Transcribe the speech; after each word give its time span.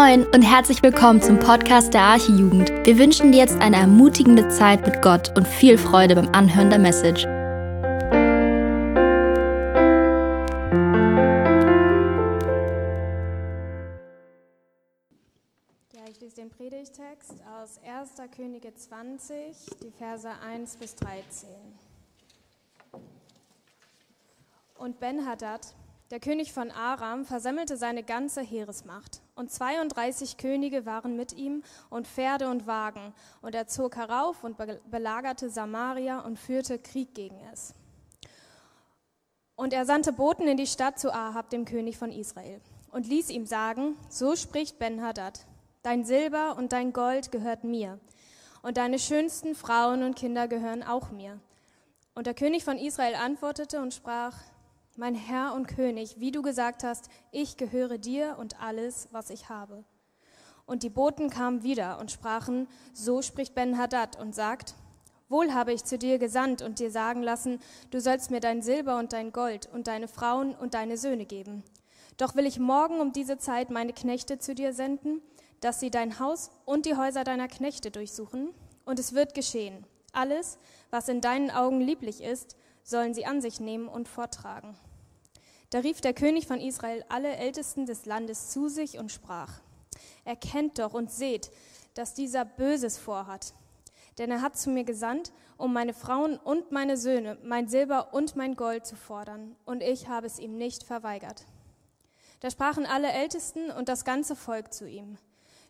Moin 0.00 0.24
und 0.28 0.42
herzlich 0.42 0.80
willkommen 0.84 1.20
zum 1.20 1.40
Podcast 1.40 1.92
der 1.92 2.02
Archijugend. 2.02 2.70
Wir 2.86 2.98
wünschen 2.98 3.32
dir 3.32 3.38
jetzt 3.38 3.60
eine 3.60 3.78
ermutigende 3.78 4.48
Zeit 4.48 4.86
mit 4.86 5.02
Gott 5.02 5.36
und 5.36 5.44
viel 5.44 5.76
Freude 5.76 6.14
beim 6.14 6.28
Anhören 6.28 6.70
der 6.70 6.78
Message. 6.78 7.24
Ja, 15.92 16.04
ich 16.08 16.20
lese 16.20 16.36
den 16.36 16.50
Predigtext 16.50 17.34
aus 17.60 17.80
1. 17.84 18.30
Könige 18.36 18.72
20, 18.72 19.56
die 19.82 19.90
Verse 19.90 20.30
1 20.48 20.76
bis 20.76 20.94
13. 20.94 21.48
Und 24.76 25.00
Ben-Hadad, 25.00 25.74
der 26.10 26.20
König 26.20 26.52
von 26.52 26.70
Aram, 26.70 27.24
versammelte 27.24 27.76
seine 27.76 28.02
ganze 28.02 28.40
Heeresmacht. 28.40 29.20
Und 29.34 29.50
32 29.50 30.38
Könige 30.38 30.86
waren 30.86 31.16
mit 31.16 31.34
ihm 31.34 31.62
und 31.90 32.06
Pferde 32.06 32.48
und 32.48 32.66
Wagen. 32.66 33.12
Und 33.42 33.54
er 33.54 33.66
zog 33.66 33.96
herauf 33.96 34.42
und 34.42 34.56
belagerte 34.90 35.50
Samaria 35.50 36.20
und 36.20 36.38
führte 36.38 36.78
Krieg 36.78 37.14
gegen 37.14 37.38
es. 37.52 37.74
Und 39.54 39.72
er 39.72 39.84
sandte 39.84 40.12
Boten 40.12 40.46
in 40.46 40.56
die 40.56 40.66
Stadt 40.66 40.98
zu 40.98 41.12
Ahab, 41.12 41.50
dem 41.50 41.64
König 41.64 41.98
von 41.98 42.12
Israel, 42.12 42.60
und 42.92 43.06
ließ 43.06 43.28
ihm 43.28 43.44
sagen, 43.44 43.96
so 44.08 44.36
spricht 44.36 44.78
Ben-Hadad, 44.78 45.44
dein 45.82 46.04
Silber 46.04 46.56
und 46.56 46.72
dein 46.72 46.92
Gold 46.92 47.32
gehört 47.32 47.64
mir, 47.64 47.98
und 48.62 48.76
deine 48.76 49.00
schönsten 49.00 49.56
Frauen 49.56 50.04
und 50.04 50.14
Kinder 50.14 50.46
gehören 50.46 50.84
auch 50.84 51.10
mir. 51.10 51.40
Und 52.14 52.28
der 52.28 52.34
König 52.34 52.64
von 52.64 52.78
Israel 52.78 53.16
antwortete 53.16 53.80
und 53.80 53.92
sprach, 53.92 54.36
mein 54.98 55.14
Herr 55.14 55.54
und 55.54 55.68
König, 55.68 56.16
wie 56.18 56.32
du 56.32 56.42
gesagt 56.42 56.82
hast, 56.82 57.08
ich 57.30 57.56
gehöre 57.56 57.98
dir 57.98 58.36
und 58.38 58.60
alles, 58.60 59.08
was 59.12 59.30
ich 59.30 59.48
habe. 59.48 59.84
Und 60.66 60.82
die 60.82 60.90
Boten 60.90 61.30
kamen 61.30 61.62
wieder 61.62 61.98
und 61.98 62.10
sprachen, 62.10 62.66
so 62.92 63.22
spricht 63.22 63.54
Ben-Hadad 63.54 64.20
und 64.20 64.34
sagt, 64.34 64.74
Wohl 65.28 65.52
habe 65.52 65.72
ich 65.74 65.84
zu 65.84 65.98
dir 65.98 66.18
gesandt 66.18 66.62
und 66.62 66.78
dir 66.78 66.90
sagen 66.90 67.22
lassen, 67.22 67.60
du 67.90 68.00
sollst 68.00 68.30
mir 68.30 68.40
dein 68.40 68.62
Silber 68.62 68.98
und 68.98 69.12
dein 69.12 69.30
Gold 69.30 69.68
und 69.72 69.86
deine 69.86 70.08
Frauen 70.08 70.54
und 70.54 70.74
deine 70.74 70.96
Söhne 70.96 71.26
geben. 71.26 71.62
Doch 72.16 72.34
will 72.34 72.46
ich 72.46 72.58
morgen 72.58 73.00
um 73.00 73.12
diese 73.12 73.36
Zeit 73.36 73.70
meine 73.70 73.92
Knechte 73.92 74.38
zu 74.38 74.54
dir 74.54 74.72
senden, 74.72 75.20
dass 75.60 75.80
sie 75.80 75.90
dein 75.90 76.18
Haus 76.18 76.50
und 76.64 76.86
die 76.86 76.96
Häuser 76.96 77.24
deiner 77.24 77.46
Knechte 77.46 77.90
durchsuchen. 77.90 78.54
Und 78.86 78.98
es 78.98 79.12
wird 79.12 79.34
geschehen. 79.34 79.84
Alles, 80.12 80.58
was 80.90 81.08
in 81.08 81.20
deinen 81.20 81.50
Augen 81.50 81.80
lieblich 81.82 82.22
ist, 82.22 82.56
sollen 82.82 83.12
sie 83.12 83.26
an 83.26 83.42
sich 83.42 83.60
nehmen 83.60 83.86
und 83.86 84.08
vortragen. 84.08 84.76
Da 85.70 85.80
rief 85.80 86.00
der 86.00 86.14
König 86.14 86.46
von 86.46 86.60
Israel 86.60 87.04
alle 87.08 87.36
Ältesten 87.36 87.84
des 87.84 88.06
Landes 88.06 88.50
zu 88.50 88.68
sich 88.68 88.98
und 88.98 89.12
sprach, 89.12 89.60
Erkennt 90.24 90.78
doch 90.78 90.94
und 90.94 91.10
seht, 91.10 91.50
dass 91.94 92.14
dieser 92.14 92.44
Böses 92.44 92.98
vorhat. 92.98 93.54
Denn 94.18 94.30
er 94.30 94.42
hat 94.42 94.58
zu 94.58 94.70
mir 94.70 94.84
gesandt, 94.84 95.32
um 95.56 95.72
meine 95.72 95.94
Frauen 95.94 96.36
und 96.38 96.72
meine 96.72 96.96
Söhne, 96.96 97.38
mein 97.42 97.68
Silber 97.68 98.14
und 98.14 98.36
mein 98.36 98.56
Gold 98.56 98.86
zu 98.86 98.96
fordern, 98.96 99.56
und 99.64 99.82
ich 99.82 100.08
habe 100.08 100.26
es 100.26 100.38
ihm 100.38 100.56
nicht 100.56 100.84
verweigert. 100.84 101.44
Da 102.40 102.50
sprachen 102.50 102.86
alle 102.86 103.10
Ältesten 103.10 103.70
und 103.70 103.88
das 103.88 104.04
ganze 104.04 104.36
Volk 104.36 104.72
zu 104.72 104.88
ihm, 104.88 105.18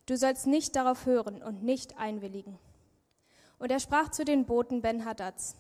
Du 0.07 0.17
sollst 0.17 0.47
nicht 0.47 0.75
darauf 0.75 1.05
hören 1.05 1.43
und 1.43 1.63
nicht 1.63 1.99
einwilligen. 1.99 2.59
Und 3.59 3.71
er 3.71 3.79
sprach 3.79 4.11
zu 4.11 4.25
den 4.25 4.47
Boten 4.47 4.81
Ben-Hadads, 4.81 5.57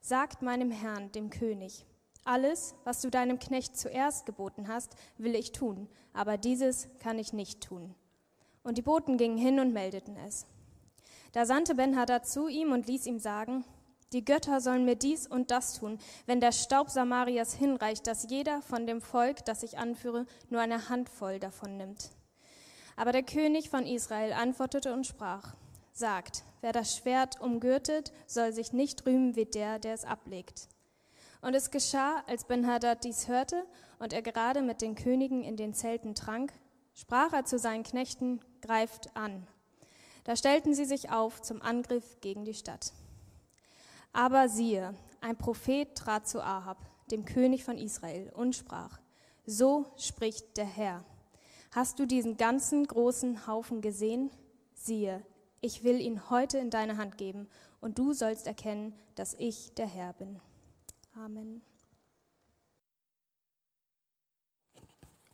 Sagt 0.00 0.42
meinem 0.42 0.72
Herrn, 0.72 1.12
dem 1.12 1.30
König, 1.30 1.86
alles, 2.24 2.74
was 2.84 3.00
du 3.00 3.10
deinem 3.10 3.38
Knecht 3.38 3.76
zuerst 3.76 4.26
geboten 4.26 4.68
hast, 4.68 4.94
will 5.18 5.34
ich 5.34 5.52
tun, 5.52 5.88
aber 6.12 6.38
dieses 6.38 6.88
kann 6.98 7.18
ich 7.18 7.32
nicht 7.32 7.60
tun. 7.62 7.94
Und 8.62 8.78
die 8.78 8.82
Boten 8.82 9.16
gingen 9.16 9.38
hin 9.38 9.58
und 9.58 9.72
meldeten 9.72 10.16
es. 10.16 10.46
Da 11.32 11.46
sandte 11.46 11.74
Ben-Hadad 11.74 12.26
zu 12.26 12.48
ihm 12.48 12.72
und 12.72 12.86
ließ 12.86 13.06
ihm 13.06 13.18
sagen, 13.18 13.64
die 14.12 14.24
Götter 14.24 14.60
sollen 14.60 14.84
mir 14.84 14.96
dies 14.96 15.26
und 15.26 15.50
das 15.50 15.78
tun, 15.78 15.98
wenn 16.26 16.40
der 16.40 16.52
Staub 16.52 16.90
Samarias 16.90 17.54
hinreicht, 17.54 18.06
dass 18.06 18.28
jeder 18.28 18.60
von 18.60 18.86
dem 18.86 19.00
Volk, 19.00 19.44
das 19.46 19.62
ich 19.62 19.78
anführe, 19.78 20.26
nur 20.50 20.60
eine 20.60 20.90
Handvoll 20.90 21.38
davon 21.38 21.78
nimmt. 21.78 22.10
Aber 22.94 23.12
der 23.12 23.22
König 23.22 23.70
von 23.70 23.86
Israel 23.86 24.34
antwortete 24.34 24.92
und 24.92 25.06
sprach, 25.06 25.54
sagt, 25.92 26.44
wer 26.60 26.72
das 26.72 26.96
Schwert 26.96 27.40
umgürtet, 27.40 28.12
soll 28.26 28.52
sich 28.52 28.74
nicht 28.74 29.06
rühmen 29.06 29.34
wie 29.34 29.46
der, 29.46 29.78
der 29.78 29.94
es 29.94 30.04
ablegt. 30.04 30.68
Und 31.42 31.54
es 31.54 31.72
geschah, 31.72 32.22
als 32.28 32.44
Ben-Hadad 32.44 33.02
dies 33.02 33.26
hörte 33.26 33.66
und 33.98 34.12
er 34.12 34.22
gerade 34.22 34.62
mit 34.62 34.80
den 34.80 34.94
Königen 34.94 35.42
in 35.42 35.56
den 35.56 35.74
Zelten 35.74 36.14
trank, 36.14 36.52
sprach 36.94 37.32
er 37.32 37.44
zu 37.44 37.58
seinen 37.58 37.82
Knechten, 37.82 38.40
greift 38.60 39.14
an. 39.16 39.46
Da 40.22 40.36
stellten 40.36 40.72
sie 40.72 40.84
sich 40.84 41.10
auf 41.10 41.42
zum 41.42 41.60
Angriff 41.60 42.20
gegen 42.20 42.44
die 42.44 42.54
Stadt. 42.54 42.92
Aber 44.12 44.48
siehe, 44.48 44.94
ein 45.20 45.36
Prophet 45.36 45.96
trat 45.96 46.28
zu 46.28 46.40
Ahab, 46.40 46.78
dem 47.10 47.24
König 47.24 47.64
von 47.64 47.76
Israel, 47.76 48.30
und 48.36 48.54
sprach, 48.54 49.00
so 49.44 49.86
spricht 49.96 50.56
der 50.56 50.66
Herr. 50.66 51.04
Hast 51.72 51.98
du 51.98 52.06
diesen 52.06 52.36
ganzen 52.36 52.86
großen 52.86 53.48
Haufen 53.48 53.80
gesehen? 53.80 54.30
Siehe, 54.74 55.24
ich 55.60 55.82
will 55.82 56.00
ihn 56.00 56.30
heute 56.30 56.58
in 56.58 56.70
deine 56.70 56.98
Hand 56.98 57.18
geben, 57.18 57.48
und 57.80 57.98
du 57.98 58.12
sollst 58.12 58.46
erkennen, 58.46 58.94
dass 59.16 59.34
ich 59.34 59.74
der 59.74 59.88
Herr 59.88 60.12
bin. 60.12 60.40
Amen. 61.14 61.60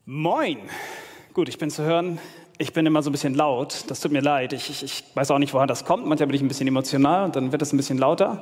Moin. 0.05 0.59
Gut, 1.35 1.49
ich 1.49 1.57
bin 1.57 1.71
zu 1.71 1.85
hören. 1.85 2.19
Ich 2.59 2.73
bin 2.73 2.85
immer 2.85 3.01
so 3.01 3.11
ein 3.11 3.13
bisschen 3.13 3.35
laut. 3.35 3.85
Das 3.87 4.01
tut 4.01 4.11
mir 4.11 4.21
leid. 4.21 4.53
Ich, 4.53 4.71
ich, 4.71 4.83
ich 4.83 5.05
weiß 5.15 5.31
auch 5.31 5.39
nicht, 5.39 5.55
woher 5.55 5.69
das 5.69 5.85
kommt. 5.85 6.05
Manchmal 6.05 6.27
bin 6.27 6.35
ich 6.35 6.43
ein 6.43 6.49
bisschen 6.49 6.67
emotional 6.67 7.27
und 7.27 7.37
dann 7.37 7.53
wird 7.53 7.63
es 7.63 7.73
ein 7.73 7.77
bisschen 7.77 7.97
lauter. 7.97 8.41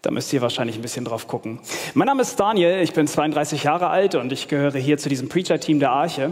Da 0.00 0.10
müsst 0.10 0.32
ihr 0.32 0.40
wahrscheinlich 0.40 0.76
ein 0.76 0.82
bisschen 0.82 1.04
drauf 1.04 1.28
gucken. 1.28 1.60
Mein 1.92 2.06
Name 2.06 2.22
ist 2.22 2.40
Daniel, 2.40 2.80
ich 2.80 2.94
bin 2.94 3.06
32 3.06 3.64
Jahre 3.64 3.88
alt 3.88 4.14
und 4.14 4.32
ich 4.32 4.48
gehöre 4.48 4.78
hier 4.78 4.96
zu 4.96 5.10
diesem 5.10 5.28
Preacher-Team 5.28 5.80
der 5.80 5.90
Arche. 5.90 6.30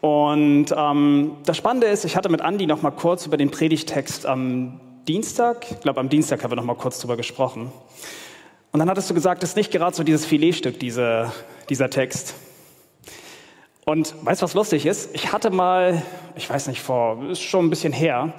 Und 0.00 0.66
ähm, 0.74 1.32
das 1.44 1.58
Spannende 1.58 1.88
ist, 1.88 2.06
ich 2.06 2.16
hatte 2.16 2.30
mit 2.30 2.40
Andi 2.40 2.66
noch 2.66 2.80
mal 2.80 2.90
kurz 2.90 3.26
über 3.26 3.36
den 3.36 3.50
Predigtext 3.50 4.24
am 4.24 4.80
Dienstag, 5.06 5.70
ich 5.70 5.80
glaube 5.80 6.00
am 6.00 6.08
Dienstag 6.08 6.42
haben 6.42 6.52
wir 6.52 6.56
noch 6.56 6.64
mal 6.64 6.76
kurz 6.76 7.00
drüber 7.00 7.18
gesprochen. 7.18 7.70
Und 8.72 8.78
dann 8.78 8.88
hattest 8.88 9.10
du 9.10 9.14
gesagt, 9.14 9.42
das 9.42 9.50
ist 9.50 9.56
nicht 9.56 9.72
gerade 9.72 9.96
so 9.96 10.04
dieses 10.04 10.24
Filetstück, 10.24 10.78
diese, 10.78 11.32
dieser 11.68 11.90
Text. 11.90 12.34
Und 13.84 14.14
weißt 14.24 14.42
du, 14.42 14.44
was 14.44 14.54
lustig 14.54 14.86
ist? 14.86 15.12
Ich 15.14 15.32
hatte 15.32 15.50
mal, 15.50 16.02
ich 16.36 16.48
weiß 16.48 16.68
nicht, 16.68 16.80
vor, 16.80 17.30
ist 17.30 17.40
schon 17.40 17.66
ein 17.66 17.70
bisschen 17.70 17.92
her, 17.92 18.32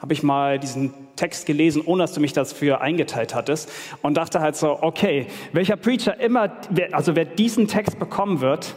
habe 0.00 0.12
ich 0.12 0.22
mal 0.22 0.58
diesen 0.58 0.92
Text 1.16 1.46
gelesen, 1.46 1.82
ohne 1.84 2.02
dass 2.02 2.12
du 2.12 2.20
mich 2.20 2.32
dafür 2.32 2.82
eingeteilt 2.82 3.34
hattest 3.34 3.70
und 4.02 4.14
dachte 4.14 4.40
halt 4.40 4.56
so, 4.56 4.82
okay, 4.82 5.26
welcher 5.52 5.76
Preacher 5.76 6.20
immer, 6.20 6.52
also 6.92 7.16
wer 7.16 7.24
diesen 7.24 7.66
Text 7.66 7.98
bekommen 7.98 8.40
wird, 8.40 8.74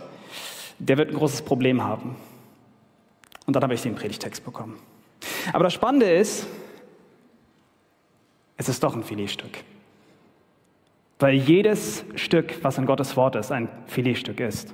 der 0.80 0.98
wird 0.98 1.10
ein 1.10 1.16
großes 1.16 1.42
Problem 1.42 1.84
haben. 1.84 2.16
Und 3.46 3.56
dann 3.56 3.64
habe 3.64 3.74
ich 3.74 3.82
den 3.82 3.96
Predigtext 3.96 4.46
bekommen. 4.46 4.80
Aber 5.52 5.66
das 5.66 5.74
Spannende 5.74 6.10
ist, 6.10 6.48
es 8.58 8.70
ist 8.70 8.82
doch 8.82 8.96
ein 8.96 9.04
Filetstück. 9.04 9.52
Weil 11.22 11.36
jedes 11.36 12.04
Stück, 12.16 12.64
was 12.64 12.80
in 12.80 12.88
Gottes 12.88 13.16
Wort 13.16 13.36
ist, 13.36 13.52
ein 13.52 13.70
Filetstück 13.86 14.40
ist. 14.40 14.74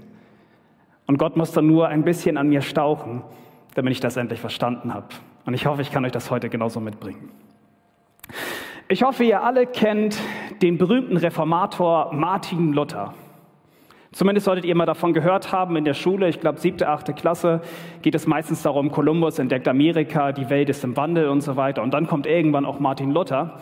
Und 1.05 1.17
Gott 1.17 1.35
muss 1.35 1.51
dann 1.51 1.67
nur 1.67 1.89
ein 1.89 2.03
bisschen 2.03 2.37
an 2.37 2.47
mir 2.47 2.61
stauchen, 2.61 3.21
damit 3.75 3.91
ich 3.91 3.99
das 3.99 4.15
endlich 4.15 4.39
verstanden 4.39 4.93
habe. 4.93 5.07
Und 5.45 5.53
ich 5.53 5.65
hoffe, 5.65 5.81
ich 5.81 5.91
kann 5.91 6.05
euch 6.05 6.13
das 6.13 6.31
heute 6.31 6.47
genauso 6.47 6.79
mitbringen. 6.79 7.31
Ich 8.87 9.03
hoffe, 9.03 9.25
ihr 9.25 9.43
alle 9.43 9.65
kennt 9.65 10.17
den 10.61 10.77
berühmten 10.77 11.17
Reformator 11.17 12.13
Martin 12.13 12.71
Luther. 12.71 13.13
Zumindest 14.13 14.45
solltet 14.45 14.63
ihr 14.63 14.75
mal 14.75 14.85
davon 14.85 15.11
gehört 15.11 15.51
haben 15.51 15.75
in 15.75 15.83
der 15.83 15.93
Schule, 15.93 16.29
ich 16.29 16.39
glaube 16.39 16.59
siebte, 16.61 16.87
achte 16.87 17.13
Klasse, 17.13 17.59
geht 18.01 18.15
es 18.15 18.25
meistens 18.25 18.61
darum, 18.63 18.89
Kolumbus 18.89 19.37
entdeckt 19.37 19.67
Amerika, 19.67 20.31
die 20.31 20.49
Welt 20.49 20.69
ist 20.69 20.85
im 20.85 20.95
Wandel 20.95 21.27
und 21.27 21.41
so 21.41 21.57
weiter. 21.57 21.83
Und 21.83 21.93
dann 21.93 22.07
kommt 22.07 22.25
irgendwann 22.25 22.65
auch 22.65 22.79
Martin 22.79 23.11
Luther. 23.11 23.59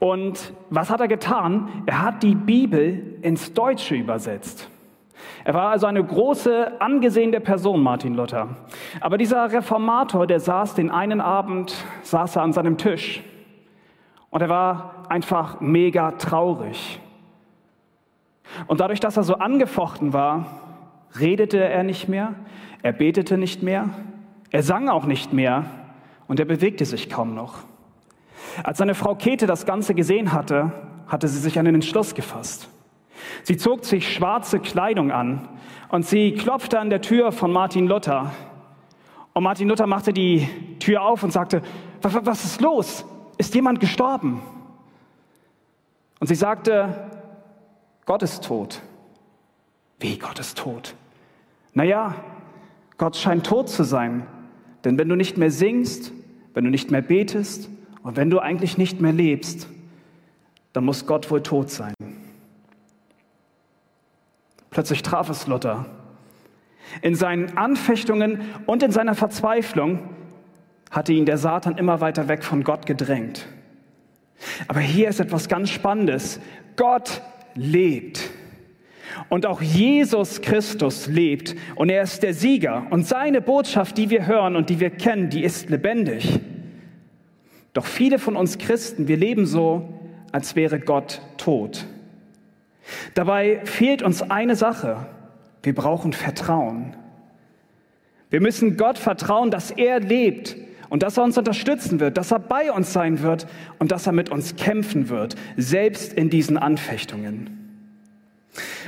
Und 0.00 0.54
was 0.70 0.90
hat 0.90 1.00
er 1.00 1.08
getan? 1.08 1.84
Er 1.86 2.02
hat 2.02 2.22
die 2.22 2.34
Bibel 2.34 3.18
ins 3.22 3.52
Deutsche 3.52 3.94
übersetzt. 3.94 4.68
Er 5.44 5.52
war 5.52 5.70
also 5.70 5.86
eine 5.86 6.02
große, 6.02 6.80
angesehene 6.80 7.38
Person, 7.40 7.82
Martin 7.82 8.14
Luther. 8.14 8.48
Aber 9.00 9.18
dieser 9.18 9.52
Reformator, 9.52 10.26
der 10.26 10.40
saß 10.40 10.74
den 10.74 10.90
einen 10.90 11.20
Abend, 11.20 11.84
saß 12.02 12.36
er 12.36 12.42
an 12.42 12.54
seinem 12.54 12.78
Tisch 12.78 13.22
und 14.30 14.40
er 14.40 14.48
war 14.48 15.06
einfach 15.10 15.60
mega 15.60 16.12
traurig. 16.12 16.98
Und 18.66 18.80
dadurch, 18.80 19.00
dass 19.00 19.18
er 19.18 19.22
so 19.22 19.34
angefochten 19.34 20.14
war, 20.14 20.46
redete 21.18 21.62
er 21.62 21.82
nicht 21.82 22.08
mehr, 22.08 22.34
er 22.82 22.92
betete 22.92 23.36
nicht 23.36 23.62
mehr, 23.62 23.90
er 24.50 24.62
sang 24.62 24.88
auch 24.88 25.04
nicht 25.04 25.34
mehr 25.34 25.64
und 26.26 26.40
er 26.40 26.46
bewegte 26.46 26.86
sich 26.86 27.10
kaum 27.10 27.34
noch. 27.34 27.69
Als 28.62 28.78
seine 28.78 28.94
Frau 28.94 29.14
Käthe 29.14 29.46
das 29.46 29.66
Ganze 29.66 29.94
gesehen 29.94 30.32
hatte, 30.32 30.72
hatte 31.06 31.28
sie 31.28 31.38
sich 31.38 31.58
einen 31.58 31.74
Entschluss 31.74 32.14
gefasst. 32.14 32.68
Sie 33.42 33.56
zog 33.56 33.84
sich 33.84 34.12
schwarze 34.12 34.60
Kleidung 34.60 35.10
an 35.10 35.48
und 35.88 36.06
sie 36.06 36.32
klopfte 36.32 36.78
an 36.78 36.90
der 36.90 37.00
Tür 37.00 37.32
von 37.32 37.52
Martin 37.52 37.86
Luther 37.86 38.32
Und 39.34 39.44
Martin 39.44 39.68
Luther 39.68 39.86
machte 39.86 40.12
die 40.12 40.48
Tür 40.78 41.02
auf 41.02 41.22
und 41.22 41.32
sagte, 41.32 41.62
was 42.02 42.44
ist 42.44 42.60
los? 42.60 43.04
Ist 43.38 43.54
jemand 43.54 43.80
gestorben? 43.80 44.42
Und 46.18 46.26
sie 46.26 46.34
sagte, 46.34 47.10
Gott 48.04 48.22
ist 48.22 48.44
tot. 48.44 48.82
Wie 49.98 50.18
Gott 50.18 50.38
ist 50.38 50.58
tot? 50.58 50.94
Naja, 51.72 52.14
Gott 52.98 53.16
scheint 53.16 53.46
tot 53.46 53.68
zu 53.68 53.84
sein. 53.84 54.26
Denn 54.84 54.98
wenn 54.98 55.08
du 55.08 55.16
nicht 55.16 55.36
mehr 55.36 55.50
singst, 55.50 56.12
wenn 56.54 56.64
du 56.64 56.70
nicht 56.70 56.90
mehr 56.90 57.02
betest 57.02 57.70
und 58.02 58.16
wenn 58.16 58.30
du 58.30 58.38
eigentlich 58.38 58.78
nicht 58.78 59.00
mehr 59.00 59.12
lebst, 59.12 59.68
dann 60.72 60.84
muss 60.84 61.06
Gott 61.06 61.30
wohl 61.30 61.42
tot 61.42 61.70
sein. 61.70 61.94
Plötzlich 64.70 65.02
traf 65.02 65.28
es 65.28 65.46
Luther. 65.46 65.86
In 67.02 67.14
seinen 67.14 67.56
Anfechtungen 67.56 68.40
und 68.66 68.82
in 68.82 68.92
seiner 68.92 69.14
Verzweiflung 69.14 70.00
hatte 70.90 71.12
ihn 71.12 71.26
der 71.26 71.38
Satan 71.38 71.76
immer 71.76 72.00
weiter 72.00 72.28
weg 72.28 72.44
von 72.44 72.64
Gott 72.64 72.86
gedrängt. 72.86 73.46
Aber 74.68 74.80
hier 74.80 75.08
ist 75.08 75.20
etwas 75.20 75.48
ganz 75.48 75.70
Spannendes. 75.70 76.40
Gott 76.76 77.22
lebt. 77.54 78.30
Und 79.28 79.44
auch 79.44 79.60
Jesus 79.60 80.40
Christus 80.40 81.06
lebt 81.06 81.56
und 81.74 81.90
er 81.90 82.02
ist 82.02 82.22
der 82.22 82.32
Sieger. 82.32 82.86
Und 82.90 83.06
seine 83.06 83.40
Botschaft, 83.40 83.98
die 83.98 84.08
wir 84.08 84.26
hören 84.26 84.56
und 84.56 84.70
die 84.70 84.80
wir 84.80 84.90
kennen, 84.90 85.30
die 85.30 85.44
ist 85.44 85.68
lebendig. 85.68 86.40
Doch 87.72 87.86
viele 87.86 88.18
von 88.18 88.36
uns 88.36 88.58
Christen, 88.58 89.08
wir 89.08 89.16
leben 89.16 89.46
so, 89.46 89.88
als 90.32 90.56
wäre 90.56 90.80
Gott 90.80 91.22
tot. 91.36 91.86
Dabei 93.14 93.60
fehlt 93.64 94.02
uns 94.02 94.22
eine 94.22 94.56
Sache. 94.56 95.06
Wir 95.62 95.74
brauchen 95.74 96.12
Vertrauen. 96.12 96.96
Wir 98.30 98.40
müssen 98.40 98.76
Gott 98.76 98.98
vertrauen, 98.98 99.50
dass 99.50 99.70
er 99.70 100.00
lebt 100.00 100.56
und 100.88 101.02
dass 101.02 101.16
er 101.16 101.24
uns 101.24 101.36
unterstützen 101.36 102.00
wird, 102.00 102.16
dass 102.16 102.32
er 102.32 102.38
bei 102.38 102.72
uns 102.72 102.92
sein 102.92 103.22
wird 103.22 103.46
und 103.78 103.92
dass 103.92 104.06
er 104.06 104.12
mit 104.12 104.30
uns 104.30 104.56
kämpfen 104.56 105.08
wird, 105.08 105.36
selbst 105.56 106.12
in 106.12 106.30
diesen 106.30 106.56
Anfechtungen. 106.56 107.56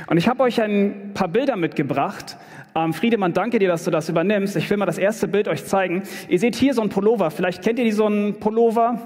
Und 0.07 0.17
ich 0.17 0.27
habe 0.27 0.43
euch 0.43 0.61
ein 0.61 1.11
paar 1.13 1.29
Bilder 1.29 1.55
mitgebracht. 1.55 2.37
Ähm, 2.75 2.93
Friedemann, 2.93 3.33
danke 3.33 3.59
dir, 3.59 3.67
dass 3.67 3.83
du 3.83 3.91
das 3.91 4.09
übernimmst. 4.09 4.55
Ich 4.55 4.69
will 4.69 4.77
mal 4.77 4.85
das 4.85 4.97
erste 4.97 5.27
Bild 5.27 5.47
euch 5.47 5.65
zeigen. 5.65 6.03
Ihr 6.27 6.39
seht 6.39 6.55
hier 6.55 6.73
so 6.73 6.81
einen 6.81 6.89
Pullover. 6.89 7.29
Vielleicht 7.29 7.63
kennt 7.63 7.77
ihr 7.79 7.85
die 7.85 7.91
so 7.91 8.05
einen 8.05 8.39
Pullover. 8.39 8.99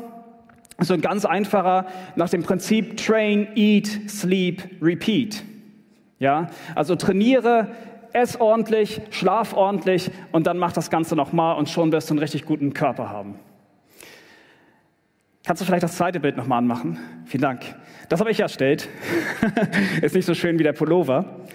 So 0.79 0.93
ein 0.93 1.01
ganz 1.01 1.25
einfacher 1.25 1.87
nach 2.15 2.29
dem 2.29 2.43
Prinzip 2.43 2.97
Train, 2.97 3.47
Eat, 3.55 3.87
Sleep, 4.09 4.63
Repeat. 4.81 5.43
Ja, 6.19 6.47
also 6.75 6.95
trainiere, 6.95 7.67
ess 8.13 8.39
ordentlich, 8.39 9.01
schlaf 9.09 9.53
ordentlich 9.53 10.11
und 10.31 10.47
dann 10.47 10.57
mach 10.57 10.71
das 10.71 10.89
Ganze 10.89 11.15
nochmal 11.15 11.57
und 11.57 11.69
schon 11.69 11.91
wirst 11.91 12.09
du 12.09 12.13
einen 12.13 12.19
richtig 12.19 12.45
guten 12.45 12.73
Körper 12.73 13.09
haben. 13.09 13.35
Kannst 15.45 15.61
du 15.61 15.65
vielleicht 15.65 15.83
das 15.83 15.95
zweite 15.95 16.19
Bild 16.19 16.37
nochmal 16.37 16.59
anmachen? 16.59 16.99
Vielen 17.25 17.41
Dank. 17.41 17.61
Das 18.09 18.19
habe 18.19 18.31
ich 18.31 18.39
erstellt. 18.39 18.89
ist 20.01 20.13
nicht 20.13 20.25
so 20.25 20.33
schön 20.33 20.59
wie 20.59 20.63
der 20.63 20.73
Pullover. 20.73 21.46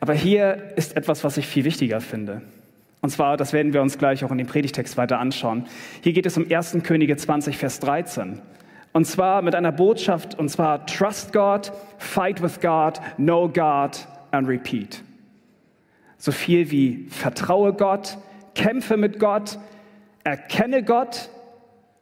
Aber 0.00 0.14
hier 0.14 0.72
ist 0.76 0.96
etwas, 0.96 1.24
was 1.24 1.36
ich 1.36 1.46
viel 1.46 1.64
wichtiger 1.64 2.00
finde. 2.00 2.42
Und 3.02 3.10
zwar, 3.10 3.36
das 3.36 3.52
werden 3.52 3.72
wir 3.72 3.82
uns 3.82 3.98
gleich 3.98 4.24
auch 4.24 4.30
in 4.30 4.38
dem 4.38 4.46
Predigtext 4.46 4.96
weiter 4.96 5.18
anschauen. 5.18 5.66
Hier 6.02 6.12
geht 6.12 6.26
es 6.26 6.36
um 6.36 6.46
1. 6.50 6.78
Könige 6.82 7.16
20, 7.16 7.56
Vers 7.56 7.80
13. 7.80 8.40
Und 8.92 9.06
zwar 9.06 9.42
mit 9.42 9.54
einer 9.54 9.72
Botschaft, 9.72 10.38
und 10.38 10.48
zwar 10.48 10.84
Trust 10.86 11.32
God, 11.32 11.72
Fight 11.98 12.42
with 12.42 12.60
God, 12.60 13.00
Know 13.16 13.48
God 13.48 14.06
and 14.32 14.48
Repeat. 14.48 15.02
So 16.18 16.32
viel 16.32 16.70
wie 16.70 17.06
Vertraue 17.08 17.72
Gott, 17.72 18.18
kämpfe 18.54 18.96
mit 18.96 19.18
Gott, 19.18 19.58
erkenne 20.24 20.82
Gott 20.82 21.30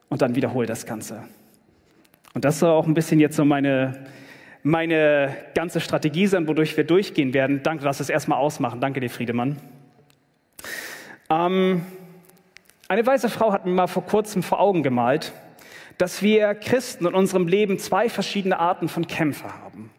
und 0.09 0.23
dann 0.23 0.35
wiederhole 0.35 0.67
das 0.67 0.87
Ganze. 0.87 1.23
Und 2.35 2.45
das 2.45 2.59
soll 2.59 2.71
auch 2.71 2.87
ein 2.87 2.95
bisschen 2.95 3.21
jetzt 3.21 3.37
so 3.37 3.45
meine, 3.45 4.07
meine 4.63 5.35
ganze 5.55 5.81
Strategie 5.81 6.27
sein, 6.27 6.49
wodurch 6.49 6.77
wir 6.77 6.85
durchgehen 6.85 7.35
werden. 7.35 7.63
Danke, 7.63 7.85
lass 7.85 8.01
es 8.01 8.09
erstmal 8.09 8.39
ausmachen. 8.39 8.81
Danke 8.81 9.01
dir, 9.01 9.11
Friedemann. 9.11 9.57
Ähm, 11.31 11.83
eine 12.89 13.07
weiße 13.07 13.29
Frau 13.29 13.53
hat 13.53 13.67
mir 13.67 13.73
mal 13.73 13.87
vor 13.87 14.05
kurzem 14.05 14.43
vor 14.43 14.61
Augen 14.61 14.83
gemalt, 14.83 15.33
dass 15.99 16.23
wir 16.23 16.55
Christen 16.55 17.07
in 17.07 17.15
unserem 17.15 17.47
Leben 17.47 17.79
zwei 17.79 18.09
verschiedene 18.09 18.59
Arten 18.59 18.89
von 18.89 19.07
Kämpfer 19.07 19.53
haben. 19.63 19.91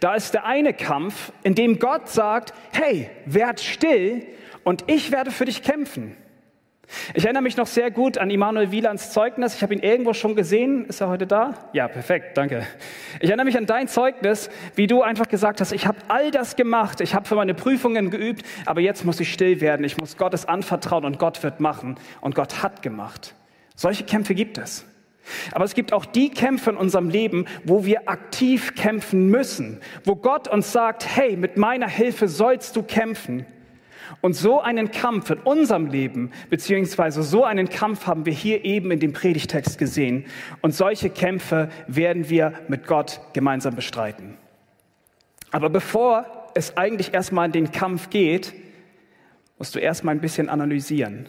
Da 0.00 0.14
ist 0.14 0.34
der 0.34 0.44
eine 0.44 0.72
Kampf, 0.72 1.32
in 1.42 1.54
dem 1.54 1.78
Gott 1.78 2.08
sagt, 2.08 2.54
hey, 2.72 3.10
werd 3.26 3.60
still 3.60 4.24
und 4.64 4.84
ich 4.86 5.10
werde 5.10 5.30
für 5.30 5.44
dich 5.44 5.62
kämpfen. 5.62 6.16
Ich 7.14 7.24
erinnere 7.24 7.42
mich 7.42 7.56
noch 7.56 7.66
sehr 7.66 7.90
gut 7.90 8.16
an 8.16 8.30
Immanuel 8.30 8.70
Wielands 8.70 9.12
Zeugnis. 9.12 9.54
Ich 9.54 9.62
habe 9.62 9.74
ihn 9.74 9.80
irgendwo 9.80 10.14
schon 10.14 10.34
gesehen. 10.34 10.86
Ist 10.86 11.00
er 11.00 11.08
heute 11.08 11.26
da? 11.26 11.54
Ja, 11.72 11.86
perfekt, 11.86 12.36
danke. 12.36 12.66
Ich 13.20 13.28
erinnere 13.28 13.44
mich 13.44 13.58
an 13.58 13.66
dein 13.66 13.88
Zeugnis, 13.88 14.48
wie 14.74 14.86
du 14.86 15.02
einfach 15.02 15.28
gesagt 15.28 15.60
hast, 15.60 15.72
ich 15.72 15.86
habe 15.86 15.98
all 16.08 16.30
das 16.30 16.56
gemacht, 16.56 17.00
ich 17.00 17.14
habe 17.14 17.28
für 17.28 17.34
meine 17.34 17.54
Prüfungen 17.54 18.10
geübt, 18.10 18.42
aber 18.64 18.80
jetzt 18.80 19.04
muss 19.04 19.20
ich 19.20 19.32
still 19.32 19.60
werden. 19.60 19.84
Ich 19.84 19.98
muss 19.98 20.16
Gottes 20.16 20.46
anvertrauen 20.46 21.04
und 21.04 21.18
Gott 21.18 21.42
wird 21.42 21.60
machen. 21.60 21.96
Und 22.20 22.34
Gott 22.34 22.62
hat 22.62 22.82
gemacht. 22.82 23.34
Solche 23.76 24.04
Kämpfe 24.04 24.34
gibt 24.34 24.58
es. 24.58 24.86
Aber 25.52 25.64
es 25.64 25.74
gibt 25.74 25.92
auch 25.92 26.06
die 26.06 26.30
Kämpfe 26.30 26.70
in 26.70 26.76
unserem 26.76 27.10
Leben, 27.10 27.44
wo 27.64 27.84
wir 27.84 28.08
aktiv 28.08 28.74
kämpfen 28.74 29.28
müssen, 29.28 29.80
wo 30.04 30.16
Gott 30.16 30.48
uns 30.48 30.72
sagt, 30.72 31.06
hey, 31.16 31.36
mit 31.36 31.58
meiner 31.58 31.88
Hilfe 31.88 32.28
sollst 32.28 32.76
du 32.76 32.82
kämpfen. 32.82 33.44
Und 34.20 34.34
so 34.34 34.60
einen 34.60 34.90
Kampf 34.90 35.30
in 35.30 35.38
unserem 35.38 35.86
Leben, 35.86 36.30
beziehungsweise 36.50 37.22
so 37.22 37.44
einen 37.44 37.68
Kampf 37.68 38.06
haben 38.06 38.26
wir 38.26 38.32
hier 38.32 38.64
eben 38.64 38.90
in 38.90 39.00
dem 39.00 39.12
Predigtext 39.12 39.78
gesehen. 39.78 40.26
Und 40.60 40.74
solche 40.74 41.10
Kämpfe 41.10 41.68
werden 41.86 42.28
wir 42.28 42.52
mit 42.68 42.86
Gott 42.86 43.20
gemeinsam 43.32 43.74
bestreiten. 43.74 44.36
Aber 45.50 45.70
bevor 45.70 46.26
es 46.54 46.76
eigentlich 46.76 47.14
erstmal 47.14 47.46
in 47.46 47.52
den 47.52 47.72
Kampf 47.72 48.10
geht, 48.10 48.54
musst 49.58 49.74
du 49.74 49.78
erstmal 49.78 50.14
ein 50.14 50.20
bisschen 50.20 50.48
analysieren. 50.48 51.26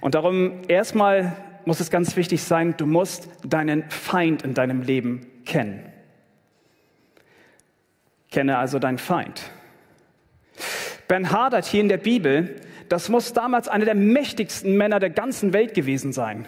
Und 0.00 0.14
darum 0.14 0.62
erstmal 0.68 1.36
muss 1.64 1.80
es 1.80 1.90
ganz 1.90 2.16
wichtig 2.16 2.42
sein, 2.42 2.74
du 2.76 2.86
musst 2.86 3.28
deinen 3.44 3.88
Feind 3.90 4.42
in 4.42 4.54
deinem 4.54 4.82
Leben 4.82 5.26
kennen. 5.44 5.84
Kenne 8.30 8.58
also 8.58 8.78
deinen 8.78 8.98
Feind. 8.98 9.50
Ben 11.08 11.30
Hadad 11.30 11.64
hier 11.64 11.80
in 11.80 11.88
der 11.88 11.98
Bibel, 11.98 12.56
das 12.88 13.08
muss 13.08 13.32
damals 13.32 13.68
einer 13.68 13.84
der 13.84 13.94
mächtigsten 13.94 14.76
Männer 14.76 15.00
der 15.00 15.10
ganzen 15.10 15.52
Welt 15.52 15.74
gewesen 15.74 16.12
sein. 16.12 16.46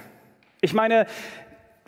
Ich 0.60 0.72
meine, 0.72 1.06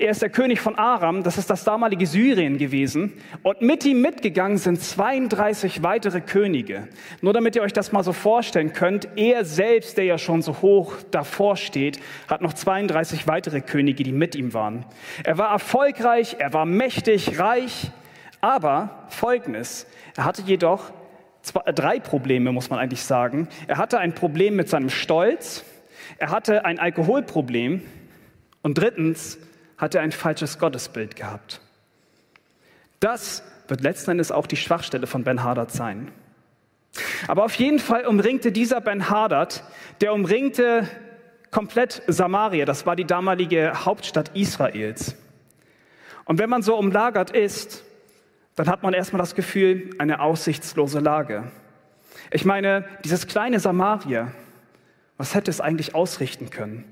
er 0.00 0.10
ist 0.10 0.22
der 0.22 0.30
König 0.30 0.60
von 0.60 0.76
Aram, 0.76 1.24
das 1.24 1.38
ist 1.38 1.50
das 1.50 1.64
damalige 1.64 2.06
Syrien 2.06 2.56
gewesen. 2.56 3.14
Und 3.42 3.62
mit 3.62 3.84
ihm 3.84 4.00
mitgegangen 4.00 4.56
sind 4.56 4.80
32 4.80 5.82
weitere 5.82 6.20
Könige. 6.20 6.86
Nur 7.20 7.32
damit 7.32 7.56
ihr 7.56 7.62
euch 7.62 7.72
das 7.72 7.90
mal 7.90 8.04
so 8.04 8.12
vorstellen 8.12 8.72
könnt, 8.72 9.08
er 9.16 9.44
selbst, 9.44 9.96
der 9.96 10.04
ja 10.04 10.16
schon 10.16 10.40
so 10.40 10.62
hoch 10.62 10.94
davor 11.10 11.56
steht, 11.56 11.98
hat 12.28 12.42
noch 12.42 12.52
32 12.52 13.26
weitere 13.26 13.60
Könige, 13.60 14.04
die 14.04 14.12
mit 14.12 14.36
ihm 14.36 14.54
waren. 14.54 14.84
Er 15.24 15.36
war 15.36 15.50
erfolgreich, 15.50 16.36
er 16.38 16.52
war 16.52 16.64
mächtig, 16.64 17.40
reich. 17.40 17.90
Aber 18.40 19.06
Folgendes, 19.08 19.84
er 20.16 20.24
hatte 20.24 20.42
jedoch 20.42 20.92
zwei, 21.42 21.72
drei 21.72 22.00
Probleme, 22.00 22.52
muss 22.52 22.70
man 22.70 22.78
eigentlich 22.78 23.02
sagen. 23.02 23.48
Er 23.66 23.78
hatte 23.78 23.98
ein 23.98 24.14
Problem 24.14 24.56
mit 24.56 24.68
seinem 24.68 24.90
Stolz, 24.90 25.64
er 26.18 26.30
hatte 26.30 26.64
ein 26.64 26.78
Alkoholproblem 26.78 27.82
und 28.62 28.78
drittens, 28.78 29.38
hat 29.76 29.94
er 29.94 30.02
ein 30.02 30.12
falsches 30.12 30.58
Gottesbild 30.58 31.14
gehabt. 31.14 31.60
Das 33.00 33.44
wird 33.68 33.80
letzten 33.80 34.12
Endes 34.12 34.32
auch 34.32 34.46
die 34.46 34.56
Schwachstelle 34.56 35.06
von 35.06 35.22
Ben 35.22 35.44
Hadad 35.44 35.70
sein. 35.70 36.10
Aber 37.28 37.44
auf 37.44 37.54
jeden 37.54 37.78
Fall 37.78 38.06
umringte 38.06 38.50
dieser 38.50 38.80
Ben 38.80 39.08
Hadad, 39.08 39.62
der 40.00 40.12
umringte 40.12 40.88
komplett 41.50 42.02
Samaria, 42.06 42.64
das 42.64 42.86
war 42.86 42.96
die 42.96 43.04
damalige 43.04 43.84
Hauptstadt 43.84 44.30
Israels. 44.34 45.14
Und 46.24 46.38
wenn 46.38 46.50
man 46.50 46.62
so 46.62 46.76
umlagert 46.76 47.30
ist, 47.30 47.84
dann 48.58 48.68
hat 48.68 48.82
man 48.82 48.92
erstmal 48.92 49.20
das 49.20 49.34
Gefühl, 49.34 49.90
eine 49.98 50.20
aussichtslose 50.20 51.00
Lage. 51.00 51.44
Ich 52.30 52.44
meine, 52.44 52.84
dieses 53.04 53.26
kleine 53.26 53.60
Samaria, 53.60 54.32
was 55.16 55.34
hätte 55.34 55.50
es 55.50 55.60
eigentlich 55.60 55.94
ausrichten 55.94 56.50
können? 56.50 56.84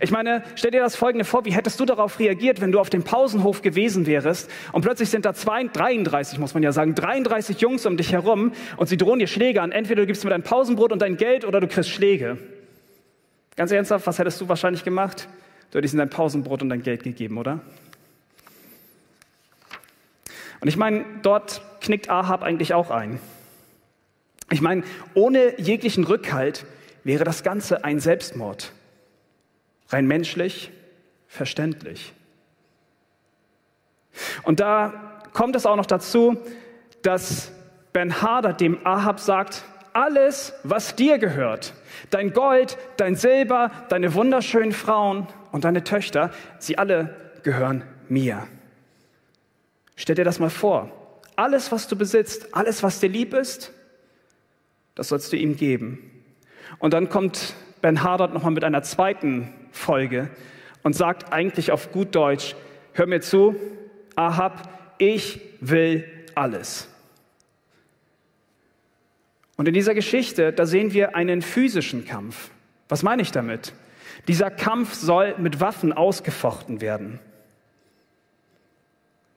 Ich 0.00 0.10
meine, 0.10 0.42
stell 0.54 0.70
dir 0.70 0.80
das 0.80 0.96
Folgende 0.96 1.24
vor, 1.24 1.44
wie 1.44 1.52
hättest 1.52 1.78
du 1.78 1.84
darauf 1.84 2.18
reagiert, 2.18 2.60
wenn 2.60 2.72
du 2.72 2.80
auf 2.80 2.88
dem 2.88 3.02
Pausenhof 3.02 3.62
gewesen 3.62 4.06
wärst 4.06 4.50
und 4.72 4.82
plötzlich 4.82 5.10
sind 5.10 5.24
da 5.24 5.34
zwei, 5.34 5.64
33, 5.64 6.38
muss 6.38 6.54
man 6.54 6.62
ja 6.62 6.72
sagen, 6.72 6.94
33 6.94 7.60
Jungs 7.60 7.84
um 7.84 7.96
dich 7.96 8.12
herum 8.12 8.52
und 8.76 8.88
sie 8.88 8.96
drohen 8.96 9.18
dir 9.18 9.26
Schläge 9.26 9.60
an. 9.60 9.72
Entweder 9.72 10.02
du 10.02 10.06
gibst 10.06 10.24
mir 10.24 10.30
dein 10.30 10.42
Pausenbrot 10.42 10.92
und 10.92 11.02
dein 11.02 11.16
Geld 11.16 11.44
oder 11.44 11.60
du 11.60 11.66
kriegst 11.66 11.90
Schläge. 11.90 12.38
Ganz 13.56 13.70
ernsthaft, 13.70 14.06
was 14.06 14.18
hättest 14.18 14.40
du 14.40 14.48
wahrscheinlich 14.48 14.84
gemacht? 14.84 15.28
Du 15.70 15.78
hättest 15.78 15.94
ihnen 15.94 15.98
dein 15.98 16.10
Pausenbrot 16.10 16.62
und 16.62 16.70
dein 16.70 16.82
Geld 16.82 17.02
gegeben, 17.02 17.36
oder? 17.38 17.60
Und 20.62 20.68
ich 20.68 20.76
meine, 20.76 21.04
dort 21.22 21.60
knickt 21.80 22.08
Ahab 22.08 22.44
eigentlich 22.44 22.72
auch 22.72 22.90
ein. 22.90 23.18
Ich 24.52 24.60
meine, 24.60 24.84
ohne 25.12 25.60
jeglichen 25.60 26.04
Rückhalt 26.04 26.66
wäre 27.02 27.24
das 27.24 27.42
Ganze 27.42 27.82
ein 27.82 27.98
Selbstmord. 27.98 28.72
Rein 29.88 30.06
menschlich, 30.06 30.70
verständlich. 31.26 32.12
Und 34.44 34.60
da 34.60 35.24
kommt 35.32 35.56
es 35.56 35.66
auch 35.66 35.74
noch 35.74 35.86
dazu, 35.86 36.36
dass 37.02 37.50
Ben 37.92 38.22
Hadad 38.22 38.60
dem 38.60 38.86
Ahab 38.86 39.18
sagt, 39.18 39.64
alles, 39.94 40.54
was 40.62 40.94
dir 40.94 41.18
gehört, 41.18 41.74
dein 42.10 42.32
Gold, 42.32 42.78
dein 42.98 43.16
Silber, 43.16 43.72
deine 43.88 44.14
wunderschönen 44.14 44.72
Frauen 44.72 45.26
und 45.50 45.64
deine 45.64 45.82
Töchter, 45.82 46.30
sie 46.60 46.78
alle 46.78 47.16
gehören 47.42 47.82
mir. 48.08 48.46
Stell 49.96 50.16
dir 50.16 50.24
das 50.24 50.38
mal 50.38 50.50
vor. 50.50 50.90
Alles, 51.36 51.72
was 51.72 51.88
du 51.88 51.96
besitzt, 51.96 52.54
alles, 52.54 52.82
was 52.82 53.00
dir 53.00 53.08
lieb 53.08 53.34
ist, 53.34 53.72
das 54.94 55.08
sollst 55.08 55.32
du 55.32 55.36
ihm 55.36 55.56
geben. 55.56 56.10
Und 56.78 56.92
dann 56.94 57.08
kommt 57.08 57.54
Ben 57.80 58.02
Hadad 58.02 58.34
nochmal 58.34 58.52
mit 58.52 58.64
einer 58.64 58.82
zweiten 58.82 59.52
Folge 59.70 60.30
und 60.82 60.94
sagt 60.94 61.32
eigentlich 61.32 61.72
auf 61.72 61.92
gut 61.92 62.14
Deutsch, 62.14 62.54
hör 62.92 63.06
mir 63.06 63.20
zu, 63.20 63.56
Ahab, 64.14 64.68
ich 64.98 65.40
will 65.60 66.04
alles. 66.34 66.88
Und 69.56 69.68
in 69.68 69.74
dieser 69.74 69.94
Geschichte, 69.94 70.52
da 70.52 70.66
sehen 70.66 70.92
wir 70.92 71.14
einen 71.14 71.42
physischen 71.42 72.04
Kampf. 72.04 72.50
Was 72.88 73.02
meine 73.02 73.22
ich 73.22 73.32
damit? 73.32 73.72
Dieser 74.28 74.50
Kampf 74.50 74.94
soll 74.94 75.36
mit 75.38 75.60
Waffen 75.60 75.92
ausgefochten 75.92 76.80
werden. 76.80 77.20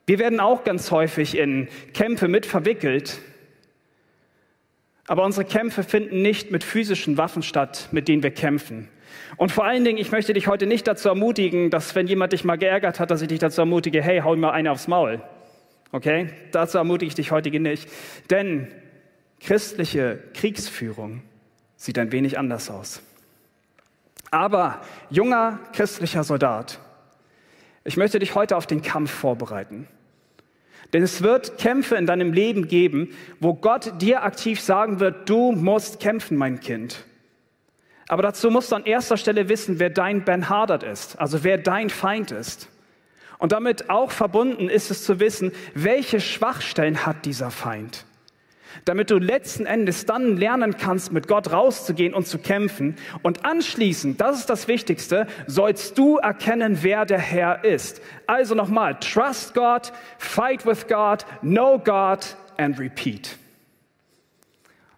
Wir 0.06 0.20
werden 0.20 0.40
auch 0.40 0.64
ganz 0.64 0.92
häufig 0.92 1.38
in 1.38 1.68
Kämpfe 1.94 2.28
mit 2.28 2.46
verwickelt, 2.46 3.20
aber 5.08 5.24
unsere 5.24 5.46
Kämpfe 5.46 5.84
finden 5.84 6.22
nicht 6.22 6.52
mit 6.52 6.64
physischen 6.64 7.18
Waffen 7.18 7.44
statt, 7.44 7.90
mit 7.92 8.08
denen 8.08 8.24
wir 8.24 8.32
kämpfen. 8.32 8.90
Und 9.38 9.52
vor 9.52 9.66
allen 9.66 9.84
Dingen, 9.84 9.98
ich 9.98 10.12
möchte 10.12 10.34
dich 10.34 10.48
heute 10.48 10.66
nicht 10.66 10.88
dazu 10.88 11.10
ermutigen, 11.10 11.70
dass 11.70 11.96
wenn 11.96 12.08
jemand 12.08 12.34
dich 12.34 12.44
mal 12.44 12.58
geärgert 12.58 13.00
hat, 13.00 13.12
dass 13.12 13.22
ich 13.22 13.28
dich 13.28 13.40
dazu 13.40 13.62
ermutige, 13.62 14.02
hey, 14.02 14.22
hau 14.22 14.36
mal 14.36 14.52
eine 14.52 14.72
aufs 14.72 14.88
Maul. 14.88 15.22
Okay? 15.92 16.30
Dazu 16.52 16.78
ermutige 16.78 17.08
ich 17.08 17.16
dich 17.16 17.32
heute 17.32 17.52
nicht. 17.60 17.90
Denn 18.30 18.68
christliche 19.40 20.20
Kriegsführung 20.34 21.22
sieht 21.76 22.00
ein 22.00 22.12
wenig 22.12 22.38
anders 22.38 22.70
aus. 22.70 23.02
Aber 24.32 24.82
junger 25.10 25.60
christlicher 25.74 26.24
Soldat, 26.24 26.80
ich 27.86 27.98
möchte 27.98 28.20
dich 28.20 28.36
heute 28.36 28.58
auf 28.58 28.68
den 28.68 28.82
Kampf 28.82 29.12
vorbereiten. 29.12 29.88
Denn 30.94 31.04
es 31.04 31.22
wird 31.22 31.58
Kämpfe 31.58 31.96
in 31.96 32.06
deinem 32.06 32.34
Leben 32.34 32.68
geben, 32.68 33.16
wo 33.40 33.54
Gott 33.54 34.02
dir 34.02 34.24
aktiv 34.24 34.60
sagen 34.60 35.00
wird, 35.00 35.30
du 35.30 35.52
musst 35.52 36.00
kämpfen, 36.00 36.38
mein 36.38 36.60
Kind. 36.60 37.06
Aber 38.08 38.22
dazu 38.22 38.52
musst 38.52 38.72
du 38.72 38.76
an 38.76 38.86
erster 38.86 39.18
Stelle 39.18 39.50
wissen, 39.50 39.80
wer 39.80 39.90
dein 39.90 40.26
Ben 40.26 40.50
Hadad 40.50 40.84
ist, 40.84 41.18
also 41.20 41.44
wer 41.44 41.58
dein 41.58 41.90
Feind 41.90 42.32
ist. 42.32 42.70
Und 43.38 43.52
damit 43.52 43.90
auch 43.90 44.12
verbunden 44.12 44.70
ist 44.70 44.92
es 44.92 45.04
zu 45.04 45.20
wissen, 45.20 45.52
welche 45.74 46.20
Schwachstellen 46.20 47.06
hat 47.06 47.26
dieser 47.26 47.52
Feind 47.52 48.06
damit 48.84 49.10
du 49.10 49.18
letzten 49.18 49.66
Endes 49.66 50.06
dann 50.06 50.38
lernen 50.38 50.76
kannst, 50.78 51.14
mit 51.14 51.28
Gott 51.28 51.52
rauszugehen 51.52 52.14
und 52.14 52.28
zu 52.28 52.38
kämpfen. 52.38 52.96
Und 53.22 53.46
anschließend, 53.46 54.20
das 54.20 54.40
ist 54.40 54.50
das 54.50 54.68
Wichtigste, 54.68 55.28
sollst 55.48 55.98
du 55.98 56.18
erkennen, 56.18 56.80
wer 56.82 57.06
der 57.06 57.20
Herr 57.20 57.64
ist. 57.64 58.02
Also 58.28 58.56
nochmal, 58.56 59.00
trust 59.00 59.54
God, 59.54 59.94
fight 60.18 60.66
with 60.66 60.88
God, 60.88 61.26
know 61.42 61.80
God 61.80 62.36
and 62.58 62.78
repeat. 62.80 63.38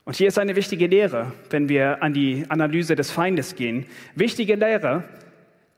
Und 0.06 0.16
hier 0.16 0.30
ist 0.30 0.40
eine 0.40 0.56
wichtige 0.56 0.88
Lehre, 0.88 1.34
wenn 1.50 1.68
wir 1.68 2.02
an 2.02 2.14
die 2.14 2.46
Analyse 2.48 2.96
des 2.96 3.12
Feindes 3.12 3.56
gehen. 3.56 3.86
Wichtige 4.16 4.56
Lehre, 4.56 5.04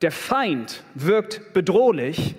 der 0.03 0.11
Feind 0.11 0.83
wirkt 0.93 1.51
bedrohlich, 1.53 2.35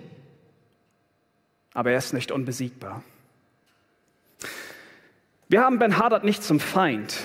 aber 1.75 1.91
er 1.91 1.99
ist 1.99 2.15
nicht 2.15 2.31
unbesiegbar. 2.31 3.03
Wir 5.51 5.63
haben 5.63 5.81
Ben 5.81 5.99
Hadad 5.99 6.23
nicht 6.23 6.45
zum 6.45 6.61
Feind, 6.61 7.19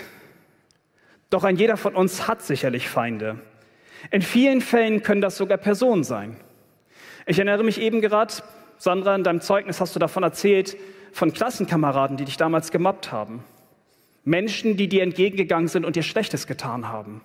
doch 1.30 1.44
ein 1.44 1.58
jeder 1.58 1.78
von 1.78 1.94
uns 1.94 2.28
hat 2.28 2.42
sicherlich 2.42 2.90
Feinde. 2.90 3.38
In 4.10 4.24
vielen 4.24 4.62
Fällen 4.62 5.04
können 5.04 5.22
das 5.22 5.38
sogar 5.38 5.60
Personen 5.60 6.04
sein. 6.04 6.36
Ich 7.28 7.38
erinnere 7.38 7.64
mich 7.64 7.80
eben 7.80 8.02
gerade, 8.02 8.34
Sandra, 8.80 9.14
in 9.14 9.24
deinem 9.24 9.42
Zeugnis 9.42 9.80
hast 9.80 9.96
du 9.96 10.00
davon 10.00 10.24
erzählt, 10.24 10.76
von 11.12 11.34
Klassenkameraden, 11.34 12.18
die 12.18 12.26
dich 12.26 12.36
damals 12.36 12.72
gemobbt 12.72 13.12
haben. 13.12 13.44
Menschen, 14.24 14.76
die 14.76 14.88
dir 14.88 15.04
entgegengegangen 15.04 15.68
sind 15.68 15.86
und 15.86 15.96
dir 15.96 16.02
Schlechtes 16.02 16.48
getan 16.48 16.88
haben. 16.88 17.22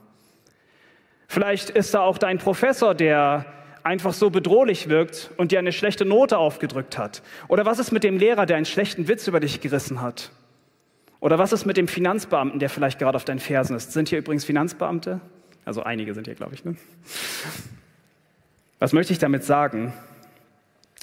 Vielleicht 1.28 1.70
ist 1.70 1.94
da 1.94 2.02
auch 2.02 2.18
dein 2.18 2.36
Professor, 2.36 2.94
der 2.94 3.46
einfach 3.84 4.12
so 4.12 4.28
bedrohlich 4.28 4.90
wirkt 4.90 5.30
und 5.38 5.50
dir 5.50 5.60
eine 5.60 5.72
schlechte 5.72 6.04
Note 6.04 6.36
aufgedrückt 6.36 6.98
hat. 6.98 7.22
Oder 7.48 7.64
was 7.64 7.78
ist 7.78 7.90
mit 7.90 8.04
dem 8.04 8.18
Lehrer, 8.18 8.44
der 8.44 8.58
einen 8.58 8.66
schlechten 8.66 9.08
Witz 9.08 9.26
über 9.28 9.40
dich 9.40 9.62
gerissen 9.62 10.02
hat? 10.02 10.30
Oder 11.20 11.38
was 11.38 11.52
ist 11.52 11.66
mit 11.66 11.76
dem 11.76 11.86
Finanzbeamten, 11.86 12.58
der 12.58 12.70
vielleicht 12.70 12.98
gerade 12.98 13.16
auf 13.16 13.24
deinen 13.24 13.40
Fersen 13.40 13.76
ist? 13.76 13.92
Sind 13.92 14.08
hier 14.08 14.18
übrigens 14.18 14.44
Finanzbeamte? 14.44 15.20
Also 15.64 15.82
einige 15.82 16.14
sind 16.14 16.26
hier, 16.26 16.34
glaube 16.34 16.54
ich. 16.54 16.64
Ne? 16.64 16.76
Was 18.78 18.92
möchte 18.92 19.12
ich 19.12 19.18
damit 19.18 19.44
sagen? 19.44 19.92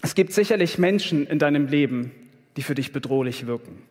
Es 0.01 0.15
gibt 0.15 0.33
sicherlich 0.33 0.79
Menschen 0.79 1.27
in 1.27 1.37
deinem 1.37 1.67
Leben, 1.67 2.11
die 2.55 2.63
für 2.63 2.73
dich 2.73 2.91
bedrohlich 2.91 3.45
wirken. 3.45 3.83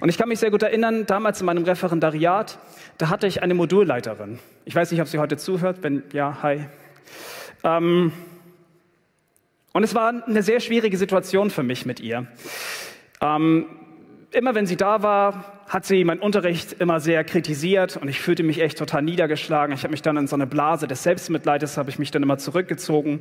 Und 0.00 0.08
ich 0.08 0.18
kann 0.18 0.28
mich 0.28 0.40
sehr 0.40 0.50
gut 0.50 0.62
erinnern, 0.62 1.06
damals 1.06 1.40
in 1.40 1.46
meinem 1.46 1.64
Referendariat, 1.64 2.58
da 2.98 3.08
hatte 3.08 3.26
ich 3.26 3.42
eine 3.42 3.54
Modulleiterin. 3.54 4.38
Ich 4.64 4.74
weiß 4.74 4.90
nicht, 4.90 5.00
ob 5.00 5.08
sie 5.08 5.18
heute 5.18 5.36
zuhört. 5.36 5.78
Wenn 5.82 6.02
ja, 6.12 6.42
hi. 6.42 6.66
Ähm, 7.62 8.12
und 9.72 9.82
es 9.82 9.94
war 9.94 10.26
eine 10.26 10.42
sehr 10.42 10.60
schwierige 10.60 10.96
Situation 10.96 11.50
für 11.50 11.62
mich 11.62 11.84
mit 11.86 12.00
ihr. 12.00 12.26
Ähm, 13.20 13.66
immer 14.36 14.54
wenn 14.54 14.66
sie 14.66 14.76
da 14.76 15.02
war, 15.02 15.62
hat 15.66 15.86
sie 15.86 16.04
meinen 16.04 16.20
Unterricht 16.20 16.74
immer 16.74 17.00
sehr 17.00 17.24
kritisiert 17.24 17.96
und 17.96 18.08
ich 18.08 18.20
fühlte 18.20 18.42
mich 18.42 18.60
echt 18.60 18.76
total 18.76 19.00
niedergeschlagen. 19.02 19.74
Ich 19.74 19.82
habe 19.82 19.92
mich 19.92 20.02
dann 20.02 20.18
in 20.18 20.26
so 20.26 20.36
eine 20.36 20.46
Blase 20.46 20.86
des 20.86 21.02
Selbstmitleides, 21.02 21.78
habe 21.78 21.88
ich 21.88 21.98
mich 21.98 22.10
dann 22.10 22.22
immer 22.22 22.36
zurückgezogen. 22.36 23.20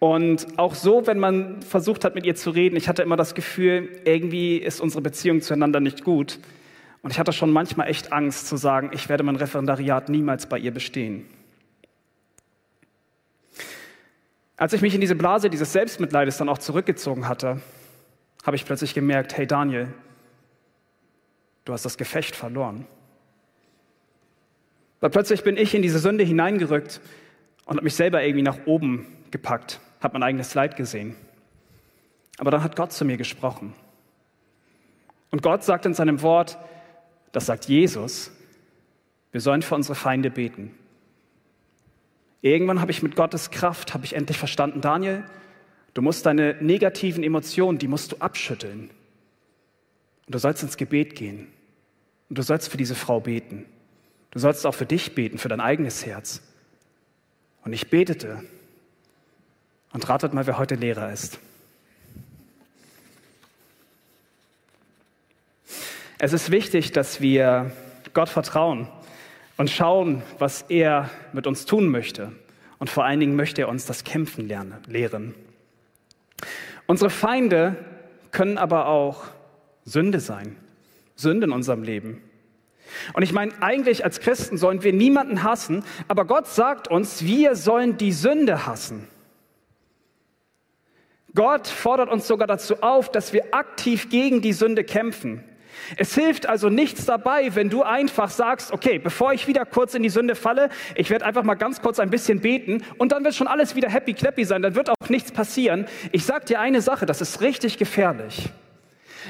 Und 0.00 0.58
auch 0.58 0.74
so, 0.74 1.06
wenn 1.06 1.20
man 1.20 1.62
versucht 1.62 2.04
hat, 2.04 2.16
mit 2.16 2.26
ihr 2.26 2.34
zu 2.34 2.50
reden, 2.50 2.74
ich 2.76 2.88
hatte 2.88 3.02
immer 3.02 3.16
das 3.16 3.36
Gefühl, 3.36 3.88
irgendwie 4.04 4.56
ist 4.56 4.80
unsere 4.80 5.02
Beziehung 5.02 5.40
zueinander 5.40 5.78
nicht 5.78 6.02
gut. 6.02 6.40
Und 7.02 7.12
ich 7.12 7.18
hatte 7.20 7.32
schon 7.32 7.52
manchmal 7.52 7.88
echt 7.88 8.12
Angst 8.12 8.48
zu 8.48 8.56
sagen, 8.56 8.90
ich 8.92 9.08
werde 9.08 9.22
mein 9.22 9.36
Referendariat 9.36 10.08
niemals 10.08 10.46
bei 10.46 10.58
ihr 10.58 10.72
bestehen. 10.72 11.26
Als 14.56 14.72
ich 14.72 14.82
mich 14.82 14.94
in 14.94 15.00
diese 15.00 15.14
Blase 15.14 15.48
dieses 15.48 15.72
Selbstmitleides 15.72 16.38
dann 16.38 16.48
auch 16.48 16.58
zurückgezogen 16.58 17.28
hatte, 17.28 17.60
habe 18.44 18.56
ich 18.56 18.64
plötzlich 18.64 18.94
gemerkt, 18.94 19.36
hey 19.36 19.46
Daniel, 19.46 19.88
Du 21.64 21.72
hast 21.72 21.84
das 21.84 21.96
Gefecht 21.96 22.36
verloren. 22.36 22.86
Weil 25.00 25.10
plötzlich 25.10 25.42
bin 25.42 25.56
ich 25.56 25.74
in 25.74 25.82
diese 25.82 25.98
Sünde 25.98 26.24
hineingerückt 26.24 27.00
und 27.66 27.76
habe 27.76 27.84
mich 27.84 27.94
selber 27.94 28.22
irgendwie 28.22 28.42
nach 28.42 28.66
oben 28.66 29.06
gepackt, 29.30 29.80
habe 30.00 30.14
mein 30.14 30.22
eigenes 30.22 30.54
Leid 30.54 30.76
gesehen. 30.76 31.16
Aber 32.38 32.50
dann 32.50 32.62
hat 32.62 32.76
Gott 32.76 32.92
zu 32.92 33.04
mir 33.04 33.16
gesprochen. 33.16 33.74
Und 35.30 35.42
Gott 35.42 35.64
sagt 35.64 35.86
in 35.86 35.94
seinem 35.94 36.22
Wort, 36.22 36.58
das 37.32 37.46
sagt 37.46 37.66
Jesus, 37.66 38.30
wir 39.32 39.40
sollen 39.40 39.62
für 39.62 39.74
unsere 39.74 39.94
Feinde 39.94 40.30
beten. 40.30 40.72
Irgendwann 42.40 42.80
habe 42.80 42.92
ich 42.92 43.02
mit 43.02 43.16
Gottes 43.16 43.50
Kraft, 43.50 43.94
habe 43.94 44.04
ich 44.04 44.14
endlich 44.14 44.38
verstanden, 44.38 44.80
Daniel, 44.80 45.24
du 45.94 46.02
musst 46.02 46.26
deine 46.26 46.56
negativen 46.60 47.24
Emotionen, 47.24 47.78
die 47.78 47.88
musst 47.88 48.12
du 48.12 48.16
abschütteln. 48.18 48.90
Und 50.26 50.34
du 50.34 50.38
sollst 50.38 50.62
ins 50.62 50.76
Gebet 50.76 51.14
gehen. 51.14 51.48
Und 52.28 52.38
du 52.38 52.42
sollst 52.42 52.68
für 52.68 52.76
diese 52.76 52.94
Frau 52.94 53.20
beten. 53.20 53.66
Du 54.30 54.38
sollst 54.38 54.66
auch 54.66 54.74
für 54.74 54.86
dich 54.86 55.14
beten, 55.14 55.38
für 55.38 55.48
dein 55.48 55.60
eigenes 55.60 56.04
Herz. 56.04 56.42
Und 57.64 57.72
ich 57.72 57.90
betete. 57.90 58.42
Und 59.92 60.08
ratet 60.08 60.34
mal, 60.34 60.46
wer 60.46 60.58
heute 60.58 60.74
Lehrer 60.74 61.12
ist. 61.12 61.38
Es 66.18 66.32
ist 66.32 66.50
wichtig, 66.50 66.92
dass 66.92 67.20
wir 67.20 67.72
Gott 68.12 68.28
vertrauen 68.28 68.88
und 69.56 69.70
schauen, 69.70 70.22
was 70.38 70.62
er 70.62 71.10
mit 71.32 71.46
uns 71.46 71.64
tun 71.64 71.88
möchte. 71.88 72.32
Und 72.78 72.90
vor 72.90 73.04
allen 73.04 73.20
Dingen 73.20 73.36
möchte 73.36 73.62
er 73.62 73.68
uns 73.68 73.86
das 73.86 74.04
Kämpfen 74.04 74.48
lernen, 74.48 74.78
lehren. 74.86 75.34
Unsere 76.86 77.10
Feinde 77.10 77.76
können 78.30 78.58
aber 78.58 78.86
auch 78.86 79.24
Sünde 79.84 80.20
sein. 80.20 80.56
Sünde 81.14 81.46
in 81.46 81.52
unserem 81.52 81.82
Leben. 81.82 82.22
Und 83.14 83.22
ich 83.22 83.32
meine, 83.32 83.52
eigentlich 83.60 84.04
als 84.04 84.20
Christen 84.20 84.56
sollen 84.56 84.82
wir 84.82 84.92
niemanden 84.92 85.42
hassen, 85.42 85.84
aber 86.08 86.24
Gott 86.24 86.46
sagt 86.46 86.88
uns, 86.88 87.24
wir 87.24 87.56
sollen 87.56 87.96
die 87.96 88.12
Sünde 88.12 88.66
hassen. 88.66 89.08
Gott 91.34 91.66
fordert 91.66 92.10
uns 92.10 92.28
sogar 92.28 92.46
dazu 92.46 92.82
auf, 92.82 93.10
dass 93.10 93.32
wir 93.32 93.54
aktiv 93.54 94.08
gegen 94.08 94.40
die 94.40 94.52
Sünde 94.52 94.84
kämpfen. 94.84 95.42
Es 95.96 96.14
hilft 96.14 96.46
also 96.46 96.68
nichts 96.68 97.04
dabei, 97.04 97.56
wenn 97.56 97.68
du 97.68 97.82
einfach 97.82 98.30
sagst, 98.30 98.72
okay, 98.72 99.00
bevor 99.00 99.32
ich 99.32 99.48
wieder 99.48 99.64
kurz 99.64 99.94
in 99.94 100.04
die 100.04 100.08
Sünde 100.08 100.36
falle, 100.36 100.68
ich 100.94 101.10
werde 101.10 101.26
einfach 101.26 101.42
mal 101.42 101.56
ganz 101.56 101.82
kurz 101.82 101.98
ein 101.98 102.10
bisschen 102.10 102.40
beten 102.40 102.84
und 102.98 103.10
dann 103.10 103.24
wird 103.24 103.34
schon 103.34 103.48
alles 103.48 103.74
wieder 103.74 103.88
happy 103.88 104.14
clappy 104.14 104.44
sein, 104.44 104.62
dann 104.62 104.76
wird 104.76 104.88
auch 104.88 105.08
nichts 105.08 105.32
passieren. 105.32 105.86
Ich 106.12 106.24
sag 106.24 106.46
dir 106.46 106.60
eine 106.60 106.80
Sache, 106.80 107.06
das 107.06 107.20
ist 107.20 107.40
richtig 107.40 107.76
gefährlich. 107.76 108.50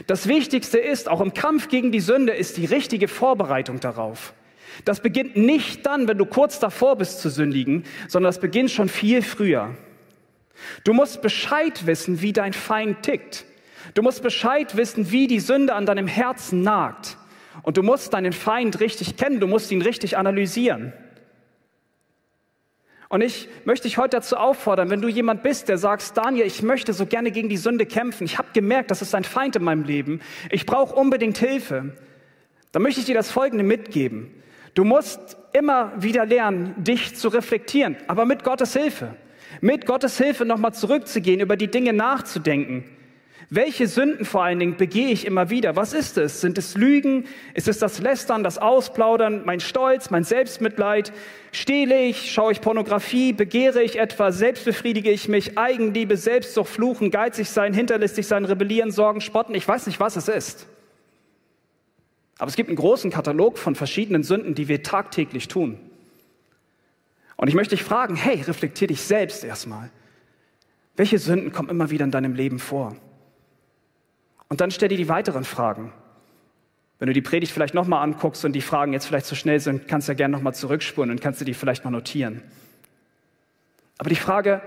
Das 0.06 0.26
Wichtigste 0.26 0.78
ist, 0.78 1.08
auch 1.08 1.20
im 1.20 1.34
Kampf 1.34 1.68
gegen 1.68 1.92
die 1.92 2.00
Sünde, 2.00 2.32
ist 2.32 2.56
die 2.56 2.64
richtige 2.64 3.08
Vorbereitung 3.08 3.80
darauf. 3.80 4.34
Das 4.84 5.00
beginnt 5.00 5.36
nicht 5.36 5.86
dann, 5.86 6.08
wenn 6.08 6.18
du 6.18 6.26
kurz 6.26 6.58
davor 6.58 6.96
bist 6.96 7.20
zu 7.20 7.30
sündigen, 7.30 7.84
sondern 8.08 8.28
das 8.28 8.40
beginnt 8.40 8.70
schon 8.70 8.88
viel 8.88 9.22
früher. 9.22 9.74
Du 10.82 10.92
musst 10.92 11.22
Bescheid 11.22 11.86
wissen, 11.86 12.22
wie 12.22 12.32
dein 12.32 12.52
Feind 12.52 13.02
tickt. 13.02 13.44
Du 13.94 14.02
musst 14.02 14.22
Bescheid 14.22 14.76
wissen, 14.76 15.10
wie 15.10 15.26
die 15.26 15.40
Sünde 15.40 15.74
an 15.74 15.86
deinem 15.86 16.06
Herzen 16.06 16.62
nagt. 16.62 17.16
Und 17.62 17.76
du 17.76 17.82
musst 17.82 18.12
deinen 18.14 18.32
Feind 18.32 18.80
richtig 18.80 19.16
kennen, 19.16 19.38
du 19.38 19.46
musst 19.46 19.70
ihn 19.70 19.82
richtig 19.82 20.16
analysieren. 20.16 20.92
Und 23.08 23.20
ich 23.20 23.48
möchte 23.64 23.86
dich 23.86 23.98
heute 23.98 24.16
dazu 24.16 24.36
auffordern, 24.36 24.90
wenn 24.90 25.00
du 25.00 25.08
jemand 25.08 25.42
bist, 25.42 25.68
der 25.68 25.78
sagst, 25.78 26.16
Daniel, 26.16 26.46
ich 26.46 26.62
möchte 26.62 26.92
so 26.92 27.06
gerne 27.06 27.30
gegen 27.30 27.48
die 27.48 27.56
Sünde 27.56 27.86
kämpfen. 27.86 28.24
Ich 28.24 28.38
habe 28.38 28.48
gemerkt, 28.52 28.90
das 28.90 29.02
ist 29.02 29.14
ein 29.14 29.24
Feind 29.24 29.56
in 29.56 29.64
meinem 29.64 29.84
Leben. 29.84 30.20
Ich 30.50 30.66
brauche 30.66 30.94
unbedingt 30.94 31.38
Hilfe. 31.38 31.92
Dann 32.72 32.82
möchte 32.82 33.00
ich 33.00 33.06
dir 33.06 33.14
das 33.14 33.30
Folgende 33.30 33.64
mitgeben. 33.64 34.30
Du 34.74 34.84
musst 34.84 35.36
immer 35.52 35.92
wieder 35.96 36.26
lernen, 36.26 36.74
dich 36.78 37.14
zu 37.14 37.28
reflektieren, 37.28 37.96
aber 38.08 38.24
mit 38.24 38.42
Gottes 38.42 38.72
Hilfe. 38.72 39.14
Mit 39.60 39.86
Gottes 39.86 40.18
Hilfe 40.18 40.44
nochmal 40.44 40.74
zurückzugehen, 40.74 41.40
über 41.40 41.56
die 41.56 41.70
Dinge 41.70 41.92
nachzudenken. 41.92 42.84
Welche 43.50 43.86
Sünden 43.86 44.24
vor 44.24 44.42
allen 44.42 44.58
Dingen 44.58 44.76
begehe 44.76 45.08
ich 45.08 45.26
immer 45.26 45.50
wieder? 45.50 45.76
Was 45.76 45.92
ist 45.92 46.16
es? 46.16 46.40
Sind 46.40 46.56
es 46.56 46.76
Lügen? 46.76 47.26
Ist 47.52 47.68
es 47.68 47.78
das 47.78 47.98
Lästern, 47.98 48.42
das 48.42 48.58
Ausplaudern, 48.58 49.42
mein 49.44 49.60
Stolz, 49.60 50.10
mein 50.10 50.24
Selbstmitleid? 50.24 51.12
Stehle 51.52 52.02
ich? 52.04 52.32
Schaue 52.32 52.52
ich 52.52 52.60
Pornografie? 52.60 53.32
Begehre 53.32 53.82
ich 53.82 53.98
etwa? 53.98 54.32
Selbstbefriedige 54.32 55.10
ich 55.10 55.28
mich? 55.28 55.58
Eigenliebe, 55.58 56.16
Selbstsucht, 56.16 56.68
Fluchen, 56.68 57.10
geizig 57.10 57.50
sein, 57.50 57.74
hinterlistig 57.74 58.26
sein, 58.26 58.44
rebellieren, 58.44 58.90
Sorgen, 58.90 59.20
spotten? 59.20 59.54
Ich 59.54 59.68
weiß 59.68 59.86
nicht, 59.86 60.00
was 60.00 60.16
es 60.16 60.28
ist. 60.28 60.66
Aber 62.38 62.48
es 62.48 62.56
gibt 62.56 62.68
einen 62.68 62.76
großen 62.76 63.10
Katalog 63.10 63.58
von 63.58 63.74
verschiedenen 63.74 64.22
Sünden, 64.22 64.54
die 64.54 64.68
wir 64.68 64.82
tagtäglich 64.82 65.48
tun. 65.48 65.78
Und 67.36 67.48
ich 67.48 67.54
möchte 67.54 67.76
dich 67.76 67.84
fragen, 67.84 68.16
hey, 68.16 68.40
reflektier 68.40 68.88
dich 68.88 69.02
selbst 69.02 69.44
erstmal. 69.44 69.90
Welche 70.96 71.18
Sünden 71.18 71.52
kommen 71.52 71.68
immer 71.68 71.90
wieder 71.90 72.04
in 72.04 72.10
deinem 72.10 72.34
Leben 72.34 72.58
vor? 72.58 72.96
Und 74.54 74.60
dann 74.60 74.70
stell 74.70 74.88
dir 74.88 74.96
die 74.96 75.08
weiteren 75.08 75.42
Fragen. 75.42 75.92
Wenn 77.00 77.08
du 77.08 77.12
die 77.12 77.22
Predigt 77.22 77.50
vielleicht 77.50 77.74
nochmal 77.74 78.04
anguckst 78.04 78.44
und 78.44 78.52
die 78.52 78.60
Fragen 78.60 78.92
jetzt 78.92 79.04
vielleicht 79.04 79.26
zu 79.26 79.34
schnell 79.34 79.58
sind, 79.58 79.88
kannst 79.88 80.06
du 80.06 80.12
ja 80.12 80.16
gerne 80.16 80.30
nochmal 80.30 80.54
zurückspulen 80.54 81.10
und 81.10 81.20
kannst 81.20 81.40
du 81.40 81.44
die 81.44 81.54
vielleicht 81.54 81.84
mal 81.84 81.90
notieren. 81.90 82.40
Aber 83.98 84.10
die 84.10 84.14
Frage, 84.14 84.62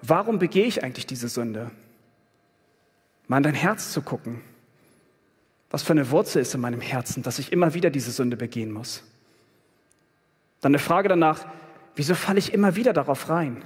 warum 0.00 0.38
begehe 0.38 0.64
ich 0.64 0.82
eigentlich 0.82 1.04
diese 1.04 1.28
Sünde? 1.28 1.70
Mal 3.28 3.36
in 3.36 3.42
dein 3.42 3.54
Herz 3.54 3.92
zu 3.92 4.00
gucken. 4.00 4.40
Was 5.68 5.82
für 5.82 5.92
eine 5.92 6.10
Wurzel 6.10 6.40
ist 6.40 6.54
in 6.54 6.62
meinem 6.62 6.80
Herzen, 6.80 7.22
dass 7.22 7.38
ich 7.38 7.52
immer 7.52 7.74
wieder 7.74 7.90
diese 7.90 8.12
Sünde 8.12 8.38
begehen 8.38 8.72
muss? 8.72 9.02
Dann 10.62 10.70
eine 10.70 10.78
Frage 10.78 11.10
danach, 11.10 11.44
wieso 11.94 12.14
falle 12.14 12.38
ich 12.38 12.54
immer 12.54 12.74
wieder 12.74 12.94
darauf 12.94 13.28
rein? 13.28 13.62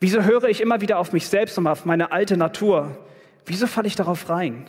Wieso 0.00 0.22
höre 0.22 0.44
ich 0.44 0.62
immer 0.62 0.80
wieder 0.80 0.98
auf 0.98 1.12
mich 1.12 1.28
selbst 1.28 1.58
und 1.58 1.66
auf 1.66 1.84
meine 1.84 2.12
alte 2.12 2.38
Natur? 2.38 2.96
Wieso 3.48 3.66
falle 3.66 3.88
ich 3.88 3.96
darauf 3.96 4.28
rein? 4.28 4.66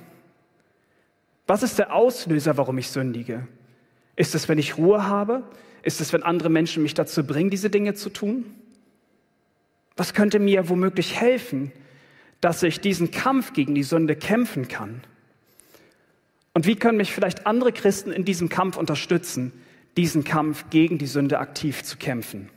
Was 1.48 1.64
ist 1.64 1.78
der 1.80 1.94
Auslöser, 1.94 2.58
warum 2.58 2.78
ich 2.78 2.90
sündige? 2.90 3.48
Ist 4.16 4.36
es, 4.36 4.48
wenn 4.48 4.58
ich 4.58 4.78
Ruhe 4.78 5.06
habe? 5.06 5.44
Ist 5.84 6.02
es, 6.02 6.14
wenn 6.14 6.24
andere 6.24 6.50
Menschen 6.50 6.84
mich 6.84 6.94
dazu 6.94 7.26
bringen, 7.26 7.50
diese 7.50 7.70
Dinge 7.70 7.94
zu 7.94 8.10
tun? 8.10 8.46
Was 9.98 10.14
könnte 10.14 10.40
mir 10.40 10.70
womöglich 10.70 11.20
helfen, 11.20 11.72
dass 12.40 12.64
ich 12.64 12.80
diesen 12.80 13.12
Kampf 13.12 13.54
gegen 13.54 13.76
die 13.76 13.84
Sünde 13.84 14.16
kämpfen 14.16 14.68
kann? 14.68 15.02
Und 16.54 16.66
wie 16.66 16.76
können 16.76 16.98
mich 16.98 17.12
vielleicht 17.12 17.46
andere 17.48 17.72
Christen 17.74 18.12
in 18.12 18.26
diesem 18.26 18.48
Kampf 18.48 18.78
unterstützen, 18.78 19.52
diesen 19.98 20.24
Kampf 20.24 20.66
gegen 20.70 20.98
die 20.98 21.08
Sünde 21.08 21.40
aktiv 21.40 21.84
zu 21.84 21.98
kämpfen? 21.98 22.50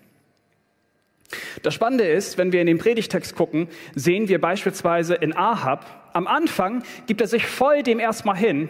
Das 1.63 1.75
Spannende 1.75 2.05
ist, 2.05 2.39
wenn 2.39 2.53
wir 2.53 2.61
in 2.61 2.67
den 2.67 2.79
Predigtext 2.79 3.35
gucken, 3.35 3.69
sehen 3.95 4.29
wir 4.29 4.41
beispielsweise 4.41 5.15
in 5.15 5.37
Ahab, 5.37 6.02
am 6.13 6.27
Anfang 6.27 6.83
gibt 7.07 7.21
er 7.21 7.27
sich 7.27 7.47
voll 7.47 7.83
dem 7.83 7.99
erstmal 7.99 8.37
hin 8.37 8.69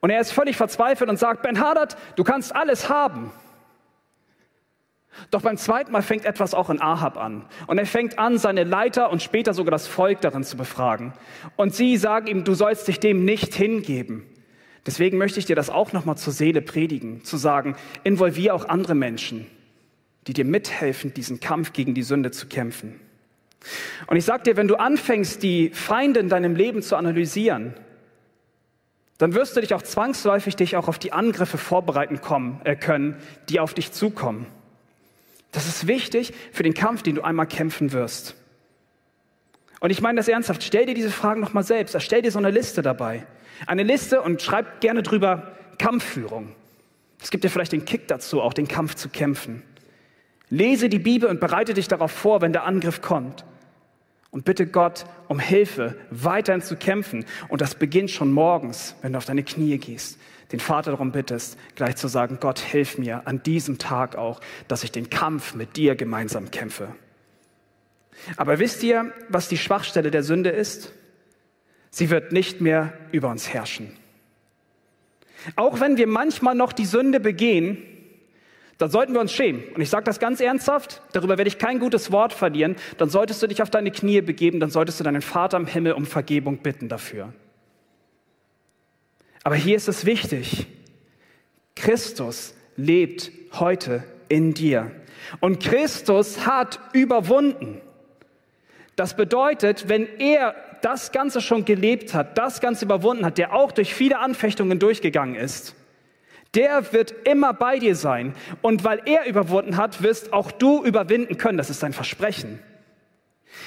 und 0.00 0.10
er 0.10 0.20
ist 0.20 0.32
völlig 0.32 0.56
verzweifelt 0.56 1.10
und 1.10 1.18
sagt, 1.18 1.42
Ben 1.42 1.60
Hadad, 1.60 1.96
du 2.16 2.24
kannst 2.24 2.54
alles 2.54 2.88
haben. 2.88 3.30
Doch 5.30 5.42
beim 5.42 5.56
zweiten 5.56 5.92
Mal 5.92 6.02
fängt 6.02 6.24
etwas 6.24 6.54
auch 6.54 6.70
in 6.70 6.80
Ahab 6.80 7.18
an. 7.18 7.44
Und 7.66 7.78
er 7.78 7.86
fängt 7.86 8.18
an, 8.18 8.38
seine 8.38 8.64
Leiter 8.64 9.10
und 9.10 9.22
später 9.22 9.52
sogar 9.52 9.70
das 9.72 9.86
Volk 9.86 10.20
darin 10.20 10.44
zu 10.44 10.56
befragen. 10.56 11.12
Und 11.56 11.74
sie 11.74 11.96
sagen 11.96 12.26
ihm, 12.26 12.44
du 12.44 12.54
sollst 12.54 12.88
dich 12.88 13.00
dem 13.00 13.24
nicht 13.24 13.54
hingeben. 13.54 14.24
Deswegen 14.86 15.18
möchte 15.18 15.38
ich 15.38 15.44
dir 15.44 15.56
das 15.56 15.68
auch 15.68 15.92
nochmal 15.92 16.16
zur 16.16 16.32
Seele 16.32 16.62
predigen, 16.62 17.22
zu 17.22 17.36
sagen, 17.36 17.76
involvier 18.02 18.54
auch 18.54 18.68
andere 18.68 18.94
Menschen, 18.94 19.46
die 20.26 20.32
dir 20.32 20.46
mithelfen, 20.46 21.12
diesen 21.12 21.40
Kampf 21.40 21.74
gegen 21.74 21.92
die 21.92 22.02
Sünde 22.02 22.30
zu 22.30 22.46
kämpfen. 22.46 22.98
Und 24.06 24.16
ich 24.16 24.24
sage 24.24 24.44
dir, 24.44 24.56
wenn 24.56 24.68
du 24.68 24.76
anfängst, 24.76 25.42
die 25.42 25.70
Feinde 25.70 26.20
in 26.20 26.28
deinem 26.28 26.56
Leben 26.56 26.82
zu 26.82 26.96
analysieren, 26.96 27.74
dann 29.18 29.34
wirst 29.34 29.56
du 29.56 29.60
dich 29.60 29.74
auch 29.74 29.82
zwangsläufig 29.82 30.56
dich 30.56 30.76
auch 30.76 30.88
auf 30.88 30.98
die 30.98 31.12
Angriffe 31.12 31.58
vorbereiten 31.58 32.22
kommen, 32.22 32.60
äh, 32.64 32.74
können, 32.74 33.16
die 33.50 33.60
auf 33.60 33.74
dich 33.74 33.92
zukommen. 33.92 34.46
Das 35.52 35.66
ist 35.66 35.86
wichtig 35.86 36.32
für 36.52 36.62
den 36.62 36.74
Kampf, 36.74 37.02
den 37.02 37.16
du 37.16 37.22
einmal 37.22 37.46
kämpfen 37.46 37.92
wirst. 37.92 38.34
Und 39.80 39.90
ich 39.90 40.00
meine 40.00 40.16
das 40.16 40.28
ernsthaft. 40.28 40.62
Stell 40.62 40.86
dir 40.86 40.94
diese 40.94 41.10
Fragen 41.10 41.40
nochmal 41.40 41.64
selbst. 41.64 41.94
Erstell 41.94 42.22
dir 42.22 42.30
so 42.30 42.38
eine 42.38 42.50
Liste 42.50 42.82
dabei. 42.82 43.26
Eine 43.66 43.82
Liste 43.82 44.22
und 44.22 44.40
schreib 44.40 44.80
gerne 44.80 45.02
drüber 45.02 45.52
Kampfführung. 45.78 46.54
Es 47.22 47.30
gibt 47.30 47.44
dir 47.44 47.50
vielleicht 47.50 47.72
den 47.72 47.84
Kick 47.84 48.08
dazu, 48.08 48.40
auch 48.40 48.54
den 48.54 48.68
Kampf 48.68 48.94
zu 48.94 49.08
kämpfen. 49.08 49.62
Lese 50.50 50.88
die 50.88 50.98
Bibel 50.98 51.28
und 51.28 51.40
bereite 51.40 51.74
dich 51.74 51.88
darauf 51.88 52.12
vor, 52.12 52.42
wenn 52.42 52.52
der 52.52 52.64
Angriff 52.64 53.00
kommt. 53.00 53.44
Und 54.30 54.44
bitte 54.44 54.66
Gott 54.66 55.06
um 55.28 55.40
Hilfe, 55.40 55.96
weiterhin 56.10 56.60
zu 56.60 56.76
kämpfen. 56.76 57.24
Und 57.48 57.60
das 57.60 57.74
beginnt 57.74 58.10
schon 58.10 58.30
morgens, 58.32 58.94
wenn 59.02 59.12
du 59.12 59.18
auf 59.18 59.24
deine 59.24 59.42
Knie 59.42 59.78
gehst 59.78 60.18
den 60.52 60.60
Vater 60.60 60.90
darum 60.90 61.12
bittest, 61.12 61.56
gleich 61.76 61.96
zu 61.96 62.08
sagen, 62.08 62.38
Gott, 62.40 62.58
hilf 62.58 62.98
mir 62.98 63.26
an 63.26 63.42
diesem 63.42 63.78
Tag 63.78 64.16
auch, 64.16 64.40
dass 64.68 64.84
ich 64.84 64.90
den 64.90 65.10
Kampf 65.10 65.54
mit 65.54 65.76
dir 65.76 65.94
gemeinsam 65.94 66.50
kämpfe. 66.50 66.94
Aber 68.36 68.58
wisst 68.58 68.82
ihr, 68.82 69.12
was 69.28 69.48
die 69.48 69.56
Schwachstelle 69.56 70.10
der 70.10 70.22
Sünde 70.22 70.50
ist? 70.50 70.92
Sie 71.90 72.10
wird 72.10 72.32
nicht 72.32 72.60
mehr 72.60 72.92
über 73.12 73.30
uns 73.30 73.52
herrschen. 73.52 73.96
Auch 75.56 75.80
wenn 75.80 75.96
wir 75.96 76.06
manchmal 76.06 76.54
noch 76.54 76.72
die 76.72 76.84
Sünde 76.84 77.18
begehen, 77.18 77.78
dann 78.80 78.90
sollten 78.90 79.12
wir 79.12 79.20
uns 79.20 79.32
schämen. 79.32 79.62
Und 79.74 79.82
ich 79.82 79.90
sage 79.90 80.04
das 80.04 80.18
ganz 80.18 80.40
ernsthaft, 80.40 81.02
darüber 81.12 81.36
werde 81.36 81.48
ich 81.48 81.58
kein 81.58 81.78
gutes 81.78 82.12
Wort 82.12 82.32
verlieren. 82.32 82.76
Dann 82.96 83.10
solltest 83.10 83.42
du 83.42 83.46
dich 83.46 83.60
auf 83.60 83.68
deine 83.68 83.90
Knie 83.90 84.22
begeben, 84.22 84.58
dann 84.58 84.70
solltest 84.70 84.98
du 84.98 85.04
deinen 85.04 85.20
Vater 85.20 85.58
im 85.58 85.66
Himmel 85.66 85.92
um 85.92 86.06
Vergebung 86.06 86.58
bitten 86.58 86.88
dafür. 86.88 87.34
Aber 89.42 89.54
hier 89.54 89.76
ist 89.76 89.88
es 89.88 90.06
wichtig, 90.06 90.66
Christus 91.76 92.54
lebt 92.76 93.30
heute 93.52 94.02
in 94.30 94.54
dir. 94.54 94.90
Und 95.40 95.60
Christus 95.60 96.46
hat 96.46 96.80
überwunden. 96.94 97.82
Das 98.96 99.14
bedeutet, 99.14 99.90
wenn 99.90 100.08
er 100.18 100.54
das 100.80 101.12
Ganze 101.12 101.42
schon 101.42 101.66
gelebt 101.66 102.14
hat, 102.14 102.38
das 102.38 102.62
Ganze 102.62 102.86
überwunden 102.86 103.26
hat, 103.26 103.36
der 103.36 103.52
auch 103.52 103.72
durch 103.72 103.92
viele 103.94 104.20
Anfechtungen 104.20 104.78
durchgegangen 104.78 105.34
ist, 105.34 105.74
der 106.54 106.92
wird 106.92 107.14
immer 107.24 107.52
bei 107.52 107.78
dir 107.78 107.94
sein. 107.94 108.34
Und 108.62 108.84
weil 108.84 109.02
er 109.04 109.26
überwunden 109.26 109.76
hat, 109.76 110.02
wirst 110.02 110.32
auch 110.32 110.50
du 110.50 110.84
überwinden 110.84 111.38
können. 111.38 111.58
Das 111.58 111.70
ist 111.70 111.84
ein 111.84 111.92
Versprechen. 111.92 112.60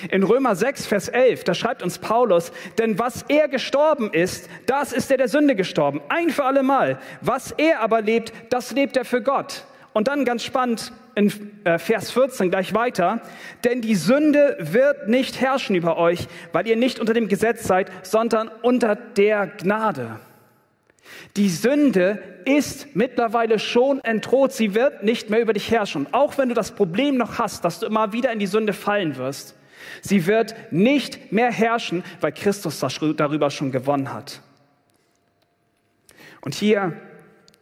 In 0.09 0.23
Römer 0.23 0.55
6, 0.55 0.85
Vers 0.85 1.09
11, 1.09 1.43
da 1.43 1.53
schreibt 1.53 1.83
uns 1.83 1.99
Paulus, 1.99 2.51
denn 2.77 2.99
was 2.99 3.23
er 3.27 3.47
gestorben 3.47 4.11
ist, 4.11 4.49
das 4.65 4.93
ist 4.93 5.11
er 5.11 5.17
der 5.17 5.27
Sünde 5.27 5.55
gestorben, 5.55 6.01
ein 6.09 6.29
für 6.29 6.45
alle 6.45 6.63
Mal. 6.63 6.99
Was 7.21 7.51
er 7.51 7.81
aber 7.81 8.01
lebt, 8.01 8.33
das 8.49 8.71
lebt 8.71 8.97
er 8.97 9.05
für 9.05 9.21
Gott. 9.21 9.65
Und 9.91 10.07
dann 10.07 10.25
ganz 10.25 10.43
spannend 10.43 10.91
in 11.15 11.31
äh, 11.63 11.77
Vers 11.77 12.11
14 12.11 12.49
gleich 12.49 12.73
weiter, 12.73 13.21
denn 13.63 13.81
die 13.81 13.95
Sünde 13.95 14.57
wird 14.59 15.07
nicht 15.07 15.39
herrschen 15.39 15.75
über 15.75 15.97
euch, 15.97 16.27
weil 16.51 16.67
ihr 16.67 16.75
nicht 16.75 16.99
unter 16.99 17.13
dem 17.13 17.27
Gesetz 17.27 17.65
seid, 17.65 17.91
sondern 18.01 18.49
unter 18.63 18.95
der 18.95 19.47
Gnade. 19.47 20.19
Die 21.35 21.49
Sünde 21.49 22.21
ist 22.45 22.95
mittlerweile 22.95 23.59
schon 23.59 24.03
entroht, 24.03 24.53
sie 24.53 24.73
wird 24.73 25.03
nicht 25.03 25.29
mehr 25.29 25.41
über 25.41 25.53
dich 25.53 25.71
herrschen. 25.71 26.07
Auch 26.11 26.37
wenn 26.37 26.49
du 26.49 26.55
das 26.55 26.71
Problem 26.71 27.17
noch 27.17 27.39
hast, 27.39 27.65
dass 27.65 27.79
du 27.79 27.85
immer 27.85 28.13
wieder 28.13 28.31
in 28.31 28.39
die 28.39 28.47
Sünde 28.47 28.73
fallen 28.73 29.17
wirst, 29.17 29.55
Sie 30.01 30.25
wird 30.25 30.55
nicht 30.71 31.31
mehr 31.31 31.51
herrschen, 31.51 32.03
weil 32.21 32.31
Christus 32.31 32.79
darüber 32.79 33.49
schon 33.51 33.71
gewonnen 33.71 34.13
hat. 34.13 34.41
Und 36.41 36.55
hier 36.55 36.93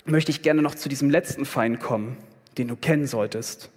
möchte 0.06 0.32
ich 0.32 0.42
gerne 0.42 0.62
noch 0.62 0.76
zu 0.76 0.90
diesem 0.90 1.10
letzten 1.10 1.46
Feind 1.46 1.80
kommen, 1.80 2.18
den 2.58 2.68
du 2.68 2.76
kennen 2.76 3.06
solltest. 3.06 3.70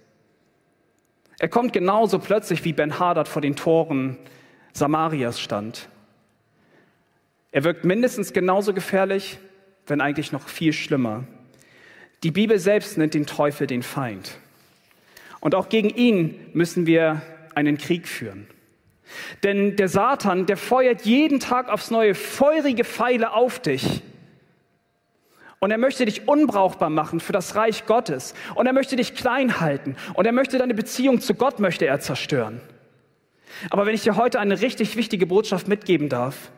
Er 1.37 1.49
kommt 1.49 1.73
genauso 1.73 2.19
plötzlich, 2.19 2.63
wie 2.63 2.73
Ben 2.73 2.97
Hadad 2.97 3.27
vor 3.27 3.41
den 3.41 3.55
Toren 3.55 4.17
Samarias 4.73 5.39
stand. 5.39 5.89
Er 7.51 7.63
wirkt 7.63 7.85
mindestens 7.85 8.33
genauso 8.33 8.73
gefährlich, 8.73 9.37
wenn 9.87 10.01
eigentlich 10.01 10.31
noch 10.31 10.47
viel 10.47 10.73
schlimmer. 10.73 11.23
Die 12.23 12.31
Bibel 12.31 12.57
selbst 12.59 12.97
nennt 12.97 13.13
den 13.13 13.25
Teufel 13.25 13.67
den 13.67 13.83
Feind. 13.83 14.37
Und 15.39 15.53
auch 15.53 15.69
gegen 15.69 15.89
ihn 15.89 16.39
müssen 16.53 16.87
wir 16.87 17.21
einen 17.53 17.77
Krieg 17.77 18.07
führen. 18.07 18.47
Denn 19.43 19.75
der 19.75 19.87
Satan, 19.87 20.45
der 20.45 20.57
feuert 20.57 21.03
jeden 21.03 21.39
Tag 21.39 21.69
aufs 21.69 21.91
neue 21.91 22.15
feurige 22.15 22.83
Pfeile 22.83 23.33
auf 23.33 23.59
dich. 23.59 24.01
Und 25.59 25.71
er 25.71 25.77
möchte 25.77 26.05
dich 26.05 26.27
unbrauchbar 26.27 26.89
machen 26.89 27.19
für 27.19 27.31
das 27.31 27.55
Reich 27.55 27.85
Gottes. 27.85 28.33
Und 28.55 28.65
er 28.65 28.73
möchte 28.73 28.95
dich 28.95 29.15
klein 29.15 29.59
halten. 29.59 29.95
Und 30.15 30.25
er 30.25 30.31
möchte 30.31 30.57
deine 30.57 30.73
Beziehung 30.73 31.21
zu 31.21 31.35
Gott 31.35 31.59
möchte 31.59 31.85
er 31.85 31.99
zerstören. 31.99 32.61
Aber 33.69 33.85
wenn 33.85 33.95
ich 33.95 34.03
dir 34.03 34.17
heute 34.17 34.39
eine 34.39 34.61
richtig 34.61 34.95
wichtige 34.95 35.27
Botschaft 35.27 35.67
mitgeben 35.67 36.09
darf, 36.09 36.51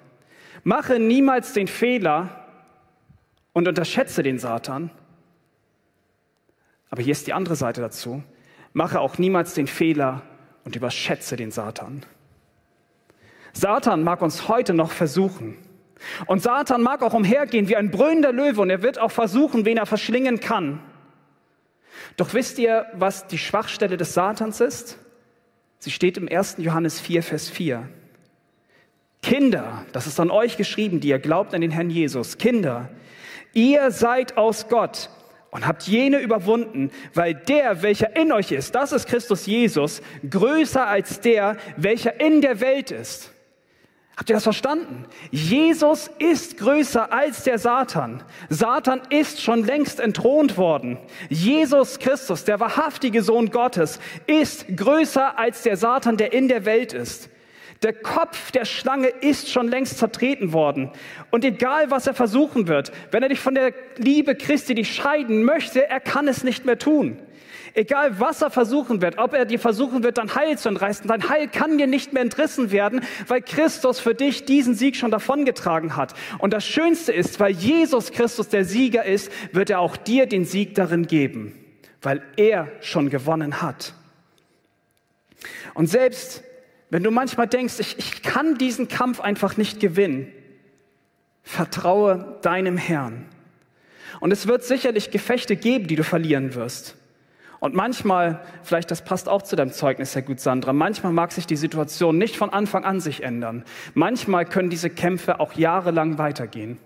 mache 0.63 1.00
niemals 1.00 1.54
den 1.54 1.68
Fehler 1.68 2.46
und 3.58 3.67
unterschätze 3.67 4.22
den 4.22 4.38
Satan. 4.38 4.91
Aber 6.91 7.02
hier 7.02 7.13
ist 7.13 7.26
die 7.26 7.34
andere 7.34 7.56
Seite 7.56 7.82
dazu. 7.82 8.22
Mache 8.72 9.00
auch 9.00 9.17
niemals 9.17 9.56
den 9.56 9.65
Fehler 9.65 10.22
und 10.63 10.76
überschätze 10.76 11.36
den 11.38 11.50
Satan. 11.50 12.06
Satan 13.54 14.04
mag 14.04 14.22
uns 14.22 14.48
heute 14.48 14.76
noch 14.76 14.91
versuchen. 14.91 15.58
Und 16.28 16.43
Satan 16.43 16.84
mag 16.84 17.02
auch 17.02 17.15
umhergehen 17.15 17.67
wie 17.67 17.76
ein 17.76 17.89
brüllender 17.89 18.32
Löwe 18.32 18.62
und 18.62 18.70
er 18.70 18.84
wird 18.84 19.00
auch 19.00 19.10
versuchen, 19.10 19.65
wen 19.65 19.78
er 19.78 19.88
verschlingen 19.88 20.39
kann. 20.39 20.80
Doch 22.15 22.36
wisst 22.36 22.60
ihr, 22.60 22.86
was 22.93 23.26
die 23.26 23.39
Schwachstelle 23.39 23.98
des 23.98 24.13
Satans 24.13 24.62
ist? 24.62 25.00
Sie 25.80 25.89
steht 25.89 26.15
im 26.20 26.28
1. 26.32 26.58
Johannes 26.60 27.00
4, 27.00 27.24
Vers 27.24 27.50
4. 27.50 27.89
Kinder, 29.24 29.84
das 29.93 30.06
ist 30.06 30.20
an 30.20 30.30
euch 30.30 30.58
geschrieben, 30.58 31.00
die 31.00 31.08
ihr 31.08 31.17
glaubt 31.17 31.56
an 31.56 31.62
den 31.62 31.72
Herrn 31.72 31.89
Jesus. 31.89 32.38
Kinder, 32.38 32.91
ihr 33.58 33.89
seid 33.91 34.38
aus 34.38 34.70
Gott 34.70 35.10
und 35.50 35.65
habt 35.65 35.84
jene 35.84 36.20
überwunden, 36.20 36.91
weil 37.15 37.34
der, 37.34 37.82
welcher 37.82 38.15
in 38.15 38.32
euch 38.32 38.52
ist, 38.52 38.76
das 38.76 38.91
ist 38.91 39.08
Christus 39.08 39.48
Jesus, 39.48 40.02
größer 40.30 40.86
als 40.86 41.20
der, 41.20 41.58
welcher 41.76 42.22
in 42.22 42.41
der 42.41 42.62
Welt 42.62 42.91
ist. 42.91 43.32
Habt 44.15 44.30
ihr 44.30 44.36
das 44.36 44.43
verstanden? 44.43 45.06
Jesus 45.32 46.10
ist 46.20 46.58
größer 46.58 47.12
als 47.12 47.43
der 47.43 47.60
Satan. 47.60 48.24
Satan 48.50 49.02
ist 49.10 49.41
schon 49.41 49.63
längst 49.63 50.00
entthront 50.00 50.58
worden. 50.58 50.98
Jesus 51.30 52.00
Christus, 52.00 52.43
der 52.43 52.60
wahrhaftige 52.60 53.22
Sohn 53.22 53.52
Gottes, 53.52 54.00
ist 54.26 54.65
größer 54.76 55.38
als 55.38 55.63
der 55.63 55.78
Satan, 55.78 56.17
der 56.17 56.34
in 56.34 56.48
der 56.48 56.65
Welt 56.65 56.93
ist. 56.93 57.30
Der 57.84 57.94
Kopf 57.94 58.52
der 58.52 58.66
Schlange 58.66 59.08
ist 59.08 59.50
schon 59.50 59.68
längst 59.68 60.00
zertreten 60.00 60.52
worden. 60.52 60.92
Und 61.30 61.46
egal, 61.46 61.92
was 61.92 62.08
er 62.08 62.13
versuchen 62.13 62.68
wird, 62.68 62.92
wenn 63.12 63.22
er 63.22 63.30
dich 63.30 63.40
von 63.40 63.56
der 63.56 63.74
Liebe 63.98 64.36
Christi 64.36 64.74
dich 64.74 64.94
scheiden 64.96 65.44
möchte, 65.44 65.88
er 65.88 66.00
kann 66.00 66.28
es 66.28 66.44
nicht 66.44 66.66
mehr 66.66 66.80
tun. 66.80 67.20
Egal 67.78 68.20
was 68.20 68.42
er 68.42 68.50
versuchen 68.50 69.04
wird, 69.04 69.20
ob 69.20 69.36
er 69.36 69.46
dir 69.46 69.60
versuchen 69.60 70.02
wird, 70.02 70.18
dein 70.18 70.34
Heil 70.34 70.58
zu 70.58 70.68
entreißen, 70.68 71.08
dein 71.08 71.30
Heil 71.30 71.48
kann 71.48 71.78
dir 71.78 71.86
nicht 71.86 72.12
mehr 72.12 72.24
entrissen 72.24 72.72
werden, 72.72 73.02
weil 73.28 73.44
Christus 73.44 74.00
für 74.00 74.16
dich 74.16 74.46
diesen 74.46 74.74
Sieg 74.74 74.96
schon 74.96 75.12
davongetragen 75.12 75.96
hat. 75.96 76.16
Und 76.40 76.54
das 76.54 76.66
Schönste 76.66 77.13
ist, 77.13 77.40
weil 77.40 77.52
Jesus 77.52 78.12
Christus 78.12 78.50
der 78.50 78.66
Sieger 78.66 79.06
ist, 79.06 79.32
wird 79.52 79.70
er 79.70 79.80
auch 79.80 79.96
dir 79.96 80.26
den 80.26 80.44
Sieg 80.44 80.74
darin 80.74 81.06
geben, 81.06 81.54
weil 82.02 82.24
er 82.36 82.68
schon 82.82 83.12
gewonnen 83.12 83.62
hat. 83.62 83.94
Und 85.76 85.86
selbst 85.86 86.44
wenn 86.89 87.04
du 87.04 87.12
manchmal 87.12 87.47
denkst, 87.47 87.80
ich, 87.80 87.97
ich 87.97 88.21
kann 88.21 88.58
diesen 88.58 88.88
Kampf 88.88 89.19
einfach 89.19 89.58
nicht 89.58 89.80
gewinnen, 89.80 90.32
vertraue 91.43 92.39
deinem 92.41 92.78
Herrn. 92.78 93.26
Und 94.19 94.32
es 94.32 94.47
wird 94.47 94.63
sicherlich 94.63 95.12
Gefechte 95.12 95.56
geben, 95.56 95.88
die 95.88 95.95
du 95.95 96.04
verlieren 96.04 96.56
wirst. 96.56 96.95
Und 97.60 97.73
manchmal, 97.73 98.43
vielleicht 98.63 98.91
das 98.91 99.04
passt 99.04 99.28
auch 99.28 99.41
zu 99.41 99.56
deinem 99.56 99.71
Zeugnis, 99.71 100.13
Herr 100.13 100.21
Gut 100.21 100.39
Sandra, 100.39 100.73
manchmal 100.73 101.12
mag 101.12 101.32
sich 101.32 101.47
die 101.47 101.56
Situation 101.56 102.17
nicht 102.17 102.38
von 102.38 102.52
Anfang 102.52 102.86
an 102.86 103.00
sich 103.00 103.23
ändern. 103.23 103.63
Manchmal 103.93 104.45
können 104.45 104.69
diese 104.69 104.89
Kämpfe 104.89 105.39
auch 105.39 105.54
jahrelang 105.54 106.17
weitergehen. 106.17 106.78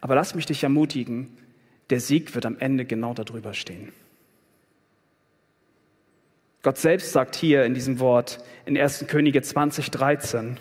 Aber 0.00 0.14
lass 0.14 0.34
mich 0.34 0.46
dich 0.46 0.62
ermutigen, 0.62 1.36
der 1.90 2.00
Sieg 2.00 2.34
wird 2.34 2.46
am 2.46 2.56
Ende 2.58 2.84
genau 2.84 3.14
darüber 3.14 3.52
stehen. 3.52 3.92
Gott 6.62 6.78
selbst 6.78 7.12
sagt 7.12 7.36
hier 7.36 7.64
in 7.64 7.74
diesem 7.74 8.00
Wort 8.00 8.38
in 8.66 8.76
1. 8.76 9.06
Könige 9.06 9.42
20, 9.42 9.90
13, 9.90 10.58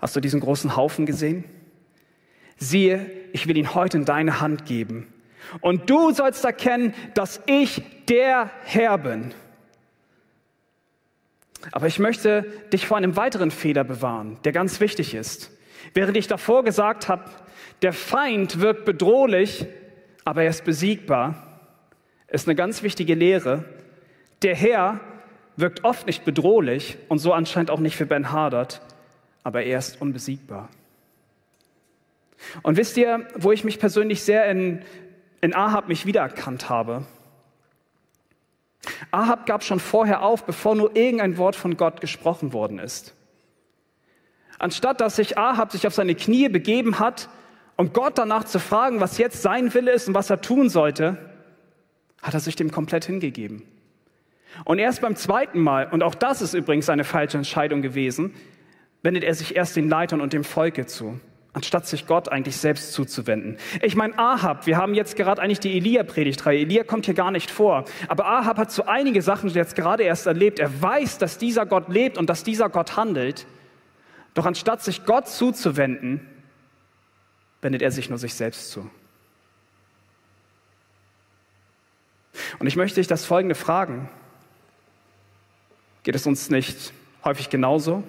hast 0.00 0.16
du 0.16 0.20
diesen 0.20 0.40
großen 0.40 0.76
Haufen 0.76 1.06
gesehen? 1.06 1.44
Siehe, 2.56 3.10
ich 3.32 3.46
will 3.46 3.56
ihn 3.56 3.74
heute 3.74 3.96
in 3.96 4.04
deine 4.04 4.40
Hand 4.40 4.66
geben 4.66 5.12
und 5.60 5.88
du 5.90 6.12
sollst 6.12 6.44
erkennen, 6.44 6.94
dass 7.14 7.40
ich 7.46 7.82
der 8.08 8.50
Herr 8.64 8.98
bin. 8.98 9.34
Aber 11.72 11.86
ich 11.86 11.98
möchte 11.98 12.44
dich 12.72 12.86
vor 12.86 12.96
einem 12.96 13.16
weiteren 13.16 13.50
Fehler 13.50 13.84
bewahren, 13.84 14.38
der 14.44 14.52
ganz 14.52 14.80
wichtig 14.80 15.14
ist. 15.14 15.50
Während 15.94 16.16
ich 16.16 16.26
davor 16.26 16.64
gesagt 16.64 17.08
habe, 17.08 17.24
der 17.82 17.92
Feind 17.92 18.60
wirkt 18.60 18.84
bedrohlich, 18.84 19.66
aber 20.24 20.42
er 20.42 20.50
ist 20.50 20.64
besiegbar, 20.64 21.60
ist 22.28 22.48
eine 22.48 22.54
ganz 22.54 22.82
wichtige 22.82 23.14
Lehre. 23.14 23.64
Der 24.44 24.54
Herr 24.54 25.00
wirkt 25.56 25.82
oft 25.82 26.06
nicht 26.06 26.24
bedrohlich 26.24 26.96
und 27.08 27.18
so 27.18 27.32
anscheinend 27.32 27.70
auch 27.70 27.80
nicht 27.80 27.96
für 27.96 28.06
Ben 28.06 28.30
Hadert, 28.30 28.80
aber 29.42 29.64
er 29.64 29.78
ist 29.78 30.00
unbesiegbar. 30.00 30.68
Und 32.62 32.76
wisst 32.76 32.96
ihr, 32.96 33.26
wo 33.34 33.50
ich 33.50 33.64
mich 33.64 33.80
persönlich 33.80 34.22
sehr 34.22 34.48
in 34.48 34.84
in 35.44 35.54
Ahab 35.54 35.88
mich 35.88 36.06
wiedererkannt 36.06 36.70
habe. 36.70 37.04
Ahab 39.10 39.44
gab 39.44 39.62
schon 39.62 39.78
vorher 39.78 40.22
auf, 40.22 40.46
bevor 40.46 40.74
nur 40.74 40.96
irgendein 40.96 41.36
Wort 41.36 41.54
von 41.54 41.76
Gott 41.76 42.00
gesprochen 42.00 42.54
worden 42.54 42.78
ist. 42.78 43.14
Anstatt 44.58 45.02
dass 45.02 45.16
sich 45.16 45.36
Ahab 45.36 45.70
sich 45.70 45.86
auf 45.86 45.92
seine 45.92 46.14
Knie 46.14 46.48
begeben 46.48 46.98
hat, 46.98 47.28
um 47.76 47.92
Gott 47.92 48.16
danach 48.16 48.44
zu 48.44 48.58
fragen, 48.58 49.00
was 49.00 49.18
jetzt 49.18 49.42
sein 49.42 49.74
Wille 49.74 49.92
ist 49.92 50.08
und 50.08 50.14
was 50.14 50.30
er 50.30 50.40
tun 50.40 50.70
sollte, 50.70 51.18
hat 52.22 52.32
er 52.32 52.40
sich 52.40 52.56
dem 52.56 52.70
komplett 52.70 53.04
hingegeben. 53.04 53.64
Und 54.64 54.78
erst 54.78 55.00
beim 55.00 55.16
zweiten 55.16 55.60
Mal, 55.60 55.88
und 55.90 56.02
auch 56.02 56.14
das 56.14 56.42
ist 56.42 56.54
übrigens 56.54 56.88
eine 56.88 57.04
falsche 57.04 57.36
Entscheidung 57.36 57.82
gewesen, 57.82 58.34
wendet 59.02 59.24
er 59.24 59.34
sich 59.34 59.56
erst 59.56 59.76
den 59.76 59.88
Leitern 59.88 60.20
und 60.20 60.32
dem 60.32 60.44
Volke 60.44 60.86
zu 60.86 61.20
anstatt 61.54 61.86
sich 61.86 62.06
Gott 62.06 62.28
eigentlich 62.28 62.56
selbst 62.56 62.92
zuzuwenden. 62.92 63.56
Ich 63.80 63.94
meine, 63.94 64.18
Ahab, 64.18 64.66
wir 64.66 64.76
haben 64.76 64.92
jetzt 64.92 65.16
gerade 65.16 65.40
eigentlich 65.40 65.60
die 65.60 65.76
Elia-Predigtreihe. 65.76 66.58
Elia 66.58 66.82
kommt 66.82 67.06
hier 67.06 67.14
gar 67.14 67.30
nicht 67.30 67.50
vor. 67.50 67.84
Aber 68.08 68.26
Ahab 68.26 68.58
hat 68.58 68.72
so 68.72 68.84
einige 68.86 69.22
Sachen 69.22 69.48
jetzt 69.50 69.76
gerade 69.76 70.02
erst 70.02 70.26
erlebt. 70.26 70.58
Er 70.58 70.82
weiß, 70.82 71.18
dass 71.18 71.38
dieser 71.38 71.64
Gott 71.64 71.88
lebt 71.88 72.18
und 72.18 72.28
dass 72.28 72.42
dieser 72.42 72.68
Gott 72.68 72.96
handelt. 72.96 73.46
Doch 74.34 74.46
anstatt 74.46 74.82
sich 74.82 75.06
Gott 75.06 75.28
zuzuwenden, 75.28 76.28
wendet 77.62 77.82
er 77.82 77.92
sich 77.92 78.10
nur 78.10 78.18
sich 78.18 78.34
selbst 78.34 78.70
zu. 78.70 78.90
Und 82.58 82.66
ich 82.66 82.74
möchte 82.74 82.96
dich 82.96 83.06
das 83.06 83.24
folgende 83.24 83.54
fragen. 83.54 84.08
Geht 86.04 86.14
es 86.14 86.26
uns 86.26 86.50
nicht 86.50 86.92
häufig 87.24 87.50
genauso? 87.50 88.04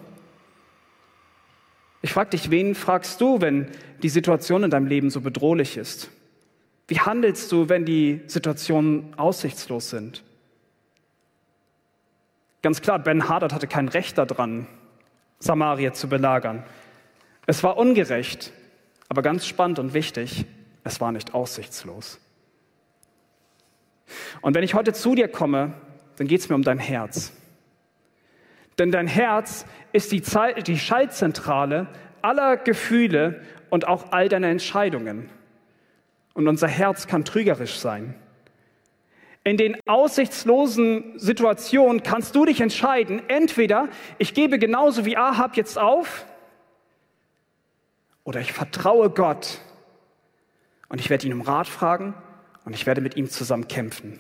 Ich 2.02 2.14
frage 2.14 2.32
dich, 2.32 2.52
wen 2.52 2.76
fragst 2.76 3.20
du, 3.20 3.42
wenn 3.42 3.72
die 4.04 4.10
Situation 4.10 4.64
in 4.64 4.70
deinem 4.70 4.86
Leben 4.86 5.10
so 5.10 5.22
bedrohlich 5.22 5.78
ist? 5.78 6.12
Wie 6.88 7.00
handelst 7.00 7.52
du, 7.52 7.68
wenn 7.68 7.86
die 7.86 8.22
Situationen 8.28 9.18
aussichtslos 9.18 9.90
sind? 9.90 10.24
Ganz 12.62 12.82
klar, 12.82 13.00
Ben 13.00 13.28
Hadad 13.28 13.54
hatte 13.54 13.68
kein 13.68 13.88
Recht 13.88 14.18
daran, 14.18 14.68
Samaria 15.40 15.94
zu 15.94 16.10
belagern. 16.10 16.64
Es 17.48 17.64
war 17.64 17.78
ungerecht, 17.78 18.52
aber 19.08 19.22
ganz 19.22 19.48
spannend 19.48 19.80
und 19.80 19.94
wichtig, 19.94 20.46
es 20.84 21.00
war 21.00 21.12
nicht 21.12 21.34
aussichtslos. 21.34 22.20
Und 24.42 24.54
wenn 24.54 24.64
ich 24.64 24.74
heute 24.74 24.94
zu 24.94 25.16
dir 25.16 25.28
komme, 25.28 25.74
dann 26.18 26.28
geht 26.28 26.42
es 26.42 26.50
mir 26.50 26.56
um 26.56 26.64
dein 26.64 26.80
Herz. 26.80 27.32
Denn 28.80 28.92
dein 28.92 29.08
Herz 29.08 29.66
ist 29.94 30.12
die, 30.12 30.22
Zeit, 30.22 30.68
die 30.68 30.78
Schaltzentrale 30.78 31.88
aller 32.22 32.58
Gefühle 32.58 33.42
und 33.70 33.88
auch 33.88 34.12
all 34.12 34.30
deiner 34.30 34.48
Entscheidungen. 34.48 35.30
Und 36.34 36.48
unser 36.48 36.68
Herz 36.68 37.08
kann 37.08 37.24
trügerisch 37.24 37.78
sein. 37.78 38.16
In 39.44 39.58
den 39.58 39.78
aussichtslosen 39.86 41.20
Situationen 41.20 42.02
kannst 42.02 42.36
du 42.36 42.46
dich 42.46 42.62
entscheiden, 42.62 43.22
entweder 43.30 43.90
ich 44.18 44.34
gebe 44.34 44.58
genauso 44.58 45.06
wie 45.06 45.18
Ahab 45.18 45.56
jetzt 45.56 45.78
auf 45.78 46.26
oder 48.24 48.42
ich 48.42 48.54
vertraue 48.54 49.12
Gott 49.12 49.60
Und 50.90 51.00
ich 51.00 51.10
werde 51.10 51.28
ihn 51.28 51.34
um 51.34 51.42
Rat 51.42 51.68
fragen 51.68 52.16
und 52.66 52.74
ich 52.74 52.86
werde 52.86 53.02
mit 53.02 53.16
ihm 53.16 53.30
zusammen 53.30 53.68
kämpfen. 53.68 54.20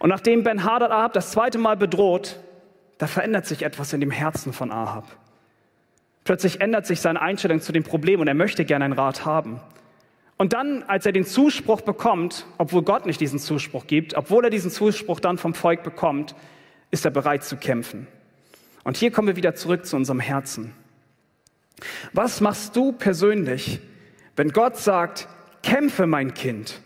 Und 0.00 0.08
nachdem 0.08 0.42
Ben 0.42 0.64
Hadad 0.64 0.90
Ahab 0.90 1.12
das 1.12 1.30
zweite 1.30 1.58
Mal 1.58 1.76
bedroht, 1.76 2.40
da 2.98 3.06
verändert 3.06 3.46
sich 3.46 3.62
etwas 3.62 3.92
in 3.92 4.00
dem 4.00 4.10
Herzen 4.10 4.52
von 4.52 4.72
Ahab. 4.72 5.04
Plötzlich 6.24 6.60
ändert 6.60 6.86
sich 6.86 7.00
seine 7.00 7.20
Einstellung 7.22 7.60
zu 7.60 7.72
dem 7.72 7.84
Problem 7.84 8.20
und 8.20 8.26
er 8.26 8.34
möchte 8.34 8.64
gerne 8.64 8.84
einen 8.84 8.94
Rat 8.94 9.24
haben. 9.24 9.60
Und 10.38 10.52
dann, 10.52 10.82
als 10.82 11.06
er 11.06 11.12
den 11.12 11.24
Zuspruch 11.24 11.80
bekommt, 11.82 12.46
obwohl 12.58 12.82
Gott 12.82 13.06
nicht 13.06 13.20
diesen 13.20 13.38
Zuspruch 13.38 13.86
gibt, 13.86 14.14
obwohl 14.14 14.44
er 14.44 14.50
diesen 14.50 14.70
Zuspruch 14.70 15.20
dann 15.20 15.38
vom 15.38 15.54
Volk 15.54 15.82
bekommt, 15.82 16.34
ist 16.90 17.04
er 17.04 17.10
bereit 17.10 17.44
zu 17.44 17.56
kämpfen. 17.56 18.06
Und 18.84 18.96
hier 18.96 19.10
kommen 19.10 19.28
wir 19.28 19.36
wieder 19.36 19.54
zurück 19.54 19.86
zu 19.86 19.96
unserem 19.96 20.20
Herzen. 20.20 20.72
Was 22.12 22.40
machst 22.40 22.76
du 22.76 22.92
persönlich, 22.92 23.80
wenn 24.36 24.50
Gott 24.50 24.76
sagt, 24.76 25.28
kämpfe 25.62 26.06
mein 26.06 26.34
Kind? 26.34 26.80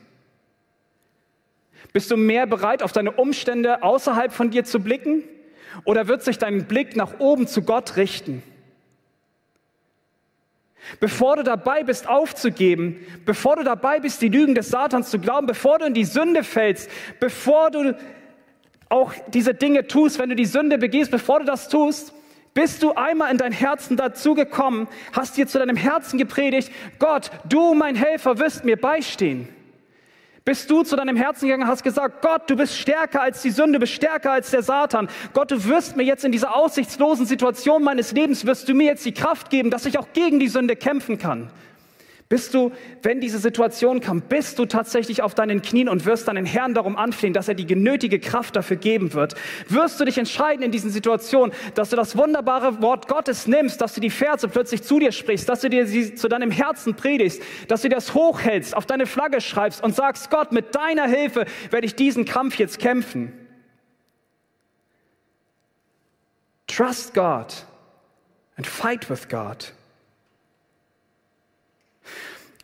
Bist 1.92 2.10
du 2.10 2.16
mehr 2.16 2.46
bereit, 2.46 2.82
auf 2.82 2.92
deine 2.92 3.12
Umstände 3.12 3.82
außerhalb 3.82 4.32
von 4.32 4.50
dir 4.50 4.64
zu 4.64 4.80
blicken? 4.80 5.24
Oder 5.84 6.08
wird 6.08 6.22
sich 6.22 6.38
dein 6.38 6.66
Blick 6.66 6.96
nach 6.96 7.18
oben 7.18 7.46
zu 7.46 7.62
Gott 7.62 7.96
richten? 7.96 8.42
Bevor 10.98 11.36
du 11.36 11.42
dabei 11.42 11.84
bist, 11.84 12.08
aufzugeben, 12.08 12.96
bevor 13.24 13.56
du 13.56 13.64
dabei 13.64 14.00
bist, 14.00 14.22
die 14.22 14.28
Lügen 14.28 14.54
des 14.54 14.70
Satans 14.70 15.10
zu 15.10 15.18
glauben, 15.18 15.46
bevor 15.46 15.78
du 15.78 15.86
in 15.86 15.94
die 15.94 16.04
Sünde 16.04 16.42
fällst, 16.42 16.90
bevor 17.20 17.70
du 17.70 17.96
auch 18.88 19.12
diese 19.28 19.54
Dinge 19.54 19.86
tust, 19.86 20.18
wenn 20.18 20.30
du 20.30 20.34
die 20.34 20.46
Sünde 20.46 20.78
begehst, 20.78 21.10
bevor 21.10 21.40
du 21.40 21.44
das 21.44 21.68
tust, 21.68 22.12
bist 22.54 22.82
du 22.82 22.92
einmal 22.94 23.30
in 23.30 23.38
dein 23.38 23.52
Herzen 23.52 23.96
dazu 23.96 24.34
gekommen, 24.34 24.88
hast 25.12 25.36
dir 25.36 25.46
zu 25.46 25.58
deinem 25.58 25.76
Herzen 25.76 26.18
gepredigt, 26.18 26.72
Gott, 26.98 27.30
du 27.48 27.74
mein 27.74 27.94
Helfer 27.94 28.38
wirst 28.38 28.64
mir 28.64 28.76
beistehen. 28.76 29.48
Bist 30.44 30.70
du 30.70 30.82
zu 30.82 30.96
deinem 30.96 31.16
Herzen 31.16 31.46
gegangen 31.46 31.66
hast 31.66 31.82
gesagt, 31.82 32.22
Gott, 32.22 32.48
du 32.48 32.56
bist 32.56 32.76
stärker 32.76 33.20
als 33.20 33.42
die 33.42 33.50
Sünde, 33.50 33.78
bist 33.78 33.92
stärker 33.92 34.32
als 34.32 34.50
der 34.50 34.62
Satan. 34.62 35.08
Gott, 35.34 35.50
du 35.50 35.64
wirst 35.66 35.96
mir 35.96 36.02
jetzt 36.02 36.24
in 36.24 36.32
dieser 36.32 36.56
aussichtslosen 36.56 37.26
Situation 37.26 37.82
meines 37.82 38.12
Lebens, 38.12 38.46
wirst 38.46 38.68
du 38.68 38.74
mir 38.74 38.86
jetzt 38.86 39.04
die 39.04 39.12
Kraft 39.12 39.50
geben, 39.50 39.70
dass 39.70 39.84
ich 39.84 39.98
auch 39.98 40.08
gegen 40.14 40.40
die 40.40 40.48
Sünde 40.48 40.76
kämpfen 40.76 41.18
kann. 41.18 41.50
Bist 42.30 42.54
du, 42.54 42.70
wenn 43.02 43.20
diese 43.20 43.40
Situation 43.40 43.98
kam, 43.98 44.20
bist 44.20 44.60
du 44.60 44.64
tatsächlich 44.64 45.20
auf 45.20 45.34
deinen 45.34 45.62
Knien 45.62 45.88
und 45.88 46.06
wirst 46.06 46.28
deinen 46.28 46.46
Herrn 46.46 46.74
darum 46.74 46.96
anflehen, 46.96 47.32
dass 47.32 47.48
er 47.48 47.54
die 47.54 47.66
genötige 47.66 48.20
Kraft 48.20 48.54
dafür 48.54 48.76
geben 48.76 49.14
wird? 49.14 49.34
Wirst 49.68 49.98
du 49.98 50.04
dich 50.04 50.16
entscheiden 50.16 50.62
in 50.62 50.70
diesen 50.70 50.92
Situationen, 50.92 51.52
dass 51.74 51.90
du 51.90 51.96
das 51.96 52.16
wunderbare 52.16 52.80
Wort 52.82 53.08
Gottes 53.08 53.48
nimmst, 53.48 53.80
dass 53.80 53.94
du 53.94 54.00
die 54.00 54.10
Verse 54.10 54.46
plötzlich 54.46 54.84
zu 54.84 55.00
dir 55.00 55.10
sprichst, 55.10 55.48
dass 55.48 55.62
du 55.62 55.70
dir 55.70 55.88
sie 55.88 56.14
zu 56.14 56.28
deinem 56.28 56.52
Herzen 56.52 56.94
predigst, 56.94 57.42
dass 57.66 57.82
du 57.82 57.88
das 57.88 58.14
hochhältst, 58.14 58.76
auf 58.76 58.86
deine 58.86 59.06
Flagge 59.06 59.40
schreibst 59.40 59.82
und 59.82 59.96
sagst, 59.96 60.30
Gott, 60.30 60.52
mit 60.52 60.72
deiner 60.76 61.08
Hilfe 61.08 61.46
werde 61.72 61.86
ich 61.88 61.96
diesen 61.96 62.26
Kampf 62.26 62.60
jetzt 62.60 62.78
kämpfen. 62.78 63.32
Trust 66.68 67.12
God 67.12 67.66
and 68.56 68.68
fight 68.68 69.10
with 69.10 69.28
God. 69.28 69.72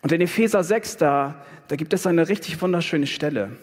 Und 0.07 0.13
in 0.13 0.21
Epheser 0.21 0.63
6, 0.63 0.99
da, 0.99 1.35
da 1.67 1.75
gibt 1.75 1.93
es 1.93 2.07
eine 2.07 2.29
richtig 2.29 2.63
wunderschöne 2.63 3.09
Stelle. 3.09 3.57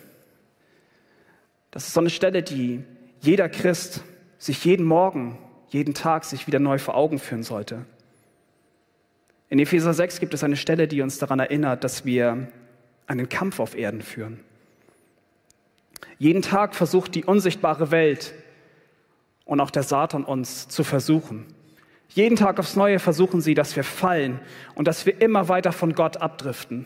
Das 1.72 1.88
ist 1.88 1.94
so 1.94 2.02
eine 2.02 2.10
Stelle, 2.10 2.44
die 2.44 2.84
jeder 3.22 3.48
Christ 3.48 4.04
sich 4.40 4.66
jeden 4.66 4.86
Morgen, 4.86 5.38
jeden 5.70 5.94
Tag 5.94 6.26
sich 6.26 6.46
wieder 6.46 6.60
neu 6.60 6.80
vor 6.80 6.98
Augen 6.98 7.18
führen 7.18 7.44
sollte. 7.44 7.86
In 9.48 9.58
Epheser 9.58 9.94
6 9.94 10.20
gibt 10.20 10.34
es 10.34 10.44
eine 10.44 10.58
Stelle, 10.58 10.90
die 10.90 11.02
uns 11.02 11.18
daran 11.18 11.40
erinnert, 11.40 11.86
dass 11.86 12.04
wir 12.04 12.50
einen 13.08 13.30
Kampf 13.30 13.62
auf 13.62 13.74
Erden 13.74 14.02
führen. 14.02 14.42
Jeden 16.18 16.42
Tag 16.42 16.76
versucht 16.76 17.16
die 17.16 17.24
unsichtbare 17.24 17.90
Welt 17.90 18.34
und 19.46 19.62
auch 19.62 19.72
der 19.72 19.84
Satan 19.84 20.26
uns 20.26 20.68
zu 20.68 20.84
versuchen. 20.84 21.46
Jeden 22.10 22.36
Tag 22.36 22.60
aufs 22.60 22.76
Neue 22.76 23.00
versuchen 23.00 23.42
sie, 23.42 23.54
dass 23.54 23.76
wir 23.76 23.84
fallen 23.84 24.40
und 24.76 24.88
dass 24.88 25.06
wir 25.06 25.20
immer 25.22 25.48
weiter 25.48 25.72
von 25.72 25.94
Gott 25.94 26.18
abdriften. 26.18 26.86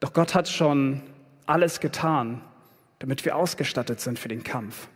Doch 0.00 0.12
Gott 0.12 0.34
hat 0.34 0.48
schon 0.48 1.02
alles 1.46 1.78
getan, 1.78 2.42
damit 2.98 3.24
wir 3.24 3.36
ausgestattet 3.36 4.00
sind 4.00 4.18
für 4.18 4.28
den 4.28 4.42
Kampf, 4.42 4.88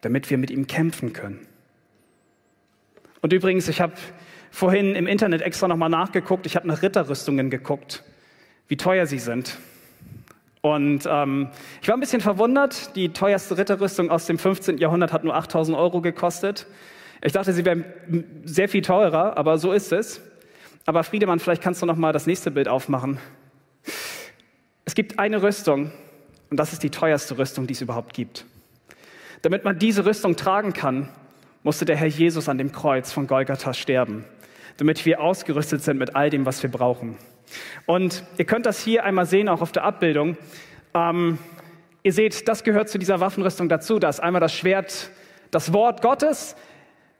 damit 0.00 0.30
wir 0.30 0.38
mit 0.38 0.50
ihm 0.50 0.66
kämpfen 0.66 1.12
können. 1.12 1.46
Und 3.20 3.32
übrigens, 3.32 3.68
ich 3.68 3.80
habe 3.80 3.94
vorhin 4.50 4.94
im 4.94 5.06
Internet 5.06 5.42
extra 5.42 5.68
nochmal 5.68 5.88
nachgeguckt, 5.88 6.46
ich 6.46 6.56
habe 6.56 6.66
nach 6.66 6.82
Ritterrüstungen 6.82 7.50
geguckt, 7.50 8.02
wie 8.68 8.76
teuer 8.76 9.06
sie 9.06 9.18
sind. 9.18 9.58
Und 10.62 11.08
ähm, 11.10 11.48
ich 11.82 11.88
war 11.88 11.96
ein 11.96 12.00
bisschen 12.00 12.20
verwundert, 12.20 12.94
die 12.94 13.08
teuerste 13.08 13.58
Ritterrüstung 13.58 14.10
aus 14.10 14.26
dem 14.26 14.38
15. 14.38 14.78
Jahrhundert 14.78 15.12
hat 15.12 15.24
nur 15.24 15.34
8000 15.34 15.76
Euro 15.76 16.00
gekostet. 16.00 16.68
Ich 17.20 17.32
dachte, 17.32 17.52
sie 17.52 17.64
wären 17.64 17.84
sehr 18.44 18.68
viel 18.68 18.82
teurer, 18.82 19.36
aber 19.36 19.58
so 19.58 19.72
ist 19.72 19.92
es. 19.92 20.20
Aber 20.86 21.02
Friedemann, 21.02 21.40
vielleicht 21.40 21.62
kannst 21.62 21.82
du 21.82 21.86
noch 21.86 21.96
mal 21.96 22.12
das 22.12 22.28
nächste 22.28 22.52
Bild 22.52 22.68
aufmachen. 22.68 23.18
Es 24.84 24.94
gibt 24.94 25.18
eine 25.18 25.42
Rüstung 25.42 25.90
und 26.50 26.56
das 26.58 26.72
ist 26.72 26.84
die 26.84 26.90
teuerste 26.90 27.38
Rüstung, 27.38 27.66
die 27.66 27.74
es 27.74 27.80
überhaupt 27.80 28.14
gibt. 28.14 28.44
Damit 29.42 29.64
man 29.64 29.80
diese 29.80 30.06
Rüstung 30.06 30.36
tragen 30.36 30.72
kann, 30.72 31.08
musste 31.64 31.84
der 31.84 31.96
Herr 31.96 32.06
Jesus 32.06 32.48
an 32.48 32.58
dem 32.58 32.70
Kreuz 32.70 33.10
von 33.10 33.26
Golgatha 33.26 33.74
sterben, 33.74 34.24
damit 34.76 35.04
wir 35.06 35.20
ausgerüstet 35.20 35.82
sind 35.82 35.98
mit 35.98 36.14
all 36.14 36.30
dem, 36.30 36.46
was 36.46 36.62
wir 36.62 36.70
brauchen. 36.70 37.16
Und 37.86 38.24
ihr 38.38 38.44
könnt 38.44 38.66
das 38.66 38.82
hier 38.82 39.04
einmal 39.04 39.26
sehen, 39.26 39.48
auch 39.48 39.60
auf 39.60 39.72
der 39.72 39.84
Abbildung. 39.84 40.36
Ähm, 40.94 41.38
ihr 42.02 42.12
seht, 42.12 42.48
das 42.48 42.64
gehört 42.64 42.88
zu 42.88 42.98
dieser 42.98 43.20
Waffenrüstung 43.20 43.68
dazu. 43.68 43.98
Da 43.98 44.08
ist 44.08 44.20
einmal 44.20 44.40
das 44.40 44.54
Schwert, 44.54 45.10
das 45.50 45.72
Wort 45.72 46.02
Gottes, 46.02 46.56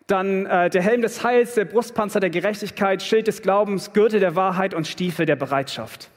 dann 0.07 0.47
äh, 0.47 0.71
der 0.71 0.83
Helm 0.83 1.03
des 1.03 1.23
Heils, 1.25 1.55
der 1.55 1.65
Brustpanzer 1.65 2.21
der 2.21 2.31
Gerechtigkeit, 2.31 3.03
Schild 3.03 3.27
des 3.27 3.43
Glaubens, 3.43 3.93
Gürtel 3.93 4.21
der 4.21 4.37
Wahrheit 4.37 4.75
und 4.75 4.87
Stiefel 4.87 5.27
der 5.27 5.37
Bereitschaft. 5.37 6.11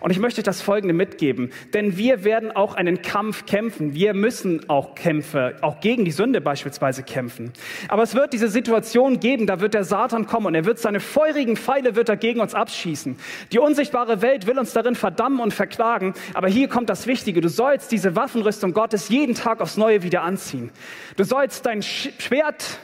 Und 0.00 0.10
ich 0.10 0.18
möchte 0.18 0.42
das 0.42 0.60
Folgende 0.60 0.94
mitgeben, 0.94 1.50
denn 1.72 1.96
wir 1.96 2.24
werden 2.24 2.50
auch 2.50 2.74
einen 2.74 3.02
Kampf 3.02 3.46
kämpfen. 3.46 3.94
Wir 3.94 4.14
müssen 4.14 4.68
auch 4.68 4.94
Kämpfe, 4.94 5.56
auch 5.60 5.80
gegen 5.80 6.04
die 6.04 6.10
Sünde 6.10 6.40
beispielsweise 6.40 7.02
kämpfen. 7.02 7.52
Aber 7.88 8.02
es 8.02 8.14
wird 8.14 8.32
diese 8.32 8.48
Situation 8.48 9.20
geben, 9.20 9.46
da 9.46 9.60
wird 9.60 9.74
der 9.74 9.84
Satan 9.84 10.26
kommen 10.26 10.46
und 10.46 10.54
er 10.54 10.64
wird 10.64 10.78
seine 10.78 11.00
feurigen 11.00 11.56
Pfeile 11.56 11.96
wird 11.96 12.08
er 12.08 12.16
gegen 12.16 12.40
uns 12.40 12.54
abschießen. 12.54 13.16
Die 13.52 13.58
unsichtbare 13.58 14.22
Welt 14.22 14.46
will 14.46 14.58
uns 14.58 14.72
darin 14.72 14.94
verdammen 14.94 15.40
und 15.40 15.54
verklagen. 15.54 16.14
Aber 16.34 16.48
hier 16.48 16.68
kommt 16.68 16.90
das 16.90 17.06
Wichtige. 17.06 17.40
Du 17.40 17.48
sollst 17.48 17.92
diese 17.92 18.16
Waffenrüstung 18.16 18.72
Gottes 18.72 19.08
jeden 19.08 19.34
Tag 19.34 19.60
aufs 19.60 19.76
Neue 19.76 20.02
wieder 20.02 20.22
anziehen. 20.22 20.70
Du 21.16 21.24
sollst 21.24 21.66
dein 21.66 21.82
Schwert 21.82 22.78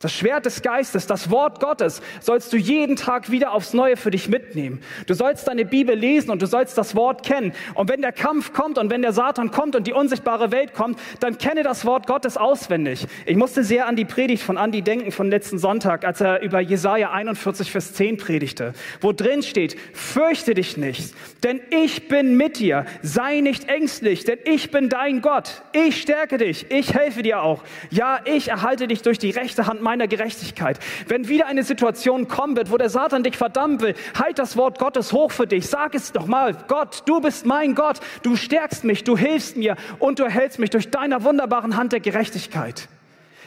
das 0.00 0.12
Schwert 0.12 0.44
des 0.44 0.60
Geistes, 0.60 1.06
das 1.06 1.30
Wort 1.30 1.60
Gottes, 1.60 2.02
sollst 2.20 2.52
du 2.52 2.58
jeden 2.58 2.96
Tag 2.96 3.30
wieder 3.30 3.52
aufs 3.52 3.72
Neue 3.72 3.96
für 3.96 4.10
dich 4.10 4.28
mitnehmen. 4.28 4.80
Du 5.06 5.14
sollst 5.14 5.48
deine 5.48 5.64
Bibel 5.64 5.96
lesen 5.96 6.30
und 6.30 6.42
du 6.42 6.46
sollst 6.46 6.76
das 6.76 6.94
Wort 6.94 7.24
kennen. 7.24 7.54
Und 7.74 7.88
wenn 7.88 8.02
der 8.02 8.12
Kampf 8.12 8.52
kommt 8.52 8.76
und 8.76 8.90
wenn 8.90 9.00
der 9.00 9.14
Satan 9.14 9.50
kommt 9.50 9.76
und 9.76 9.86
die 9.86 9.94
unsichtbare 9.94 10.52
Welt 10.52 10.74
kommt, 10.74 10.98
dann 11.20 11.38
kenne 11.38 11.62
das 11.62 11.86
Wort 11.86 12.06
Gottes 12.06 12.36
auswendig. 12.36 13.06
Ich 13.24 13.36
musste 13.36 13.64
sehr 13.64 13.86
an 13.86 13.96
die 13.96 14.04
Predigt 14.04 14.42
von 14.42 14.58
Andi 14.58 14.82
denken 14.82 15.10
von 15.10 15.30
letzten 15.30 15.58
Sonntag, 15.58 16.04
als 16.04 16.20
er 16.20 16.42
über 16.42 16.60
Jesaja 16.60 17.10
41, 17.10 17.70
Vers 17.70 17.94
10 17.94 18.18
predigte, 18.18 18.74
wo 19.00 19.12
drin 19.12 19.42
steht, 19.42 19.76
fürchte 19.94 20.52
dich 20.52 20.76
nicht, 20.76 21.14
denn 21.44 21.60
ich 21.70 22.08
bin 22.08 22.36
mit 22.36 22.58
dir. 22.58 22.84
Sei 23.02 23.40
nicht 23.40 23.68
ängstlich, 23.68 24.24
denn 24.24 24.38
ich 24.44 24.70
bin 24.70 24.90
dein 24.90 25.22
Gott. 25.22 25.62
Ich 25.72 26.02
stärke 26.02 26.36
dich. 26.36 26.70
Ich 26.70 26.94
helfe 26.94 27.22
dir 27.22 27.42
auch. 27.42 27.62
Ja, 27.90 28.20
ich 28.24 28.48
erhalte 28.48 28.86
dich 28.86 29.02
durch 29.02 29.18
die 29.18 29.30
rechte 29.30 29.66
Hand 29.66 29.80
meiner 29.80 29.93
meiner 29.94 30.08
Gerechtigkeit. 30.08 30.80
Wenn 31.06 31.28
wieder 31.28 31.46
eine 31.46 31.62
Situation 31.62 32.26
kommen 32.26 32.56
wird, 32.56 32.72
wo 32.72 32.76
der 32.76 32.90
Satan 32.90 33.22
dich 33.22 33.36
verdammen 33.36 33.80
will, 33.80 33.94
halt 34.18 34.40
das 34.40 34.56
Wort 34.56 34.80
Gottes 34.80 35.12
hoch 35.12 35.30
für 35.30 35.46
dich. 35.46 35.68
Sag 35.68 35.94
es 35.94 36.10
doch 36.10 36.26
mal, 36.26 36.56
Gott, 36.66 37.04
du 37.06 37.20
bist 37.20 37.46
mein 37.46 37.76
Gott. 37.76 38.00
Du 38.22 38.34
stärkst 38.34 38.82
mich, 38.82 39.04
du 39.04 39.16
hilfst 39.16 39.56
mir 39.56 39.76
und 40.00 40.18
du 40.18 40.24
erhältst 40.24 40.58
mich 40.58 40.70
durch 40.70 40.90
deiner 40.90 41.22
wunderbaren 41.22 41.76
Hand 41.76 41.92
der 41.92 42.00
Gerechtigkeit. 42.00 42.88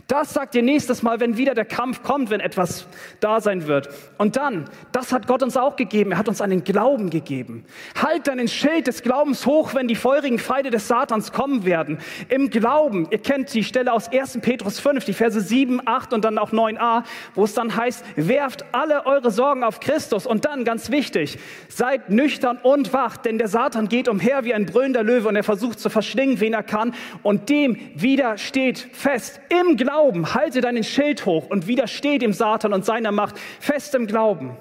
Das 0.07 0.33
sagt 0.33 0.55
ihr 0.55 0.63
nächstes 0.63 1.03
Mal, 1.03 1.19
wenn 1.19 1.35
wieder 1.35 1.53
der 1.53 1.65
Kampf 1.65 2.01
kommt, 2.01 2.29
wenn 2.29 2.39
etwas 2.39 2.87
da 3.19 3.41
sein 3.41 3.67
wird. 3.67 3.89
Und 4.17 4.37
dann, 4.37 4.69
das 4.93 5.11
hat 5.11 5.27
Gott 5.27 5.43
uns 5.43 5.57
auch 5.57 5.75
gegeben. 5.75 6.13
Er 6.13 6.17
hat 6.17 6.29
uns 6.29 6.39
einen 6.39 6.63
Glauben 6.63 7.09
gegeben. 7.09 7.65
Halt 8.01 8.27
deinen 8.27 8.47
Schild 8.47 8.87
des 8.87 9.03
Glaubens 9.03 9.45
hoch, 9.45 9.73
wenn 9.73 9.89
die 9.89 9.95
feurigen 9.95 10.39
Feinde 10.39 10.69
des 10.69 10.87
Satans 10.87 11.33
kommen 11.33 11.65
werden. 11.65 11.97
Im 12.29 12.49
Glauben, 12.49 13.09
ihr 13.11 13.17
kennt 13.17 13.53
die 13.53 13.65
Stelle 13.65 13.91
aus 13.91 14.09
1. 14.09 14.39
Petrus 14.41 14.79
5, 14.79 15.03
die 15.03 15.11
Verse 15.11 15.41
7, 15.41 15.81
8 15.85 16.13
und 16.13 16.23
dann 16.23 16.37
auch 16.37 16.53
9a, 16.53 17.03
wo 17.35 17.43
es 17.43 17.53
dann 17.53 17.75
heißt, 17.75 18.05
werft 18.15 18.63
alle 18.71 19.05
eure 19.05 19.29
Sorgen 19.29 19.65
auf 19.65 19.81
Christus. 19.81 20.25
Und 20.25 20.45
dann, 20.45 20.63
ganz 20.63 20.89
wichtig, 20.89 21.37
seid 21.67 22.09
nüchtern 22.09 22.59
und 22.63 22.93
wach, 22.93 23.17
denn 23.17 23.37
der 23.37 23.49
Satan 23.49 23.89
geht 23.89 24.07
umher 24.07 24.45
wie 24.45 24.53
ein 24.53 24.67
brüllender 24.67 25.03
Löwe 25.03 25.27
und 25.27 25.35
er 25.35 25.43
versucht 25.43 25.81
zu 25.81 25.89
verschlingen, 25.89 26.39
wen 26.39 26.53
er 26.53 26.63
kann. 26.63 26.93
Und 27.23 27.49
dem 27.49 27.77
widersteht 27.93 28.87
fest 28.93 29.41
im 29.49 29.75
Glauben 29.75 29.96
Glauben, 29.97 30.35
halte 30.35 30.61
deinen 30.61 30.83
Schild 30.83 31.25
hoch 31.25 31.49
und 31.49 31.65
widersteh 31.65 32.19
dem 32.19 32.31
Satan 32.31 32.71
und 32.71 32.85
seiner 32.85 33.11
Macht 33.11 33.39
fest 33.59 33.95
im 33.95 34.05
Glauben. 34.05 34.55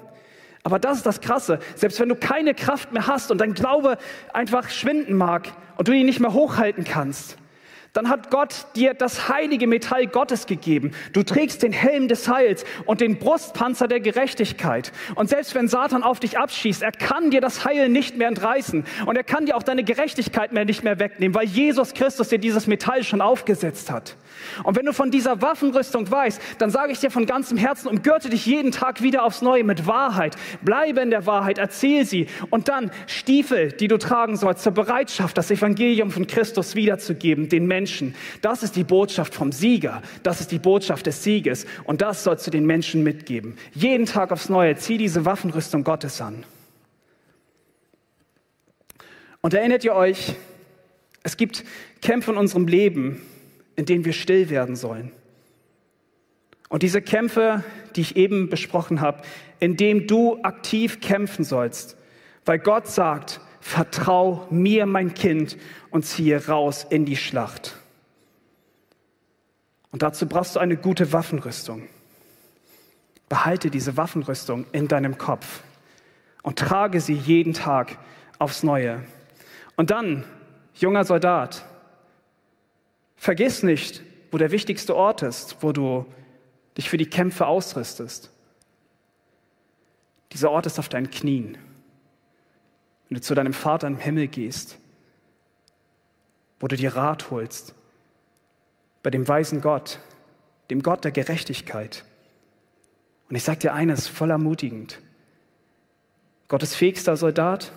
Aber 0.63 0.79
das 0.79 0.97
ist 0.97 1.05
das 1.05 1.21
Krasse. 1.21 1.59
Selbst 1.75 1.99
wenn 1.99 2.09
du 2.09 2.15
keine 2.15 2.55
Kraft 2.55 2.91
mehr 2.91 3.05
hast 3.05 3.29
und 3.29 3.39
dein 3.39 3.53
Glaube 3.53 3.99
einfach 4.33 4.69
schwinden 4.69 5.15
mag 5.15 5.49
und 5.75 5.87
du 5.87 5.91
ihn 5.91 6.07
nicht 6.07 6.19
mehr 6.19 6.33
hochhalten 6.33 6.85
kannst, 6.85 7.37
dann 7.97 8.09
hat 8.09 8.29
Gott 8.29 8.67
dir 8.75 8.93
das 8.93 9.27
heilige 9.27 9.65
Metall 9.65 10.05
Gottes 10.05 10.45
gegeben. 10.45 10.91
Du 11.13 11.23
trägst 11.23 11.63
den 11.63 11.73
Helm 11.73 12.07
des 12.07 12.27
Heils 12.29 12.63
und 12.85 13.01
den 13.01 13.17
Brustpanzer 13.17 13.87
der 13.87 13.99
Gerechtigkeit. 14.01 14.91
Und 15.15 15.29
selbst 15.29 15.55
wenn 15.55 15.67
Satan 15.67 16.03
auf 16.03 16.19
dich 16.19 16.37
abschießt, 16.37 16.83
er 16.83 16.91
kann 16.91 17.31
dir 17.31 17.41
das 17.41 17.65
Heil 17.65 17.89
nicht 17.89 18.15
mehr 18.15 18.27
entreißen. 18.27 18.85
Und 19.07 19.15
er 19.15 19.23
kann 19.23 19.47
dir 19.47 19.57
auch 19.57 19.63
deine 19.63 19.83
Gerechtigkeit 19.83 20.53
mehr 20.53 20.63
nicht 20.63 20.83
mehr 20.83 20.99
wegnehmen, 20.99 21.33
weil 21.33 21.47
Jesus 21.47 21.95
Christus 21.95 22.29
dir 22.29 22.37
dieses 22.37 22.67
Metall 22.67 23.03
schon 23.03 23.19
aufgesetzt 23.19 23.89
hat. 23.89 24.15
Und 24.63 24.77
wenn 24.77 24.85
du 24.85 24.93
von 24.93 25.09
dieser 25.09 25.41
Waffenrüstung 25.41 26.11
weißt, 26.11 26.39
dann 26.59 26.69
sage 26.69 26.91
ich 26.91 26.99
dir 26.99 27.09
von 27.09 27.25
ganzem 27.25 27.57
Herzen, 27.57 27.87
umgürte 27.87 28.29
dich 28.29 28.45
jeden 28.45 28.71
Tag 28.71 29.01
wieder 29.01 29.23
aufs 29.23 29.41
Neue 29.41 29.63
mit 29.63 29.87
Wahrheit. 29.87 30.35
Bleibe 30.61 31.01
in 31.01 31.09
der 31.09 31.25
Wahrheit, 31.25 31.57
erzähl 31.57 32.05
sie. 32.05 32.27
Und 32.51 32.67
dann 32.67 32.91
Stiefel, 33.07 33.71
die 33.71 33.87
du 33.87 33.97
tragen 33.97 34.37
sollst, 34.37 34.61
zur 34.61 34.73
Bereitschaft, 34.73 35.35
das 35.35 35.49
Evangelium 35.49 36.11
von 36.11 36.27
Christus 36.27 36.75
wiederzugeben, 36.75 37.49
den 37.49 37.65
Menschen 37.65 37.86
Menschen. 37.87 38.15
Das 38.41 38.63
ist 38.63 38.75
die 38.75 38.83
Botschaft 38.83 39.33
vom 39.33 39.53
Sieger. 39.53 40.01
Das 40.21 40.41
ist 40.41 40.51
die 40.51 40.59
Botschaft 40.59 41.05
des 41.05 41.23
Sieges. 41.23 41.65
Und 41.85 42.01
das 42.01 42.25
sollst 42.25 42.45
du 42.45 42.51
den 42.51 42.65
Menschen 42.65 43.01
mitgeben. 43.01 43.57
Jeden 43.73 44.05
Tag 44.05 44.33
aufs 44.33 44.49
Neue. 44.49 44.75
Zieh 44.75 44.97
diese 44.97 45.23
Waffenrüstung 45.23 45.85
Gottes 45.85 46.19
an. 46.19 46.43
Und 49.39 49.53
erinnert 49.53 49.85
ihr 49.85 49.95
euch, 49.95 50.35
es 51.23 51.37
gibt 51.37 51.63
Kämpfe 52.01 52.31
in 52.31 52.37
unserem 52.37 52.67
Leben, 52.67 53.21
in 53.77 53.85
denen 53.85 54.03
wir 54.03 54.13
still 54.13 54.49
werden 54.49 54.75
sollen. 54.75 55.13
Und 56.67 56.83
diese 56.83 57.01
Kämpfe, 57.01 57.63
die 57.95 58.01
ich 58.01 58.17
eben 58.17 58.49
besprochen 58.49 58.99
habe, 58.99 59.21
in 59.61 59.77
denen 59.77 60.07
du 60.07 60.41
aktiv 60.43 60.99
kämpfen 60.99 61.45
sollst, 61.45 61.95
weil 62.43 62.59
Gott 62.59 62.87
sagt, 62.87 63.39
vertrau 63.67 64.47
mir, 64.49 64.85
mein 64.85 65.13
Kind, 65.13 65.57
und 65.91 66.05
ziehe 66.05 66.47
raus 66.47 66.85
in 66.89 67.05
die 67.05 67.17
Schlacht. 67.17 67.75
Und 69.91 70.03
dazu 70.03 70.25
brauchst 70.25 70.55
du 70.55 70.59
eine 70.59 70.77
gute 70.77 71.11
Waffenrüstung. 71.11 71.89
Behalte 73.27 73.69
diese 73.69 73.97
Waffenrüstung 73.97 74.65
in 74.71 74.87
deinem 74.87 75.17
Kopf 75.17 75.63
und 76.43 76.57
trage 76.57 77.01
sie 77.01 77.13
jeden 77.13 77.53
Tag 77.53 77.97
aufs 78.39 78.63
Neue. 78.63 79.03
Und 79.75 79.91
dann, 79.91 80.23
junger 80.75 81.03
Soldat, 81.03 81.65
vergiss 83.17 83.63
nicht, 83.63 84.01
wo 84.31 84.37
der 84.37 84.51
wichtigste 84.51 84.95
Ort 84.95 85.23
ist, 85.23 85.57
wo 85.59 85.73
du 85.73 86.05
dich 86.77 86.89
für 86.89 86.97
die 86.97 87.09
Kämpfe 87.09 87.47
ausrüstest. 87.47 88.31
Dieser 90.31 90.51
Ort 90.51 90.67
ist 90.67 90.79
auf 90.79 90.87
deinen 90.87 91.11
Knien. 91.11 91.57
Wenn 93.09 93.15
du 93.15 93.21
zu 93.21 93.35
deinem 93.35 93.53
Vater 93.53 93.87
im 93.87 93.97
Himmel 93.97 94.27
gehst, 94.27 94.77
wo 96.59 96.67
du 96.67 96.75
dir 96.75 96.95
Rat 96.95 97.29
holst, 97.31 97.73
bei 99.03 99.09
dem 99.09 99.27
weisen 99.27 99.61
Gott, 99.61 99.99
dem 100.69 100.83
Gott 100.83 101.03
der 101.03 101.11
Gerechtigkeit. 101.11 102.03
Und 103.29 103.35
ich 103.35 103.43
sage 103.43 103.59
dir 103.59 103.73
eines, 103.73 104.07
voll 104.07 104.31
ermutigend. 104.31 104.99
Gottes 106.47 106.75
fähigster 106.75 107.17
Soldat, 107.17 107.71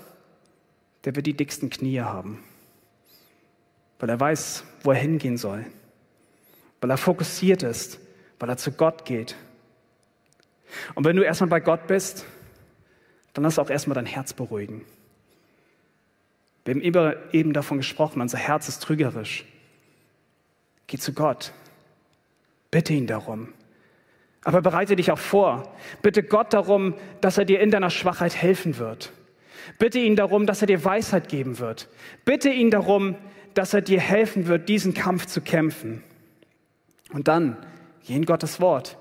der 1.05 1.17
wird 1.17 1.27
die 1.27 1.35
dicksten 1.35 1.71
Knie 1.71 2.01
haben, 2.01 2.43
weil 3.99 4.09
er 4.09 4.21
weiß, 4.21 4.65
wo 4.83 4.93
er 4.93 4.99
hingehen 4.99 5.37
soll, 5.37 5.67
weil 6.81 6.91
er 6.91 6.97
fokussiert 6.97 7.63
ist, 7.63 7.99
weil 8.39 8.49
er 8.49 8.57
zu 8.57 8.73
Gott 8.73 9.05
geht. 9.05 9.37
Und 10.95 11.05
wenn 11.05 11.17
du 11.17 11.23
erstmal 11.23 11.51
bei 11.51 11.61
Gott 11.61 11.87
bist, 11.87 12.25
dann 13.35 13.45
lass 13.45 13.59
auch 13.59 13.71
erstmal 13.71 13.95
dein 13.95 14.07
Herz 14.07 14.33
beruhigen. 14.33 14.85
Wir 16.65 16.75
haben 16.75 17.15
eben 17.33 17.53
davon 17.53 17.79
gesprochen, 17.79 18.21
unser 18.21 18.39
Herz 18.39 18.69
ist 18.69 18.83
trügerisch. 18.83 19.45
Geh 20.87 20.99
zu 20.99 21.13
Gott. 21.13 21.53
Bitte 22.71 22.93
ihn 22.93 23.07
darum. 23.07 23.53
Aber 24.43 24.63
bereite 24.63 24.97
dich 24.97 25.11
auch 25.11 25.19
vor. 25.19 25.75
Bitte 26.03 26.23
Gott 26.23 26.53
darum, 26.53 26.95
dass 27.21 27.39
er 27.39 27.45
dir 27.45 27.61
in 27.61 27.71
deiner 27.71 27.91
Schwachheit 27.91 28.35
helfen 28.35 28.79
wird. 28.79 29.13
Bitte 29.79 29.99
ihn 29.99 30.17
darum, 30.17 30.47
dass 30.47 30.63
er 30.63 30.67
dir 30.67 30.85
Weisheit 30.85 31.29
geben 31.29 31.59
wird. 31.59 31.89
Bitte 32.25 32.49
ihn 32.51 32.71
darum, 32.71 33.17
dass 33.55 33.75
er 33.75 33.83
dir 33.83 34.01
helfen 34.01 34.47
wird, 34.47 34.69
diesen 34.69 34.95
Kampf 34.95 35.27
zu 35.27 35.41
kämpfen. 35.41 36.03
Und 37.13 37.29
dann 37.29 37.57
geh 38.07 38.15
in 38.15 38.25
Gottes 38.25 38.61
Wort. 38.61 38.97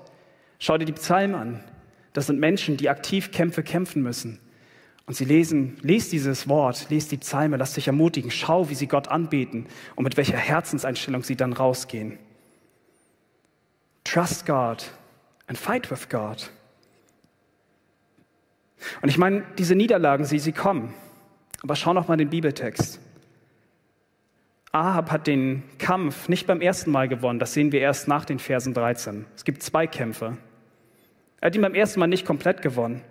Schau 0.58 0.76
dir 0.76 0.84
die 0.84 0.92
Psalmen 0.92 1.34
an. 1.34 1.64
Das 2.12 2.26
sind 2.26 2.38
Menschen, 2.40 2.76
die 2.76 2.90
aktiv 2.90 3.30
Kämpfe 3.30 3.62
kämpfen 3.62 4.02
müssen. 4.02 4.40
Und 5.10 5.14
sie 5.14 5.24
lesen, 5.24 5.76
lest 5.82 6.12
dieses 6.12 6.48
Wort, 6.48 6.86
lest 6.88 7.10
die 7.10 7.16
Psalme, 7.16 7.56
lass 7.56 7.74
dich 7.74 7.88
ermutigen, 7.88 8.30
schau, 8.30 8.70
wie 8.70 8.76
sie 8.76 8.86
Gott 8.86 9.08
anbeten 9.08 9.66
und 9.96 10.04
mit 10.04 10.16
welcher 10.16 10.36
Herzenseinstellung 10.36 11.24
sie 11.24 11.34
dann 11.34 11.52
rausgehen. 11.52 12.16
Trust 14.04 14.46
God 14.46 14.88
and 15.48 15.58
fight 15.58 15.90
with 15.90 16.08
God. 16.08 16.52
Und 19.02 19.08
ich 19.08 19.18
meine, 19.18 19.42
diese 19.58 19.74
Niederlagen, 19.74 20.24
sie, 20.26 20.38
sie 20.38 20.52
kommen. 20.52 20.94
Aber 21.60 21.74
schau 21.74 21.92
noch 21.92 22.06
mal 22.06 22.16
den 22.16 22.30
Bibeltext. 22.30 23.00
Ahab 24.70 25.10
hat 25.10 25.26
den 25.26 25.64
Kampf 25.78 26.28
nicht 26.28 26.46
beim 26.46 26.60
ersten 26.60 26.92
Mal 26.92 27.08
gewonnen, 27.08 27.40
das 27.40 27.52
sehen 27.52 27.72
wir 27.72 27.80
erst 27.80 28.06
nach 28.06 28.24
den 28.24 28.38
Versen 28.38 28.74
13. 28.74 29.26
Es 29.34 29.44
gibt 29.44 29.64
zwei 29.64 29.88
Kämpfe. 29.88 30.36
Er 31.40 31.46
hat 31.46 31.56
ihn 31.56 31.62
beim 31.62 31.74
ersten 31.74 31.98
Mal 31.98 32.06
nicht 32.06 32.24
komplett 32.24 32.62
gewonnen. 32.62 33.02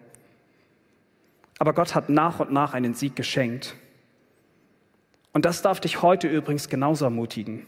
Aber 1.60 1.74
Gott 1.74 1.93
hat 1.93 2.10
nach 2.10 2.39
und 2.39 2.52
nach 2.52 2.74
einen 2.74 2.93
Sieg 2.95 3.15
geschenkt. 3.15 3.76
Und 5.34 5.45
das 5.45 5.62
darf 5.62 5.80
dich 5.80 6.02
heute 6.02 6.28
übrigens 6.28 6.69
genauso 6.69 7.06
ermutigen. 7.06 7.67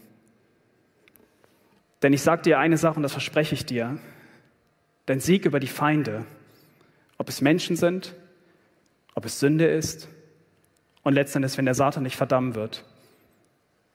Denn 2.02 2.12
ich 2.12 2.22
sage 2.22 2.42
dir 2.42 2.58
eine 2.58 2.78
Sache 2.78 2.96
und 2.96 3.02
das 3.02 3.12
verspreche 3.12 3.54
ich 3.54 3.64
dir. 3.64 3.98
Dein 5.06 5.20
Sieg 5.20 5.44
über 5.44 5.60
die 5.60 5.68
Feinde, 5.68 6.24
ob 7.18 7.28
es 7.28 7.40
Menschen 7.40 7.76
sind, 7.76 8.14
ob 9.14 9.24
es 9.26 9.38
Sünde 9.38 9.66
ist 9.66 10.08
und 11.02 11.12
letztendlich, 11.12 11.56
wenn 11.58 11.66
der 11.66 11.74
Satan 11.74 12.02
nicht 12.02 12.16
verdammen 12.16 12.54
wird, 12.54 12.84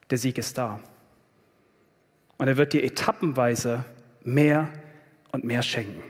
der 0.09 0.17
Sieg 0.17 0.37
ist 0.37 0.57
da. 0.57 0.79
Und 2.37 2.47
er 2.47 2.57
wird 2.57 2.73
dir 2.73 2.83
etappenweise 2.83 3.83
mehr 4.23 4.69
und 5.31 5.43
mehr 5.43 5.63
schenken. 5.63 6.03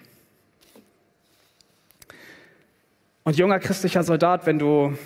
Und 3.27 3.35
junger 3.35 3.59
christlicher 3.59 4.03
Soldat, 4.03 4.45
wenn 4.45 4.57
du 4.57 4.97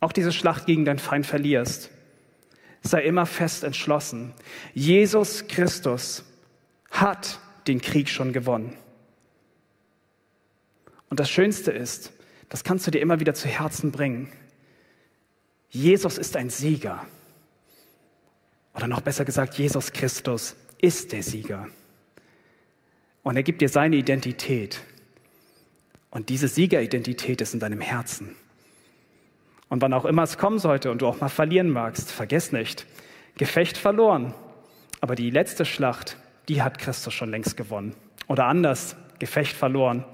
auch 0.00 0.12
diese 0.12 0.32
Schlacht 0.32 0.64
gegen 0.64 0.86
deinen 0.86 0.98
Feind 0.98 1.26
verlierst, 1.26 1.90
sei 2.80 3.02
immer 3.02 3.26
fest 3.26 3.64
entschlossen. 3.64 4.32
Jesus 4.72 5.46
Christus 5.46 6.24
hat 6.90 7.38
den 7.66 7.82
Krieg 7.82 8.08
schon 8.08 8.32
gewonnen. 8.32 8.72
Und 11.10 11.20
das 11.20 11.28
Schönste 11.28 11.70
ist, 11.70 12.14
das 12.48 12.64
kannst 12.64 12.86
du 12.86 12.90
dir 12.90 13.02
immer 13.02 13.20
wieder 13.20 13.34
zu 13.34 13.46
Herzen 13.46 13.92
bringen. 13.92 14.32
Jesus 15.68 16.16
ist 16.16 16.34
ein 16.34 16.48
Sieger. 16.48 17.04
Oder 18.74 18.86
noch 18.86 19.02
besser 19.02 19.26
gesagt, 19.26 19.58
Jesus 19.58 19.92
Christus 19.92 20.56
ist 20.80 21.12
der 21.12 21.22
Sieger. 21.22 21.68
Und 23.22 23.36
er 23.36 23.42
gibt 23.42 23.60
dir 23.60 23.68
seine 23.68 23.96
Identität. 23.96 24.80
Und 26.10 26.28
diese 26.28 26.48
Siegeridentität 26.48 27.40
ist 27.40 27.54
in 27.54 27.60
deinem 27.60 27.80
Herzen. 27.80 28.34
Und 29.68 29.82
wann 29.82 29.92
auch 29.92 30.04
immer 30.04 30.22
es 30.22 30.38
kommen 30.38 30.58
sollte 30.58 30.90
und 30.90 31.02
du 31.02 31.06
auch 31.06 31.20
mal 31.20 31.28
verlieren 31.28 31.70
magst, 31.70 32.10
vergiss 32.10 32.52
nicht, 32.52 32.86
Gefecht 33.36 33.76
verloren. 33.76 34.34
Aber 35.00 35.14
die 35.14 35.30
letzte 35.30 35.64
Schlacht, 35.64 36.16
die 36.48 36.62
hat 36.62 36.78
Christus 36.78 37.14
schon 37.14 37.30
längst 37.30 37.56
gewonnen. 37.56 37.94
Oder 38.26 38.46
anders, 38.46 38.96
Gefecht 39.18 39.54
verloren, 39.54 40.04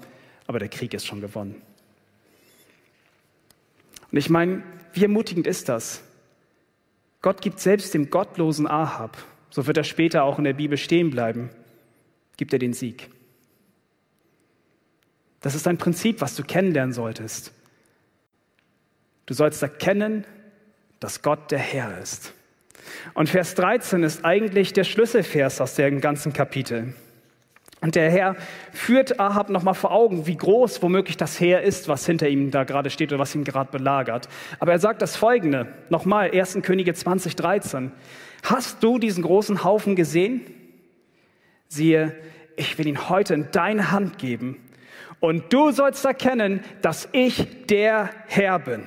aber 0.47 0.59
der 0.59 0.69
Krieg 0.69 0.93
ist 0.93 1.05
schon 1.05 1.21
gewonnen. 1.21 1.61
Und 4.11 4.17
ich 4.17 4.29
meine, 4.29 4.63
wie 4.93 5.03
ermutigend 5.03 5.47
ist 5.47 5.69
das? 5.69 6.03
Gott 7.21 7.41
gibt 7.41 7.59
selbst 7.59 7.93
dem 7.93 8.09
gottlosen 8.09 8.67
Ahab, 8.67 9.17
so 9.49 9.65
wird 9.65 9.77
er 9.77 9.83
später 9.83 10.23
auch 10.23 10.37
in 10.37 10.43
der 10.43 10.53
Bibel 10.53 10.77
stehen 10.77 11.09
bleiben, 11.09 11.49
gibt 12.37 12.53
er 12.53 12.59
den 12.59 12.73
Sieg. 12.73 13.09
Das 15.41 15.55
ist 15.55 15.67
ein 15.67 15.77
Prinzip, 15.77 16.21
was 16.21 16.35
du 16.35 16.43
kennenlernen 16.43 16.93
solltest. 16.93 17.51
Du 19.25 19.33
sollst 19.33 19.61
erkennen, 19.61 20.25
dass 20.99 21.21
Gott 21.21 21.51
der 21.51 21.59
Herr 21.59 21.99
ist. 21.99 22.33
Und 23.13 23.29
Vers 23.29 23.55
13 23.55 24.03
ist 24.03 24.25
eigentlich 24.25 24.73
der 24.73 24.83
Schlüsselvers 24.83 25.61
aus 25.61 25.75
dem 25.75 26.01
ganzen 26.01 26.33
Kapitel. 26.33 26.93
Und 27.81 27.95
der 27.95 28.09
Herr 28.09 28.35
führt 28.71 29.19
Ahab 29.19 29.49
nochmal 29.49 29.75
vor 29.75 29.91
Augen, 29.91 30.25
wie 30.25 30.37
groß 30.37 30.81
womöglich 30.81 31.17
das 31.17 31.39
Heer 31.39 31.61
ist, 31.61 31.87
was 31.87 32.05
hinter 32.05 32.27
ihm 32.27 32.49
da 32.49 32.63
gerade 32.63 32.89
steht 32.89 33.11
oder 33.11 33.19
was 33.19 33.35
ihn 33.35 33.43
gerade 33.43 33.71
belagert. 33.71 34.27
Aber 34.59 34.71
er 34.71 34.79
sagt 34.79 35.01
das 35.01 35.15
Folgende, 35.15 35.67
nochmal, 35.89 36.31
1. 36.31 36.59
Könige 36.63 36.93
20, 36.93 37.35
13. 37.35 37.91
Hast 38.43 38.81
du 38.81 38.97
diesen 38.97 39.23
großen 39.23 39.63
Haufen 39.63 39.95
gesehen? 39.95 40.41
Siehe, 41.67 42.15
ich 42.55 42.77
will 42.77 42.87
ihn 42.87 43.09
heute 43.09 43.33
in 43.33 43.49
deine 43.51 43.91
Hand 43.91 44.17
geben 44.17 44.57
Und 45.19 45.51
du 45.53 45.71
sollst 45.71 46.05
erkennen, 46.05 46.61
dass 46.81 47.09
ich 47.11 47.65
der 47.67 48.09
Herr 48.27 48.59
bin. 48.59 48.83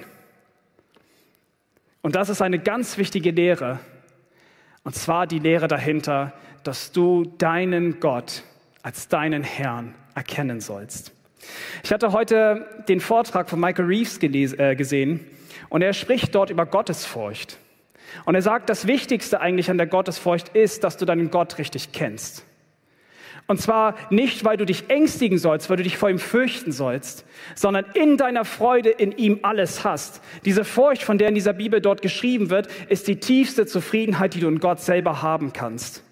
Und 2.02 2.14
das 2.14 2.28
ist 2.28 2.42
eine 2.42 2.58
ganz 2.58 2.98
wichtige 2.98 3.30
Lehre. 3.30 3.80
Und 4.84 4.94
zwar 4.94 5.26
die 5.26 5.38
Lehre 5.38 5.68
dahinter, 5.68 6.32
dass 6.62 6.92
du 6.92 7.24
deinen 7.24 8.00
Gott 8.00 8.42
als 8.82 9.08
deinen 9.08 9.42
Herrn 9.42 9.94
erkennen 10.14 10.60
sollst. 10.60 11.12
Ich 11.82 11.92
hatte 11.92 12.12
heute 12.12 12.66
den 12.88 13.00
Vortrag 13.00 13.48
von 13.48 13.60
Michael 13.60 13.86
Reeves 13.86 14.18
äh, 14.22 14.76
gesehen 14.76 15.24
und 15.68 15.82
er 15.82 15.92
spricht 15.92 16.34
dort 16.34 16.50
über 16.50 16.66
Gottesfurcht. 16.66 17.58
Und 18.24 18.34
er 18.34 18.42
sagt, 18.42 18.70
das 18.70 18.86
Wichtigste 18.86 19.40
eigentlich 19.40 19.70
an 19.70 19.78
der 19.78 19.86
Gottesfurcht 19.86 20.48
ist, 20.50 20.84
dass 20.84 20.96
du 20.96 21.04
deinen 21.04 21.30
Gott 21.30 21.58
richtig 21.58 21.92
kennst. 21.92 22.44
Und 23.50 23.62
zwar 23.62 23.94
nicht, 24.10 24.44
weil 24.44 24.58
du 24.58 24.66
dich 24.66 24.90
ängstigen 24.90 25.38
sollst, 25.38 25.70
weil 25.70 25.78
du 25.78 25.82
dich 25.82 25.96
vor 25.96 26.10
ihm 26.10 26.18
fürchten 26.18 26.70
sollst, 26.70 27.24
sondern 27.54 27.86
in 27.94 28.18
deiner 28.18 28.44
Freude 28.44 28.90
in 28.90 29.10
ihm 29.12 29.38
alles 29.40 29.84
hast. 29.84 30.20
Diese 30.44 30.66
Furcht, 30.66 31.02
von 31.02 31.16
der 31.16 31.30
in 31.30 31.34
dieser 31.34 31.54
Bibel 31.54 31.80
dort 31.80 32.02
geschrieben 32.02 32.50
wird, 32.50 32.68
ist 32.90 33.08
die 33.08 33.16
tiefste 33.16 33.64
Zufriedenheit, 33.64 34.34
die 34.34 34.40
du 34.40 34.48
in 34.48 34.60
Gott 34.60 34.80
selber 34.80 35.22
haben 35.22 35.54
kannst. 35.54 36.04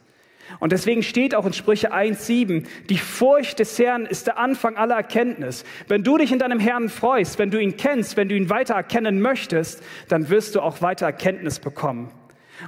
Und 0.60 0.72
deswegen 0.72 1.02
steht 1.02 1.34
auch 1.34 1.44
in 1.44 1.52
Sprüche 1.52 1.92
1.7, 1.92 2.66
die 2.88 2.96
Furcht 2.96 3.58
des 3.58 3.78
Herrn 3.78 4.06
ist 4.06 4.26
der 4.26 4.38
Anfang 4.38 4.76
aller 4.76 4.94
Erkenntnis. 4.94 5.64
Wenn 5.88 6.04
du 6.04 6.16
dich 6.16 6.32
in 6.32 6.38
deinem 6.38 6.60
Herrn 6.60 6.88
freust, 6.88 7.38
wenn 7.38 7.50
du 7.50 7.60
ihn 7.60 7.76
kennst, 7.76 8.16
wenn 8.16 8.30
du 8.30 8.34
ihn 8.34 8.48
weiter 8.48 8.74
erkennen 8.74 9.20
möchtest, 9.20 9.82
dann 10.08 10.30
wirst 10.30 10.54
du 10.54 10.62
auch 10.62 10.80
weiter 10.80 11.04
Erkenntnis 11.04 11.58
bekommen. 11.58 12.10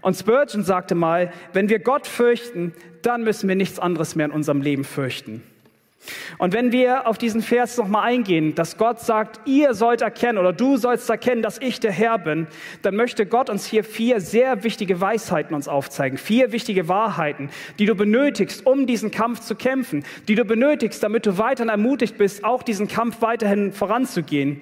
Und 0.03 0.17
Spurgeon 0.17 0.65
sagte 0.65 0.95
mal, 0.95 1.33
wenn 1.53 1.69
wir 1.69 1.79
Gott 1.79 2.07
fürchten, 2.07 2.75
dann 3.03 3.25
müssen 3.25 3.49
wir 3.49 3.57
nichts 3.57 3.79
anderes 3.79 4.15
mehr 4.15 4.27
in 4.27 4.33
unserem 4.33 4.61
Leben 4.61 4.85
fürchten. 4.85 5.43
Und 6.39 6.53
wenn 6.55 6.73
wir 6.73 7.07
auf 7.07 7.19
diesen 7.19 7.43
Vers 7.43 7.77
nochmal 7.77 8.05
eingehen, 8.05 8.55
dass 8.55 8.79
Gott 8.79 9.01
sagt, 9.01 9.41
ihr 9.47 9.75
sollt 9.75 10.01
erkennen 10.01 10.39
oder 10.39 10.53
du 10.53 10.77
sollst 10.77 11.11
erkennen, 11.11 11.43
dass 11.43 11.61
ich 11.61 11.81
der 11.81 11.91
Herr 11.91 12.19
bin, 12.19 12.47
dann 12.83 12.95
möchte 12.95 13.27
Gott 13.27 13.51
uns 13.51 13.67
hier 13.67 13.85
vier 13.85 14.21
sehr 14.21 14.63
wichtige 14.63 15.01
Weisheiten 15.01 15.55
uns 15.55 15.69
aufzeigen, 15.69 16.17
vier 16.17 16.53
wichtige 16.53 16.89
Wahrheiten, 16.89 17.51
die 17.79 17.87
du 17.87 17.95
benötigst, 17.95 18.65
um 18.65 18.87
diesen 18.87 19.11
Kampf 19.11 19.41
zu 19.41 19.57
kämpfen, 19.57 20.05
die 20.29 20.37
du 20.37 20.45
benötigst, 20.45 21.03
damit 21.03 21.27
du 21.27 21.37
weiterhin 21.37 21.69
ermutigt 21.69 22.17
bist, 22.17 22.45
auch 22.45 22.63
diesen 22.63 22.89
Kampf 22.89 23.21
weiterhin 23.21 23.73
voranzugehen. 23.73 24.61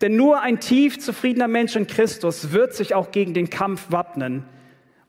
Denn 0.00 0.16
nur 0.16 0.40
ein 0.40 0.58
tief 0.60 0.98
zufriedener 0.98 1.48
Mensch 1.48 1.76
in 1.76 1.86
Christus 1.86 2.52
wird 2.52 2.74
sich 2.74 2.94
auch 2.94 3.10
gegen 3.10 3.34
den 3.34 3.50
Kampf 3.50 3.86
wappnen 3.90 4.44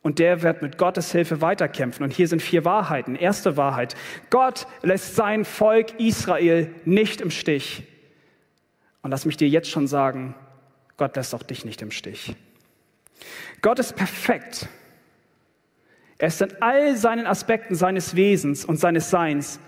und 0.02 0.20
der 0.20 0.42
wird 0.42 0.62
mit 0.62 0.78
Gottes 0.78 1.12
Hilfe 1.12 1.42
weiterkämpfen. 1.42 2.04
Und 2.04 2.12
hier 2.12 2.28
sind 2.28 2.42
vier 2.42 2.64
Wahrheiten. 2.64 3.16
Erste 3.16 3.58
Wahrheit. 3.58 3.96
Gott 4.30 4.66
lässt 4.82 5.16
sein 5.16 5.44
Volk 5.44 6.00
Israel 6.00 6.74
nicht 6.86 7.22
im 7.22 7.32
Stich. 7.32 7.84
Und 9.02 9.12
lass 9.12 9.26
mich 9.26 9.38
dir 9.38 9.50
jetzt 9.50 9.70
schon 9.70 9.88
sagen, 9.88 10.36
Gott 10.98 11.16
lässt 11.16 11.36
auch 11.36 11.44
dich 11.44 11.66
nicht 11.66 11.82
im 11.82 11.92
Stich. 11.92 12.36
Gott 13.62 13.80
ist 13.80 13.96
perfekt. 13.96 14.68
Er 16.18 16.28
ist 16.28 16.42
in 16.42 16.62
all 16.62 16.96
seinen 16.98 17.26
Aspekten 17.26 17.76
seines 17.76 18.16
Wesens 18.16 18.66
und 18.66 18.78
seines 18.78 19.10
Seins, 19.10 19.60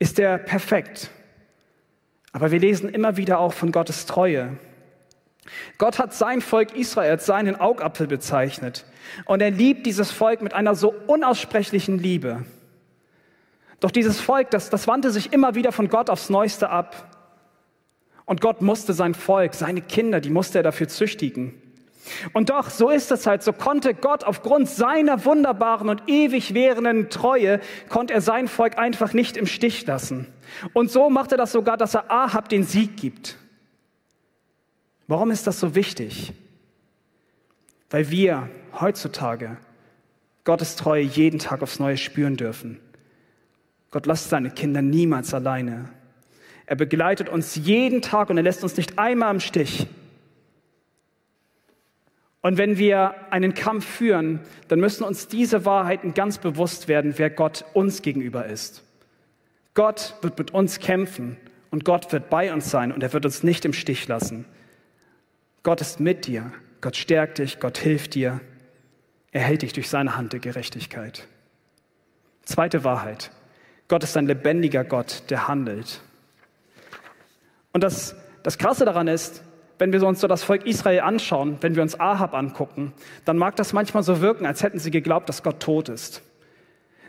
ist 0.00 0.18
er 0.18 0.38
perfekt. 0.38 1.10
Aber 2.32 2.50
wir 2.50 2.58
lesen 2.58 2.88
immer 2.88 3.16
wieder 3.16 3.38
auch 3.38 3.52
von 3.52 3.72
Gottes 3.72 4.06
Treue. 4.06 4.56
Gott 5.78 5.98
hat 5.98 6.14
sein 6.14 6.40
Volk 6.40 6.74
Israel 6.74 7.12
als 7.12 7.26
seinen 7.26 7.56
Augapfel 7.56 8.06
bezeichnet. 8.06 8.84
Und 9.24 9.40
er 9.40 9.50
liebt 9.50 9.86
dieses 9.86 10.10
Volk 10.10 10.42
mit 10.42 10.54
einer 10.54 10.74
so 10.74 10.94
unaussprechlichen 11.06 11.98
Liebe. 11.98 12.44
Doch 13.80 13.90
dieses 13.90 14.20
Volk, 14.20 14.50
das, 14.50 14.70
das 14.70 14.86
wandte 14.86 15.10
sich 15.10 15.32
immer 15.32 15.54
wieder 15.54 15.72
von 15.72 15.88
Gott 15.88 16.10
aufs 16.10 16.30
Neueste 16.30 16.70
ab. 16.70 17.16
Und 18.24 18.40
Gott 18.40 18.60
musste 18.60 18.92
sein 18.92 19.14
Volk, 19.14 19.54
seine 19.54 19.80
Kinder, 19.80 20.20
die 20.20 20.30
musste 20.30 20.58
er 20.58 20.62
dafür 20.62 20.88
züchtigen. 20.88 21.54
Und 22.32 22.50
doch, 22.50 22.70
so 22.70 22.90
ist 22.90 23.10
es 23.10 23.26
halt, 23.26 23.42
so 23.42 23.52
konnte 23.52 23.94
Gott 23.94 24.24
aufgrund 24.24 24.68
seiner 24.68 25.24
wunderbaren 25.24 25.88
und 25.88 26.02
ewig 26.06 26.54
währenden 26.54 27.10
Treue, 27.10 27.60
konnte 27.88 28.14
er 28.14 28.20
sein 28.20 28.48
Volk 28.48 28.78
einfach 28.78 29.12
nicht 29.12 29.36
im 29.36 29.46
Stich 29.46 29.86
lassen. 29.86 30.26
Und 30.72 30.90
so 30.90 31.10
macht 31.10 31.32
er 31.32 31.38
das 31.38 31.52
sogar, 31.52 31.76
dass 31.76 31.94
er 31.94 32.10
Ahab 32.10 32.48
den 32.48 32.64
Sieg 32.64 32.96
gibt. 32.96 33.36
Warum 35.08 35.30
ist 35.30 35.46
das 35.46 35.58
so 35.58 35.74
wichtig? 35.74 36.34
Weil 37.90 38.10
wir 38.10 38.50
heutzutage 38.78 39.56
Gottes 40.44 40.76
Treue 40.76 41.02
jeden 41.02 41.38
Tag 41.38 41.62
aufs 41.62 41.78
Neue 41.78 41.96
spüren 41.96 42.36
dürfen. 42.36 42.78
Gott 43.90 44.06
lässt 44.06 44.28
seine 44.28 44.50
Kinder 44.50 44.82
niemals 44.82 45.32
alleine. 45.32 45.88
Er 46.66 46.76
begleitet 46.76 47.30
uns 47.30 47.56
jeden 47.56 48.02
Tag 48.02 48.28
und 48.28 48.36
er 48.36 48.42
lässt 48.42 48.62
uns 48.62 48.76
nicht 48.76 48.98
einmal 48.98 49.34
im 49.34 49.40
Stich. 49.40 49.86
Und 52.42 52.58
wenn 52.58 52.76
wir 52.76 53.14
einen 53.32 53.54
Kampf 53.54 53.86
führen, 53.86 54.40
dann 54.68 54.78
müssen 54.78 55.04
uns 55.04 55.28
diese 55.28 55.64
Wahrheiten 55.64 56.12
ganz 56.12 56.36
bewusst 56.38 56.86
werden, 56.86 57.14
wer 57.16 57.30
Gott 57.30 57.64
uns 57.72 58.02
gegenüber 58.02 58.44
ist. 58.44 58.84
Gott 59.72 60.16
wird 60.20 60.38
mit 60.38 60.50
uns 60.52 60.78
kämpfen 60.78 61.38
und 61.70 61.86
Gott 61.86 62.12
wird 62.12 62.28
bei 62.28 62.52
uns 62.52 62.70
sein 62.70 62.92
und 62.92 63.02
er 63.02 63.12
wird 63.14 63.24
uns 63.24 63.42
nicht 63.42 63.64
im 63.64 63.72
Stich 63.72 64.06
lassen. 64.06 64.44
Gott 65.62 65.80
ist 65.80 66.00
mit 66.00 66.26
dir. 66.26 66.52
Gott 66.80 66.96
stärkt 66.96 67.38
dich. 67.38 67.60
Gott 67.60 67.78
hilft 67.78 68.14
dir. 68.14 68.40
Er 69.32 69.42
hält 69.42 69.62
dich 69.62 69.72
durch 69.72 69.88
seine 69.88 70.16
Hand 70.16 70.32
der 70.32 70.40
Gerechtigkeit. 70.40 71.26
Zweite 72.44 72.84
Wahrheit. 72.84 73.30
Gott 73.88 74.04
ist 74.04 74.16
ein 74.16 74.26
lebendiger 74.26 74.84
Gott, 74.84 75.24
der 75.30 75.48
handelt. 75.48 76.00
Und 77.72 77.82
das, 77.82 78.16
das 78.42 78.58
Krasse 78.58 78.84
daran 78.84 79.08
ist, 79.08 79.42
wenn 79.78 79.92
wir 79.92 80.02
uns 80.02 80.20
so 80.20 80.26
das 80.26 80.42
Volk 80.42 80.66
Israel 80.66 81.00
anschauen, 81.00 81.58
wenn 81.60 81.76
wir 81.76 81.82
uns 81.82 81.98
Ahab 81.98 82.34
angucken, 82.34 82.92
dann 83.24 83.38
mag 83.38 83.56
das 83.56 83.72
manchmal 83.72 84.02
so 84.02 84.20
wirken, 84.20 84.44
als 84.46 84.62
hätten 84.62 84.78
sie 84.78 84.90
geglaubt, 84.90 85.28
dass 85.28 85.42
Gott 85.42 85.60
tot 85.60 85.88
ist. 85.88 86.22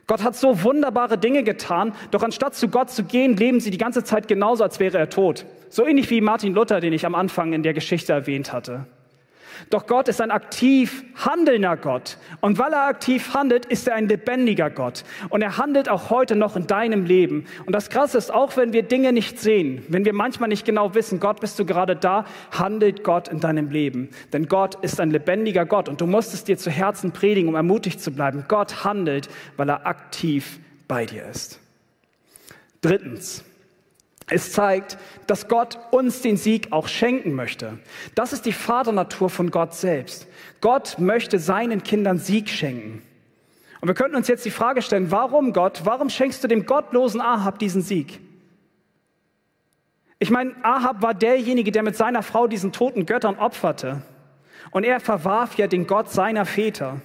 Gott 0.09 0.23
hat 0.23 0.35
so 0.35 0.63
wunderbare 0.63 1.19
Dinge 1.19 1.43
getan, 1.43 1.93
doch 2.09 2.23
anstatt 2.23 2.55
zu 2.55 2.67
Gott 2.67 2.89
zu 2.89 3.03
gehen, 3.03 3.37
leben 3.37 3.59
sie 3.59 3.69
die 3.69 3.77
ganze 3.77 4.03
Zeit 4.03 4.27
genauso, 4.27 4.63
als 4.63 4.79
wäre 4.79 4.97
er 4.97 5.11
tot. 5.11 5.45
So 5.69 5.85
ähnlich 5.85 6.09
wie 6.09 6.19
Martin 6.19 6.55
Luther, 6.55 6.79
den 6.79 6.93
ich 6.93 7.05
am 7.05 7.13
Anfang 7.13 7.53
in 7.53 7.61
der 7.61 7.75
Geschichte 7.75 8.11
erwähnt 8.11 8.51
hatte. 8.51 8.87
Doch 9.69 9.87
Gott 9.87 10.07
ist 10.07 10.21
ein 10.21 10.31
aktiv 10.31 11.03
handelnder 11.15 11.77
Gott. 11.77 12.17
Und 12.41 12.57
weil 12.57 12.73
er 12.73 12.87
aktiv 12.87 13.33
handelt, 13.33 13.65
ist 13.65 13.87
er 13.87 13.95
ein 13.95 14.07
lebendiger 14.07 14.69
Gott. 14.69 15.03
Und 15.29 15.41
er 15.41 15.57
handelt 15.57 15.89
auch 15.89 16.09
heute 16.09 16.35
noch 16.35 16.55
in 16.55 16.67
deinem 16.67 17.05
Leben. 17.05 17.45
Und 17.65 17.73
das 17.73 17.89
Krasse 17.89 18.17
ist, 18.17 18.33
auch 18.33 18.57
wenn 18.57 18.73
wir 18.73 18.83
Dinge 18.83 19.13
nicht 19.13 19.39
sehen, 19.39 19.83
wenn 19.89 20.05
wir 20.05 20.13
manchmal 20.13 20.49
nicht 20.49 20.65
genau 20.65 20.95
wissen, 20.95 21.19
Gott, 21.19 21.39
bist 21.41 21.59
du 21.59 21.65
gerade 21.65 21.95
da, 21.95 22.25
handelt 22.51 23.03
Gott 23.03 23.27
in 23.27 23.39
deinem 23.39 23.69
Leben. 23.69 24.09
Denn 24.33 24.47
Gott 24.47 24.75
ist 24.83 24.99
ein 24.99 25.11
lebendiger 25.11 25.65
Gott. 25.65 25.89
Und 25.89 26.01
du 26.01 26.07
musst 26.07 26.33
es 26.33 26.43
dir 26.43 26.57
zu 26.57 26.71
Herzen 26.71 27.11
predigen, 27.11 27.49
um 27.49 27.55
ermutigt 27.55 28.01
zu 28.01 28.11
bleiben. 28.11 28.45
Gott 28.47 28.83
handelt, 28.83 29.29
weil 29.57 29.69
er 29.69 29.85
aktiv 29.85 30.59
bei 30.87 31.05
dir 31.05 31.25
ist. 31.25 31.59
Drittens. 32.81 33.43
Es 34.29 34.51
zeigt, 34.51 34.97
dass 35.27 35.47
Gott 35.47 35.79
uns 35.91 36.21
den 36.21 36.37
Sieg 36.37 36.71
auch 36.71 36.87
schenken 36.87 37.33
möchte. 37.33 37.79
Das 38.15 38.31
ist 38.31 38.45
die 38.45 38.53
Vaternatur 38.53 39.29
von 39.29 39.49
Gott 39.49 39.73
selbst. 39.73 40.27
Gott 40.61 40.97
möchte 40.99 41.39
seinen 41.39 41.83
Kindern 41.83 42.19
Sieg 42.19 42.49
schenken. 42.49 43.01
Und 43.81 43.87
wir 43.87 43.95
könnten 43.95 44.15
uns 44.15 44.27
jetzt 44.27 44.45
die 44.45 44.51
Frage 44.51 44.81
stellen, 44.81 45.11
warum 45.11 45.53
Gott, 45.53 45.81
warum 45.85 46.09
schenkst 46.09 46.43
du 46.43 46.47
dem 46.47 46.65
gottlosen 46.65 47.21
Ahab 47.21 47.59
diesen 47.59 47.81
Sieg? 47.81 48.19
Ich 50.19 50.29
meine, 50.29 50.53
Ahab 50.63 51.01
war 51.01 51.13
derjenige, 51.13 51.71
der 51.71 51.81
mit 51.81 51.95
seiner 51.95 52.23
Frau 52.23 52.47
diesen 52.47 52.73
toten 52.73 53.05
Göttern 53.05 53.39
opferte. 53.39 54.01
Und 54.71 54.83
er 54.83 54.99
verwarf 54.99 55.55
ja 55.55 55.67
den 55.67 55.87
Gott 55.87 56.11
seiner 56.11 56.45
Väter. 56.45 57.01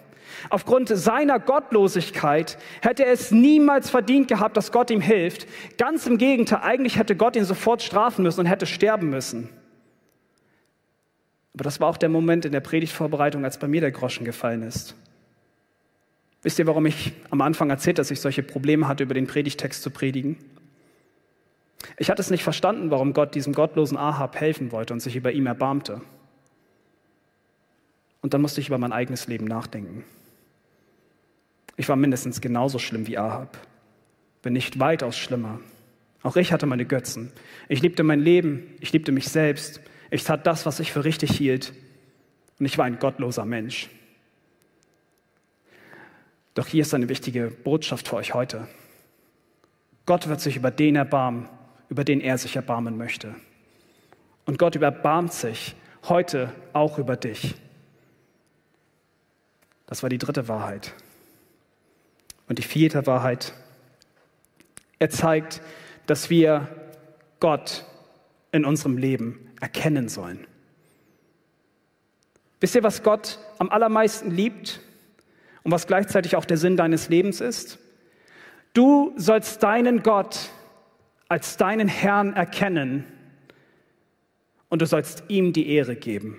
Aufgrund 0.51 0.89
seiner 0.89 1.39
Gottlosigkeit 1.39 2.59
hätte 2.81 3.05
er 3.05 3.13
es 3.13 3.31
niemals 3.31 3.91
verdient 3.91 4.29
gehabt, 4.29 4.57
dass 4.57 4.73
Gott 4.73 4.91
ihm 4.91 5.01
hilft. 5.01 5.47
Ganz 5.79 6.07
im 6.07 6.19
Gegenteil, 6.19 6.61
eigentlich 6.63 6.99
hätte 6.99 7.17
Gott 7.17 7.37
ihn 7.37 7.45
sofort 7.45 7.83
strafen 7.83 8.23
müssen 8.23 8.41
und 8.41 8.47
hätte 8.47 8.67
sterben 8.67 9.11
müssen. 9.11 9.49
Aber 11.55 11.65
das 11.65 11.81
war 11.81 11.89
auch 11.89 11.97
der 11.97 12.09
Moment 12.09 12.45
in 12.45 12.53
der 12.53 12.61
Predigtvorbereitung, 12.61 13.45
als 13.45 13.59
bei 13.59 13.69
mir 13.69 13.81
der 13.81 13.93
Groschen 13.93 14.25
gefallen 14.25 14.63
ist. 14.63 14.97
Wisst 16.43 16.59
ihr, 16.59 16.67
warum 16.67 16.85
ich 16.85 17.13
am 17.31 17.41
Anfang 17.41 17.71
erzählt, 17.71 17.99
dass 17.99 18.11
ich 18.11 18.21
solche 18.21 18.43
Probleme 18.43 18.87
hatte, 18.89 19.05
über 19.05 19.15
den 19.15 19.27
Predigtext 19.27 19.83
zu 19.83 19.91
predigen? 19.91 20.37
Ich 21.97 22.11
hatte 22.11 22.21
es 22.21 22.31
nicht 22.31 22.45
verstanden, 22.45 22.91
warum 22.91 23.13
Gott 23.13 23.35
diesem 23.35 23.53
gottlosen 23.53 23.97
Ahab 23.97 24.37
helfen 24.37 24.73
wollte 24.73 24.93
und 24.93 25.01
sich 25.01 25.17
über 25.17 25.33
ihm 25.33 25.47
erbarmte. 25.47 26.01
Und 28.21 28.35
dann 28.35 28.43
musste 28.43 28.61
ich 28.61 28.69
über 28.69 28.79
mein 28.79 28.93
eigenes 28.93 29.27
Leben 29.27 29.47
nachdenken. 29.47 30.05
Ich 31.77 31.89
war 31.89 31.97
mindestens 31.97 32.41
genauso 32.41 32.79
schlimm 32.79 33.07
wie 33.07 33.19
Ahab, 33.19 33.59
bin 34.43 34.53
nicht 34.53 34.79
weitaus 34.79 35.17
schlimmer. 35.17 35.61
Auch 36.23 36.37
ich 36.37 36.53
hatte 36.53 36.67
meine 36.67 36.87
Götzen. 36.87 37.33
Ich 37.69 37.83
liebte 37.83 38.03
mein 38.03 38.21
Leben, 38.21 38.63
ich 38.81 38.93
liebte 38.93 39.13
mich 39.13 39.29
selbst. 39.29 39.81
Ich 40.11 40.25
tat 40.25 40.47
das, 40.47 40.65
was 40.65 40.81
ich 40.81 40.93
für 40.93 41.05
richtig 41.05 41.37
hielt. 41.37 41.75
Und 42.59 42.67
ich 42.67 42.79
war 42.79 42.87
ein 42.87 42.99
gottloser 42.99 43.45
Mensch. 43.45 43.91
Doch 46.55 46.67
hier 46.67 46.83
ist 46.83 46.95
eine 46.95 47.09
wichtige 47.09 47.49
Botschaft 47.49 48.09
für 48.09 48.17
euch 48.17 48.33
heute. 48.33 48.69
Gott 50.07 50.29
wird 50.29 50.41
sich 50.41 50.57
über 50.57 50.71
den 50.71 50.97
erbarmen, 50.97 51.49
über 51.89 52.05
den 52.05 52.21
er 52.21 52.39
sich 52.39 52.57
erbarmen 52.57 52.97
möchte. 52.97 53.35
Und 54.47 54.59
Gott 54.59 54.77
überbarmt 54.77 55.33
sich 55.33 55.75
heute 56.09 56.53
auch 56.73 56.99
über 56.99 57.17
dich. 57.17 57.55
Das 59.87 60.03
war 60.03 60.11
die 60.11 60.19
dritte 60.19 60.49
Wahrheit. 60.49 60.95
Und 62.49 62.59
die 62.59 62.63
vierte 62.63 63.07
Wahrheit, 63.07 63.55
er 64.99 65.11
zeigt, 65.11 65.61
dass 66.07 66.31
wir 66.31 66.69
Gott 67.41 67.85
in 68.53 68.65
unserem 68.65 68.99
Leben 68.99 69.53
erkennen 69.61 70.09
sollen. 70.09 70.47
Wisst 72.61 72.75
ihr, 72.75 72.83
was 72.83 73.03
Gott 73.03 73.39
am 73.59 73.69
allermeisten 73.71 74.31
liebt 74.31 74.81
und 75.63 75.73
was 75.73 75.87
gleichzeitig 75.87 76.37
auch 76.37 76.45
der 76.45 76.57
Sinn 76.57 76.77
deines 76.77 77.09
Lebens 77.09 77.41
ist? 77.41 77.79
Du 78.73 79.13
sollst 79.17 79.63
deinen 79.63 80.03
Gott 80.03 80.51
als 81.29 81.57
deinen 81.57 81.89
Herrn 81.89 82.35
erkennen 82.35 83.05
und 84.69 84.83
du 84.83 84.87
sollst 84.87 85.25
ihm 85.29 85.53
die 85.53 85.69
Ehre 85.69 85.97
geben. 85.97 86.39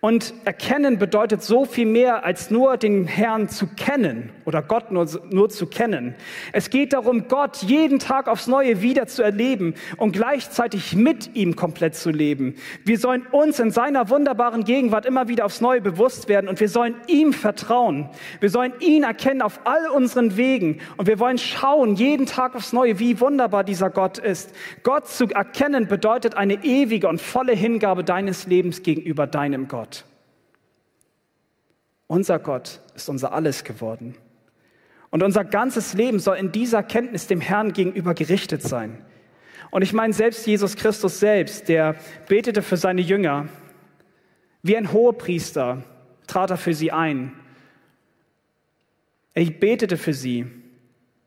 Und 0.00 0.32
erkennen 0.44 0.98
bedeutet 0.98 1.42
so 1.42 1.64
viel 1.64 1.86
mehr 1.86 2.24
als 2.24 2.50
nur 2.50 2.76
den 2.76 3.06
Herrn 3.06 3.48
zu 3.48 3.66
kennen 3.66 4.30
oder 4.48 4.62
Gott 4.62 4.90
nur, 4.90 5.06
nur 5.28 5.50
zu 5.50 5.66
kennen. 5.66 6.14
Es 6.54 6.70
geht 6.70 6.94
darum, 6.94 7.28
Gott 7.28 7.58
jeden 7.58 7.98
Tag 7.98 8.28
aufs 8.28 8.46
Neue 8.46 8.80
wieder 8.80 9.06
zu 9.06 9.22
erleben 9.22 9.74
und 9.98 10.12
gleichzeitig 10.12 10.96
mit 10.96 11.36
ihm 11.36 11.54
komplett 11.54 11.94
zu 11.94 12.08
leben. 12.08 12.54
Wir 12.82 12.98
sollen 12.98 13.26
uns 13.30 13.60
in 13.60 13.70
seiner 13.70 14.08
wunderbaren 14.08 14.64
Gegenwart 14.64 15.04
immer 15.04 15.28
wieder 15.28 15.44
aufs 15.44 15.60
Neue 15.60 15.82
bewusst 15.82 16.30
werden 16.30 16.48
und 16.48 16.60
wir 16.60 16.70
sollen 16.70 16.94
ihm 17.08 17.34
vertrauen. 17.34 18.08
Wir 18.40 18.48
sollen 18.48 18.72
ihn 18.80 19.02
erkennen 19.02 19.42
auf 19.42 19.60
all 19.64 19.86
unseren 19.90 20.38
Wegen 20.38 20.80
und 20.96 21.06
wir 21.06 21.18
wollen 21.18 21.36
schauen 21.36 21.96
jeden 21.96 22.24
Tag 22.24 22.56
aufs 22.56 22.72
Neue, 22.72 22.98
wie 22.98 23.20
wunderbar 23.20 23.64
dieser 23.64 23.90
Gott 23.90 24.16
ist. 24.16 24.54
Gott 24.82 25.08
zu 25.08 25.26
erkennen 25.26 25.88
bedeutet 25.88 26.38
eine 26.38 26.64
ewige 26.64 27.06
und 27.08 27.20
volle 27.20 27.52
Hingabe 27.52 28.02
deines 28.02 28.46
Lebens 28.46 28.82
gegenüber 28.82 29.26
deinem 29.26 29.68
Gott. 29.68 30.06
Unser 32.06 32.38
Gott 32.38 32.80
ist 32.94 33.10
unser 33.10 33.34
Alles 33.34 33.62
geworden. 33.62 34.14
Und 35.10 35.22
unser 35.22 35.44
ganzes 35.44 35.94
Leben 35.94 36.18
soll 36.18 36.36
in 36.36 36.52
dieser 36.52 36.82
Kenntnis 36.82 37.26
dem 37.26 37.40
Herrn 37.40 37.72
gegenüber 37.72 38.14
gerichtet 38.14 38.62
sein. 38.62 39.02
Und 39.70 39.82
ich 39.82 39.92
meine, 39.92 40.12
selbst 40.12 40.46
Jesus 40.46 40.76
Christus 40.76 41.20
selbst, 41.20 41.68
der 41.68 41.96
betete 42.26 42.62
für 42.62 42.76
seine 42.76 43.00
Jünger, 43.00 43.48
wie 44.62 44.76
ein 44.76 44.92
Hohepriester 44.92 45.82
trat 46.26 46.50
er 46.50 46.56
für 46.56 46.74
sie 46.74 46.92
ein. 46.92 47.32
Er 49.34 49.44
betete 49.44 49.96
für 49.96 50.14
sie. 50.14 50.46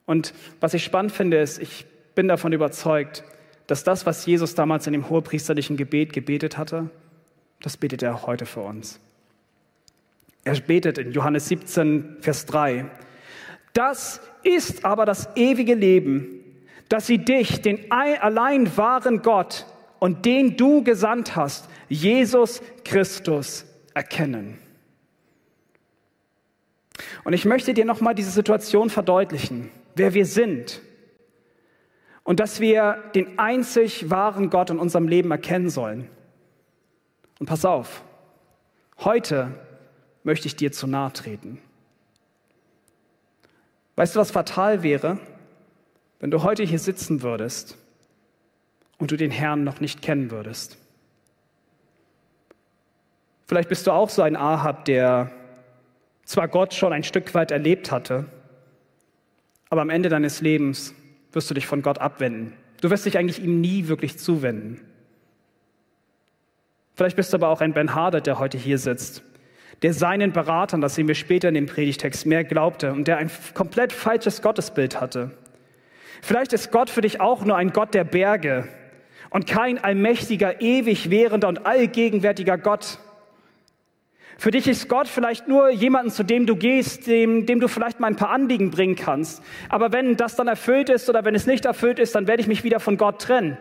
Und 0.05 0.34
was 0.59 0.73
ich 0.73 0.84
spannend 0.84 1.11
finde, 1.11 1.39
ist, 1.39 1.59
ich 1.59 1.86
bin 2.13 2.27
davon 2.27 2.51
überzeugt, 2.51 3.23
dass 3.67 3.84
das, 3.84 4.05
was 4.05 4.25
Jesus 4.25 4.53
damals 4.53 4.86
in 4.86 4.93
dem 4.93 5.09
hohepriesterlichen 5.09 5.77
Gebet 5.77 6.13
gebetet 6.13 6.57
hatte, 6.57 6.89
das 7.61 7.77
betet 7.77 8.03
er 8.03 8.15
auch 8.15 8.27
heute 8.27 8.45
für 8.45 8.61
uns. 8.61 8.99
Er 10.43 10.59
betet 10.59 10.97
in 10.97 11.11
Johannes 11.11 11.47
17, 11.47 12.17
Vers 12.19 12.45
3. 12.47 12.86
Das 13.74 14.22
ist 14.43 14.86
aber 14.86 15.05
das 15.05 15.30
ewige 15.36 15.76
Leben, 15.76 16.43
dass 16.89 17.07
sie 17.07 17.19
dich, 17.19 17.61
den 17.61 17.91
allein 17.91 18.76
wahren 18.76 19.22
Gott 19.22 19.65
und 19.99 20.26
den 20.26 20.57
du 20.57 20.84
gesandt 20.84 21.36
hast, 21.36 21.69
Jesus 21.88 22.61
Christus, 22.84 23.65
erkennen. 23.93 24.57
Und 27.24 27.34
ich 27.34 27.45
möchte 27.45 27.74
dir 27.74 27.86
nochmal 27.86 28.15
diese 28.15 28.32
Situation 28.32 28.89
verdeutlichen, 28.89 29.69
wer 29.95 30.13
wir 30.13 30.26
sind 30.26 30.82
und 32.24 32.39
dass 32.39 32.59
wir 32.59 33.03
den 33.15 33.39
einzig 33.39 34.09
wahren 34.09 34.49
Gott 34.49 34.69
in 34.69 34.80
unserem 34.80 35.07
Leben 35.07 35.32
erkennen 35.32 35.69
sollen. 35.69 36.09
Und 37.39 37.47
pass 37.47 37.65
auf, 37.65 38.03
heute 38.99 39.51
möchte 40.24 40.47
ich 40.47 40.55
dir 40.55 40.72
zu 40.72 40.88
nahe 40.88 41.11
treten. 41.13 41.59
Weißt 44.01 44.15
du, 44.15 44.19
was 44.19 44.31
fatal 44.31 44.81
wäre, 44.81 45.19
wenn 46.19 46.31
du 46.31 46.41
heute 46.41 46.63
hier 46.63 46.79
sitzen 46.79 47.21
würdest 47.21 47.77
und 48.97 49.11
du 49.11 49.15
den 49.15 49.29
Herrn 49.29 49.63
noch 49.63 49.79
nicht 49.79 50.01
kennen 50.01 50.31
würdest? 50.31 50.79
Vielleicht 53.45 53.69
bist 53.69 53.85
du 53.85 53.91
auch 53.91 54.09
so 54.09 54.23
ein 54.23 54.35
Ahab, 54.35 54.85
der 54.85 55.29
zwar 56.25 56.47
Gott 56.47 56.73
schon 56.73 56.93
ein 56.93 57.03
Stück 57.03 57.35
weit 57.35 57.51
erlebt 57.51 57.91
hatte, 57.91 58.25
aber 59.69 59.81
am 59.81 59.91
Ende 59.91 60.09
deines 60.09 60.41
Lebens 60.41 60.95
wirst 61.31 61.51
du 61.51 61.53
dich 61.53 61.67
von 61.67 61.83
Gott 61.83 61.99
abwenden. 61.99 62.53
Du 62.81 62.89
wirst 62.89 63.05
dich 63.05 63.19
eigentlich 63.19 63.39
ihm 63.39 63.61
nie 63.61 63.87
wirklich 63.87 64.17
zuwenden. 64.17 64.81
Vielleicht 66.95 67.17
bist 67.17 67.33
du 67.33 67.37
aber 67.37 67.49
auch 67.49 67.61
ein 67.61 67.73
Ben 67.73 67.93
Hader, 67.93 68.21
der 68.21 68.39
heute 68.39 68.57
hier 68.57 68.79
sitzt 68.79 69.21
der 69.82 69.93
seinen 69.93 70.32
Beratern, 70.32 70.82
das 70.82 70.95
sehen 70.95 71.07
wir 71.07 71.15
später 71.15 71.49
in 71.49 71.55
dem 71.55 71.65
Predigtext, 71.65 72.25
mehr 72.25 72.43
glaubte 72.43 72.91
und 72.91 73.07
der 73.07 73.17
ein 73.17 73.32
komplett 73.53 73.93
falsches 73.93 74.41
Gottesbild 74.41 75.01
hatte. 75.01 75.32
Vielleicht 76.21 76.53
ist 76.53 76.71
Gott 76.71 76.89
für 76.89 77.01
dich 77.01 77.19
auch 77.19 77.43
nur 77.45 77.57
ein 77.57 77.71
Gott 77.71 77.93
der 77.93 78.03
Berge 78.03 78.67
und 79.32 79.47
kein 79.47 79.84
allmächtiger, 79.84 80.61
ewig 80.61 81.09
währender 81.09 81.47
und 81.47 81.65
allgegenwärtiger 81.65 82.57
Gott. 82.57 82.99
Für 84.38 84.51
dich 84.51 84.67
ist 84.67 84.88
Gott 84.88 85.07
vielleicht 85.07 85.47
nur 85.47 85.69
jemanden, 85.69 86.11
zu 86.11 86.23
dem 86.23 86.45
du 86.45 86.55
gehst, 86.55 87.07
dem, 87.07 87.45
dem 87.45 87.59
du 87.59 87.67
vielleicht 87.67 87.99
mal 87.99 88.07
ein 88.07 88.15
paar 88.15 88.29
Anliegen 88.29 88.71
bringen 88.71 88.95
kannst. 88.95 89.43
Aber 89.69 89.91
wenn 89.91 90.17
das 90.17 90.36
dann 90.36 90.47
erfüllt 90.47 90.89
ist 90.89 91.09
oder 91.09 91.25
wenn 91.25 91.36
es 91.36 91.47
nicht 91.47 91.65
erfüllt 91.65 91.99
ist, 91.99 92.13
dann 92.15 92.27
werde 92.27 92.41
ich 92.41 92.47
mich 92.47 92.63
wieder 92.63 92.79
von 92.79 92.97
Gott 92.97 93.21
trennen. 93.21 93.57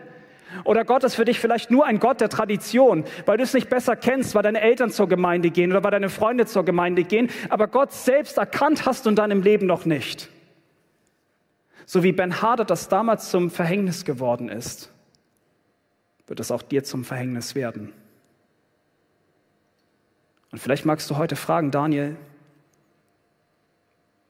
Oder 0.63 0.85
Gott 0.85 1.03
ist 1.03 1.15
für 1.15 1.25
dich 1.25 1.39
vielleicht 1.39 1.71
nur 1.71 1.85
ein 1.85 1.99
Gott 1.99 2.21
der 2.21 2.29
Tradition, 2.29 3.05
weil 3.25 3.37
du 3.37 3.43
es 3.43 3.53
nicht 3.53 3.69
besser 3.69 3.95
kennst, 3.95 4.35
weil 4.35 4.43
deine 4.43 4.61
Eltern 4.61 4.91
zur 4.91 5.07
Gemeinde 5.07 5.49
gehen 5.49 5.71
oder 5.71 5.83
weil 5.83 5.91
deine 5.91 6.09
Freunde 6.09 6.45
zur 6.45 6.65
Gemeinde 6.65 7.03
gehen, 7.03 7.29
aber 7.49 7.67
Gott 7.67 7.91
selbst 7.93 8.37
erkannt 8.37 8.85
hast 8.85 9.05
du 9.05 9.09
in 9.09 9.15
deinem 9.15 9.41
Leben 9.41 9.65
noch 9.65 9.85
nicht. 9.85 10.29
So 11.85 12.03
wie 12.03 12.11
Ben 12.11 12.41
Hader 12.41 12.65
das 12.65 12.89
damals 12.89 13.29
zum 13.31 13.49
Verhängnis 13.49 14.05
geworden 14.05 14.49
ist, 14.49 14.91
wird 16.27 16.39
es 16.39 16.51
auch 16.51 16.61
dir 16.61 16.83
zum 16.83 17.03
Verhängnis 17.03 17.55
werden. 17.55 17.91
Und 20.51 20.59
vielleicht 20.59 20.85
magst 20.85 21.09
du 21.09 21.17
heute 21.17 21.35
fragen, 21.35 21.71
Daniel, 21.71 22.17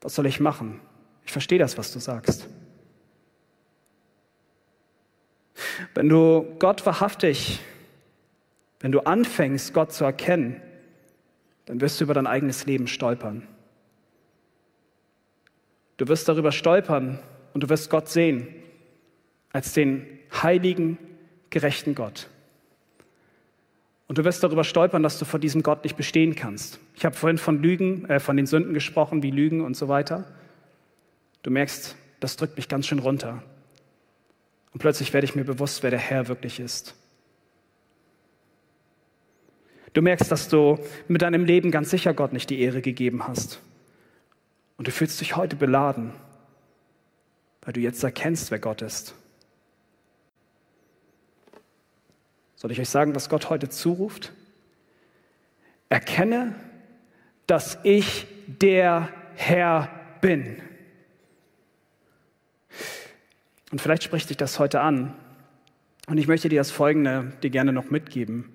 was 0.02 0.16
soll 0.16 0.26
ich 0.26 0.40
machen? 0.40 0.80
Ich 1.26 1.32
verstehe 1.32 1.60
das, 1.60 1.78
was 1.78 1.92
du 1.94 2.00
sagst. 2.00 2.48
Wenn 6.02 6.10
du 6.10 6.56
Gott 6.58 6.84
wahrhaftig, 6.88 7.60
wenn 8.80 8.92
du 8.92 9.02
anfängst, 9.02 9.72
Gott 9.72 9.94
zu 9.94 10.04
erkennen, 10.04 10.60
dann 11.68 11.80
wirst 11.80 12.00
du 12.00 12.06
über 12.06 12.16
dein 12.16 12.26
eigenes 12.26 12.66
Leben 12.66 12.88
stolpern. 12.88 13.48
Du 15.98 16.08
wirst 16.08 16.28
darüber 16.28 16.52
stolpern 16.52 17.20
und 17.54 17.62
du 17.62 17.70
wirst 17.70 17.92
Gott 17.92 18.10
sehen 18.10 18.48
als 19.54 19.74
den 19.74 20.08
heiligen, 20.42 20.98
gerechten 21.52 21.94
Gott. 21.94 22.30
Und 24.08 24.18
du 24.18 24.24
wirst 24.24 24.44
darüber 24.44 24.64
stolpern, 24.64 25.04
dass 25.04 25.20
du 25.20 25.26
vor 25.26 25.40
diesem 25.40 25.62
Gott 25.62 25.84
nicht 25.84 25.98
bestehen 25.98 26.34
kannst. 26.34 26.80
Ich 26.96 27.06
habe 27.06 27.16
vorhin 27.16 27.38
von 27.38 27.62
Lügen, 27.62 28.10
äh, 28.10 28.20
von 28.20 28.38
den 28.38 28.48
Sünden 28.48 28.74
gesprochen, 28.74 29.22
wie 29.22 29.30
Lügen 29.30 29.62
und 29.62 29.78
so 29.78 29.88
weiter. 29.88 30.26
Du 31.44 31.52
merkst, 31.52 31.96
das 32.20 32.38
drückt 32.38 32.58
mich 32.58 32.68
ganz 32.68 32.88
schön 32.88 32.98
runter. 32.98 33.44
Und 34.74 34.80
plötzlich 34.80 35.14
werde 35.14 35.26
ich 35.26 35.36
mir 35.36 35.44
bewusst, 35.44 35.84
wer 35.84 35.90
der 35.90 36.00
Herr 36.00 36.28
wirklich 36.28 36.60
ist. 36.60 36.96
Du 39.94 40.02
merkst, 40.02 40.32
dass 40.32 40.48
du 40.48 40.80
mit 41.08 41.22
deinem 41.22 41.44
Leben 41.44 41.72
ganz 41.72 41.90
sicher 41.90 42.14
Gott 42.14 42.32
nicht 42.32 42.50
die 42.50 42.62
Ehre 42.62 42.82
gegeben 42.82 43.28
hast. 43.28 43.62
Und 44.78 44.88
du 44.88 44.92
fühlst 44.92 45.20
dich 45.20 45.36
heute 45.36 45.56
beladen, 45.56 46.14
weil 47.62 47.74
du 47.74 47.82
jetzt 47.82 48.02
erkennst, 48.04 48.52
wer 48.52 48.60
Gott 48.60 48.82
ist. 48.82 49.14
Soll 52.56 52.72
ich 52.72 52.80
euch 52.80 52.90
sagen, 52.90 53.16
was 53.16 53.28
Gott 53.28 53.50
heute 53.50 53.70
zuruft? 53.70 54.32
Erkenne, 55.90 56.56
dass 57.48 57.80
ich 57.84 58.28
der 58.48 59.10
Herr 59.36 59.90
bin. 60.22 60.62
Und 63.72 63.80
vielleicht 63.80 64.04
spricht 64.04 64.30
dich 64.30 64.38
das 64.38 64.60
heute 64.60 64.82
an. 64.82 65.14
Und 66.08 66.18
ich 66.18 66.28
möchte 66.28 66.50
dir 66.50 66.60
das 66.60 66.72
Folgende 66.72 67.32
dir 67.42 67.50
gerne 67.50 67.72
noch 67.72 67.90
mitgeben. 67.90 68.46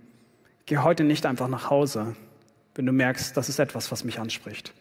Geh 0.66 0.78
heute 0.78 1.04
nicht 1.04 1.26
einfach 1.26 1.48
nach 1.48 1.70
Hause, 1.70 2.16
wenn 2.74 2.86
du 2.86 2.92
merkst, 2.92 3.36
das 3.36 3.48
ist 3.48 3.58
etwas, 3.58 3.90
was 3.90 4.04
mich 4.04 4.18
anspricht. 4.18 4.74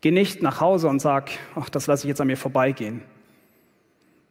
Geh 0.00 0.10
nicht 0.10 0.42
nach 0.42 0.60
Hause 0.60 0.88
und 0.88 1.00
sag, 1.00 1.30
ach, 1.54 1.68
das 1.70 1.86
lasse 1.86 2.06
ich 2.06 2.08
jetzt 2.08 2.20
an 2.20 2.26
mir 2.26 2.36
vorbeigehen. 2.36 3.02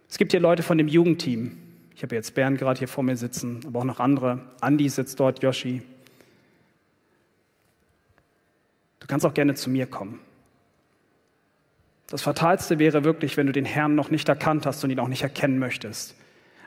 Es 0.10 0.18
gibt 0.18 0.32
hier 0.32 0.40
Leute 0.40 0.64
von 0.64 0.78
dem 0.78 0.88
Jugendteam. 0.88 1.58
Ich 1.96 2.04
habe 2.04 2.16
jetzt 2.16 2.36
Bernd 2.36 2.60
gerade 2.60 2.78
hier 2.78 2.88
vor 2.88 3.04
mir 3.04 3.18
sitzen, 3.18 3.62
aber 3.66 3.80
auch 3.80 3.84
noch 3.86 4.00
andere. 4.00 4.42
Andi 4.62 4.88
sitzt 4.88 5.20
dort, 5.20 5.42
Yoshi. 5.42 5.82
Du 9.00 9.08
kannst 9.08 9.26
auch 9.26 9.34
gerne 9.34 9.56
zu 9.56 9.70
mir 9.70 9.88
kommen. 9.88 10.20
Das 12.08 12.22
Fatalste 12.22 12.80
wäre 12.80 13.04
wirklich, 13.04 13.36
wenn 13.36 13.48
du 13.48 13.54
den 13.54 13.66
Herrn 13.66 13.96
noch 13.96 14.10
nicht 14.10 14.30
erkannt 14.30 14.66
hast 14.66 14.84
und 14.84 14.90
ihn 14.90 15.00
auch 15.00 15.10
nicht 15.10 15.24
erkennen 15.24 15.60
möchtest. 15.60 16.16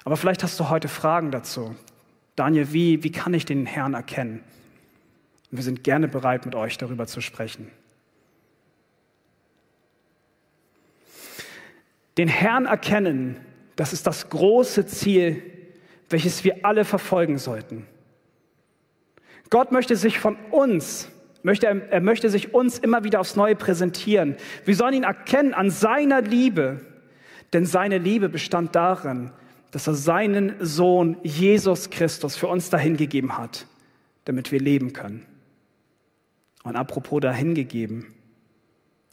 Aber 0.05 0.17
vielleicht 0.17 0.43
hast 0.43 0.61
du 0.61 0.69
heute 0.69 0.89
Fragen 0.89 1.31
dazu. 1.31 1.75
Daniel, 2.37 2.73
wie, 2.73 3.03
wie 3.03 3.13
kann 3.13 3.35
ich 3.35 3.47
den 3.47 3.67
Herrn 3.67 3.95
erkennen? 3.95 4.43
Und 5.51 5.59
wir 5.59 5.65
sind 5.65 5.83
gerne 5.83 6.09
bereit, 6.09 6.45
mit 6.45 6.55
euch 6.55 6.79
darüber 6.79 7.07
zu 7.07 7.21
sprechen. 7.21 7.71
Den 12.19 12.29
Herrn 12.29 12.67
erkennen, 12.67 13.41
das 13.77 13.93
ist 13.93 14.07
das 14.07 14.29
große 14.29 14.87
Ziel, 14.87 15.43
welches 16.11 16.45
wir 16.45 16.65
alle 16.67 16.85
verfolgen 16.85 17.39
sollten. 17.39 17.87
Gott 19.49 19.73
möchte 19.73 19.97
sich 19.97 20.19
von 20.19 20.37
uns, 20.51 21.09
möchte, 21.43 21.67
er 21.67 22.01
möchte 22.01 22.31
sich 22.31 22.55
uns 22.55 22.79
immer 22.79 23.05
wieder 23.05 23.21
aufs 23.21 23.37
Neue 23.37 23.57
präsentieren. 23.57 24.37
Wir 24.65 24.77
sollen 24.77 24.95
ihn 24.95 25.05
erkennen 25.05 25.55
an 25.55 25.71
seiner 25.71 26.21
Liebe, 26.23 26.81
denn 27.53 27.67
seine 27.67 27.99
Liebe 27.99 28.29
bestand 28.29 28.75
darin, 28.75 29.33
dass 29.71 29.87
er 29.87 29.95
seinen 29.95 30.55
Sohn 30.61 31.17
Jesus 31.23 31.91
Christus 31.91 32.37
für 32.37 32.49
uns 32.49 32.71
dahingegeben 32.71 33.39
hat, 33.39 33.67
damit 34.25 34.53
wir 34.53 34.61
leben 34.61 34.93
können. 34.93 35.27
Und 36.63 36.77
apropos 36.77 37.21
dahingegeben, 37.21 38.07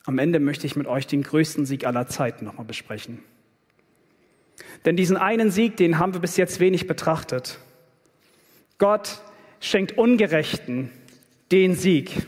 am 0.05 0.19
Ende 0.19 0.39
möchte 0.39 0.65
ich 0.65 0.75
mit 0.75 0.87
euch 0.87 1.07
den 1.07 1.23
größten 1.23 1.65
Sieg 1.65 1.85
aller 1.85 2.07
Zeiten 2.07 2.45
nochmal 2.45 2.65
besprechen. 2.65 3.19
Denn 4.85 4.95
diesen 4.95 5.17
einen 5.17 5.51
Sieg, 5.51 5.77
den 5.77 5.99
haben 5.99 6.13
wir 6.13 6.21
bis 6.21 6.37
jetzt 6.37 6.59
wenig 6.59 6.87
betrachtet. 6.87 7.59
Gott 8.77 9.21
schenkt 9.59 9.97
Ungerechten 9.97 10.91
den 11.51 11.75
Sieg. 11.75 12.27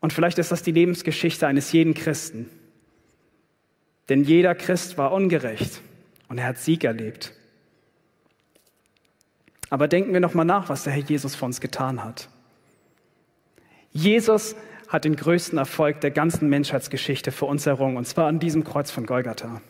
Und 0.00 0.12
vielleicht 0.12 0.38
ist 0.38 0.52
das 0.52 0.62
die 0.62 0.72
Lebensgeschichte 0.72 1.46
eines 1.46 1.72
jeden 1.72 1.94
Christen. 1.94 2.50
Denn 4.08 4.24
jeder 4.24 4.54
Christ 4.54 4.98
war 4.98 5.12
ungerecht 5.12 5.80
und 6.28 6.38
er 6.38 6.46
hat 6.46 6.58
Sieg 6.58 6.84
erlebt. 6.84 7.32
Aber 9.70 9.88
denken 9.88 10.12
wir 10.12 10.20
nochmal 10.20 10.44
nach, 10.44 10.68
was 10.68 10.84
der 10.84 10.92
Herr 10.92 11.02
Jesus 11.02 11.34
für 11.34 11.46
uns 11.46 11.60
getan 11.60 12.04
hat. 12.04 12.28
Jesus 13.92 14.56
hat 14.88 15.04
den 15.04 15.16
größten 15.16 15.58
Erfolg 15.58 16.00
der 16.00 16.10
ganzen 16.10 16.48
Menschheitsgeschichte 16.48 17.32
für 17.32 17.46
uns 17.46 17.66
errungen, 17.66 17.96
und 17.96 18.06
zwar 18.06 18.26
an 18.26 18.38
diesem 18.38 18.64
Kreuz 18.64 18.90
von 18.90 19.06
Golgatha. 19.06 19.62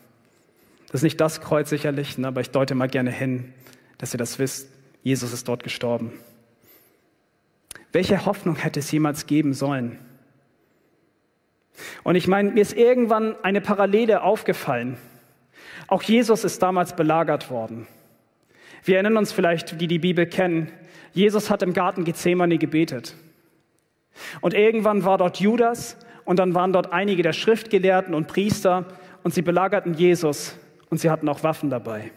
Das 0.87 0.99
ist 0.99 1.03
nicht 1.03 1.21
das 1.21 1.41
Kreuz 1.41 1.69
sicherlich, 1.69 2.17
ne, 2.17 2.27
aber 2.27 2.41
ich 2.41 2.51
deute 2.51 2.75
mal 2.75 2.87
gerne 2.87 3.11
hin, 3.11 3.53
dass 3.97 4.13
ihr 4.13 4.17
das 4.17 4.37
wisst. 4.37 4.69
Jesus 5.03 5.33
ist 5.33 5.47
dort 5.47 5.63
gestorben. 5.63 6.11
Welche 7.95 8.25
Hoffnung 8.25 8.57
hätte 8.57 8.81
es 8.81 8.91
jemals 8.91 9.25
geben 9.25 9.53
sollen? 9.53 9.97
Und 12.03 12.15
ich 12.15 12.27
meine, 12.27 12.51
mir 12.51 12.59
ist 12.59 12.73
irgendwann 12.73 13.37
eine 13.41 13.61
Parallele 13.61 14.21
aufgefallen. 14.21 14.97
Auch 15.87 16.03
Jesus 16.03 16.43
ist 16.43 16.61
damals 16.61 16.97
belagert 16.97 17.49
worden. 17.49 17.87
Wir 18.83 18.95
erinnern 18.95 19.15
uns 19.15 19.31
vielleicht, 19.31 19.79
die 19.79 19.87
die 19.87 19.99
Bibel 19.99 20.25
kennen, 20.25 20.73
Jesus 21.13 21.49
hat 21.49 21.63
im 21.63 21.71
Garten 21.71 22.03
Gethsemane 22.03 22.57
gebetet. 22.57 23.15
Und 24.41 24.53
irgendwann 24.53 25.05
war 25.05 25.17
dort 25.17 25.39
Judas 25.39 25.95
und 26.25 26.37
dann 26.37 26.53
waren 26.53 26.73
dort 26.73 26.91
einige 26.91 27.23
der 27.23 27.31
Schriftgelehrten 27.31 28.13
und 28.13 28.27
Priester 28.27 28.87
und 29.23 29.33
sie 29.33 29.41
belagerten 29.41 29.93
Jesus 29.93 30.57
und 30.89 30.97
sie 30.97 31.09
hatten 31.09 31.29
auch 31.29 31.43
Waffen 31.43 31.69
dabei. 31.69 32.11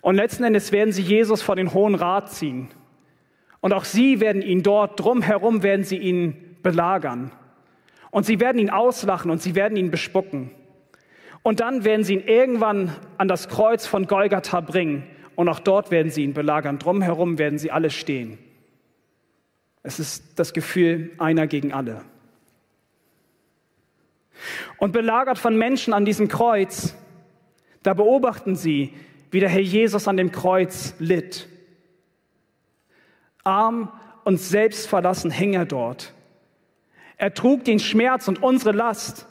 Und 0.00 0.14
letzten 0.14 0.44
Endes 0.44 0.72
werden 0.72 0.92
sie 0.92 1.02
Jesus 1.02 1.42
vor 1.42 1.56
den 1.56 1.74
Hohen 1.74 1.94
Rat 1.94 2.32
ziehen. 2.32 2.70
Und 3.66 3.72
auch 3.72 3.84
sie 3.84 4.20
werden 4.20 4.42
ihn 4.42 4.62
dort 4.62 5.00
drumherum 5.00 5.64
werden 5.64 5.84
sie 5.84 5.96
ihn 5.96 6.56
belagern. 6.62 7.32
Und 8.12 8.24
sie 8.24 8.38
werden 8.38 8.60
ihn 8.60 8.70
auslachen 8.70 9.28
und 9.28 9.42
sie 9.42 9.56
werden 9.56 9.76
ihn 9.76 9.90
bespucken. 9.90 10.52
Und 11.42 11.58
dann 11.58 11.82
werden 11.82 12.04
sie 12.04 12.14
ihn 12.14 12.24
irgendwann 12.28 12.94
an 13.18 13.26
das 13.26 13.48
Kreuz 13.48 13.84
von 13.84 14.06
Golgatha 14.06 14.60
bringen. 14.60 15.02
Und 15.34 15.48
auch 15.48 15.58
dort 15.58 15.90
werden 15.90 16.12
sie 16.12 16.22
ihn 16.22 16.32
belagern. 16.32 16.78
Drumherum 16.78 17.38
werden 17.38 17.58
sie 17.58 17.72
alle 17.72 17.90
stehen. 17.90 18.38
Es 19.82 19.98
ist 19.98 20.38
das 20.38 20.52
Gefühl 20.52 21.10
einer 21.18 21.48
gegen 21.48 21.72
alle. 21.72 22.02
Und 24.78 24.92
belagert 24.92 25.38
von 25.38 25.58
Menschen 25.58 25.92
an 25.92 26.04
diesem 26.04 26.28
Kreuz, 26.28 26.94
da 27.82 27.94
beobachten 27.94 28.54
sie, 28.54 28.94
wie 29.32 29.40
der 29.40 29.48
Herr 29.48 29.60
Jesus 29.60 30.06
an 30.06 30.16
dem 30.16 30.30
Kreuz 30.30 30.94
litt. 31.00 31.48
Arm 33.46 33.92
und 34.24 34.38
selbstverlassen 34.38 35.30
hing 35.30 35.54
er 35.54 35.66
dort. 35.66 36.12
Er 37.16 37.32
trug 37.32 37.64
den 37.64 37.78
Schmerz 37.78 38.28
und 38.28 38.42
unsere 38.42 38.72
Last 38.72 39.26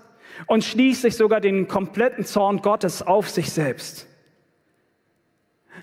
und 0.48 0.64
schließlich 0.64 1.16
sogar 1.16 1.42
den 1.42 1.68
kompletten 1.68 2.26
Zorn 2.26 2.62
Gottes 2.62 3.02
auf 3.02 3.30
sich 3.30 3.52
selbst. 3.52 4.08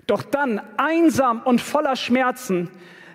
Doch 0.07 0.23
dann, 0.23 0.61
einsam 0.79 1.43
und 1.43 1.61
voller 1.61 1.97
Schmerzen, 1.97 2.71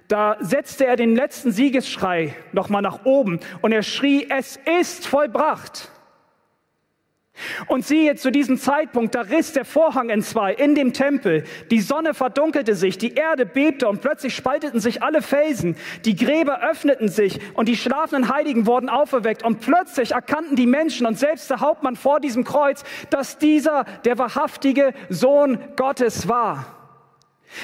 da 0.08 0.38
setzte 0.40 0.86
er 0.86 0.96
den 0.96 1.16
letzten 1.16 1.52
Siegesschrei 1.52 2.34
nochmal 2.54 2.82
nach 2.82 3.04
oben 3.04 3.40
und 3.62 3.74
er 3.74 3.84
schrie, 3.84 4.28
es 4.30 4.58
ist 4.80 5.06
vollbracht. 5.06 5.92
Und 7.68 7.86
siehe, 7.86 8.16
zu 8.16 8.32
diesem 8.32 8.58
Zeitpunkt, 8.58 9.16
da 9.16 9.22
riss 9.22 9.54
der 9.54 9.66
Vorhang 9.66 10.10
in 10.10 10.22
zwei 10.22 10.54
in 10.54 10.76
dem 10.76 10.94
Tempel. 10.94 11.44
Die 11.72 11.82
Sonne 11.82 12.14
verdunkelte 12.14 12.76
sich, 12.76 12.98
die 12.98 13.16
Erde 13.16 13.46
bebte 13.46 13.88
und 13.88 14.02
plötzlich 14.02 14.36
spalteten 14.36 14.80
sich 14.80 15.04
alle 15.04 15.22
Felsen. 15.22 15.76
Die 16.06 16.16
Gräber 16.16 16.62
öffneten 16.62 17.10
sich 17.10 17.40
und 17.54 17.68
die 17.68 17.78
schlafenden 17.78 18.34
Heiligen 18.34 18.66
wurden 18.68 18.90
auferweckt. 18.90 19.44
Und 19.44 19.60
plötzlich 19.60 20.12
erkannten 20.12 20.56
die 20.56 20.68
Menschen 20.68 21.06
und 21.06 21.18
selbst 21.20 21.50
der 21.50 21.60
Hauptmann 21.60 21.96
vor 21.96 22.20
diesem 22.20 22.44
Kreuz, 22.44 22.84
dass 23.10 23.38
dieser 23.38 23.86
der 24.06 24.18
wahrhaftige 24.18 24.94
Sohn 25.10 25.60
Gottes 25.76 26.28
war 26.28 26.77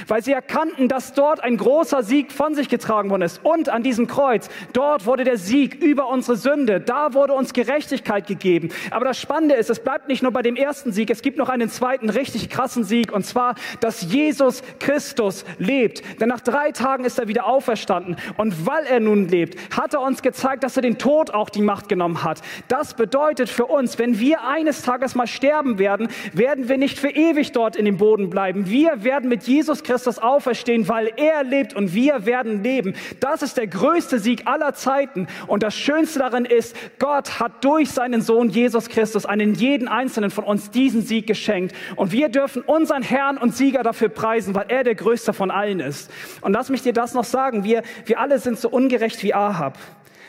weil 0.08 0.24
sie 0.24 0.32
erkannten, 0.32 0.88
dass 0.88 1.14
dort 1.14 1.44
ein 1.44 1.58
großer 1.58 2.04
Sieg 2.04 2.32
von 2.32 2.56
sich 2.56 2.70
getragen 2.70 3.10
worden 3.10 3.24
ist. 3.24 3.42
Und 3.44 3.70
an 3.70 3.84
diesem 3.84 4.08
Kreuz, 4.08 4.50
dort 4.74 5.06
wurde 5.06 5.24
der 5.24 5.38
Sieg 5.38 5.76
über 5.82 6.08
unsere 6.08 6.38
Sünde, 6.38 6.80
da 6.80 7.14
wurde 7.14 7.34
uns 7.34 7.54
Gerechtigkeit 7.54 8.28
gegeben. 8.28 8.70
Aber 8.92 9.06
das 9.06 9.20
Spannende 9.20 9.56
ist, 9.56 9.70
es 9.70 9.80
bleibt 9.80 10.08
nicht 10.08 10.24
nur 10.24 10.32
bei 10.32 10.42
dem 10.42 10.56
ersten 10.56 10.92
Sieg, 10.92 11.10
es 11.10 11.22
gibt 11.22 11.38
noch 11.38 11.50
einen 11.50 11.70
zweiten 11.70 12.10
richtig 12.10 12.50
krassen 12.50 12.84
Sieg, 12.84 13.12
und 13.12 13.26
zwar, 13.26 13.56
dass 13.80 14.02
Jesus 14.02 14.64
Christus 14.80 15.46
lebt. 15.58 16.04
Denn 16.20 16.30
nach 16.30 16.42
drei 16.42 16.72
Tagen 16.72 17.06
ist 17.06 17.20
er 17.20 17.28
wieder 17.28 17.46
auferstanden. 17.46 18.18
Und 18.38 18.66
weil 18.66 18.86
er 18.86 19.00
nun 19.00 19.28
lebt, 19.28 19.58
hat 19.76 19.94
er 19.94 20.02
uns 20.02 20.22
gezeigt, 20.22 20.64
dass 20.64 20.76
er 20.76 20.82
den 20.82 20.98
Tod 20.98 21.34
auch 21.34 21.50
die 21.50 21.62
Macht 21.62 21.90
genommen 21.90 22.24
hat. 22.24 22.42
Das 22.68 22.94
bedeutet 22.94 23.50
für 23.50 23.66
uns, 23.66 24.00
wenn 24.00 24.20
wir 24.20 24.44
eines 24.46 24.82
Tages 24.82 25.16
mal 25.16 25.28
sterben 25.28 25.80
werden, 25.80 26.08
werden 26.34 26.70
wir 26.70 26.78
nicht 26.78 27.00
für 27.00 27.10
ewig 27.10 27.52
dort 27.52 27.76
in 27.76 27.86
dem 27.86 27.98
Boden 27.98 28.30
bleiben. 28.30 28.70
Wir 28.70 29.04
werden 29.04 29.30
mit 29.30 29.44
Jesus 29.44 29.83
Christus 29.84 30.20
auferstehen, 30.20 30.88
weil 30.88 31.12
er 31.18 31.44
lebt 31.44 31.74
und 31.74 31.94
wir 31.94 32.26
werden 32.26 32.64
leben. 32.64 32.96
Das 33.20 33.42
ist 33.42 33.58
der 33.58 33.68
größte 33.68 34.20
Sieg 34.20 34.48
aller 34.48 34.74
Zeiten. 34.74 35.28
Und 35.48 35.64
das 35.64 35.76
Schönste 35.76 36.20
darin 36.20 36.46
ist, 36.46 36.76
Gott 37.00 37.40
hat 37.40 37.64
durch 37.64 37.92
seinen 37.92 38.22
Sohn 38.22 38.50
Jesus 38.50 38.90
Christus 38.90 39.26
einen 39.26 39.54
jeden 39.54 39.88
einzelnen 39.88 40.32
von 40.32 40.44
uns 40.44 40.72
diesen 40.72 41.02
Sieg 41.02 41.28
geschenkt. 41.28 41.76
Und 41.96 42.12
wir 42.12 42.30
dürfen 42.30 42.62
unseren 42.62 43.04
Herrn 43.04 43.38
und 43.38 43.56
Sieger 43.56 43.84
dafür 43.84 44.10
preisen, 44.10 44.56
weil 44.56 44.66
er 44.70 44.84
der 44.84 44.96
größte 44.96 45.34
von 45.34 45.52
allen 45.52 45.80
ist. 45.80 46.12
Und 46.42 46.54
lass 46.54 46.70
mich 46.70 46.82
dir 46.82 46.94
das 46.94 47.14
noch 47.14 47.24
sagen. 47.24 47.64
Wir, 47.64 47.84
wir 48.06 48.20
alle 48.20 48.40
sind 48.40 48.60
so 48.60 48.70
ungerecht 48.70 49.22
wie 49.24 49.34
Ahab. 49.34 49.78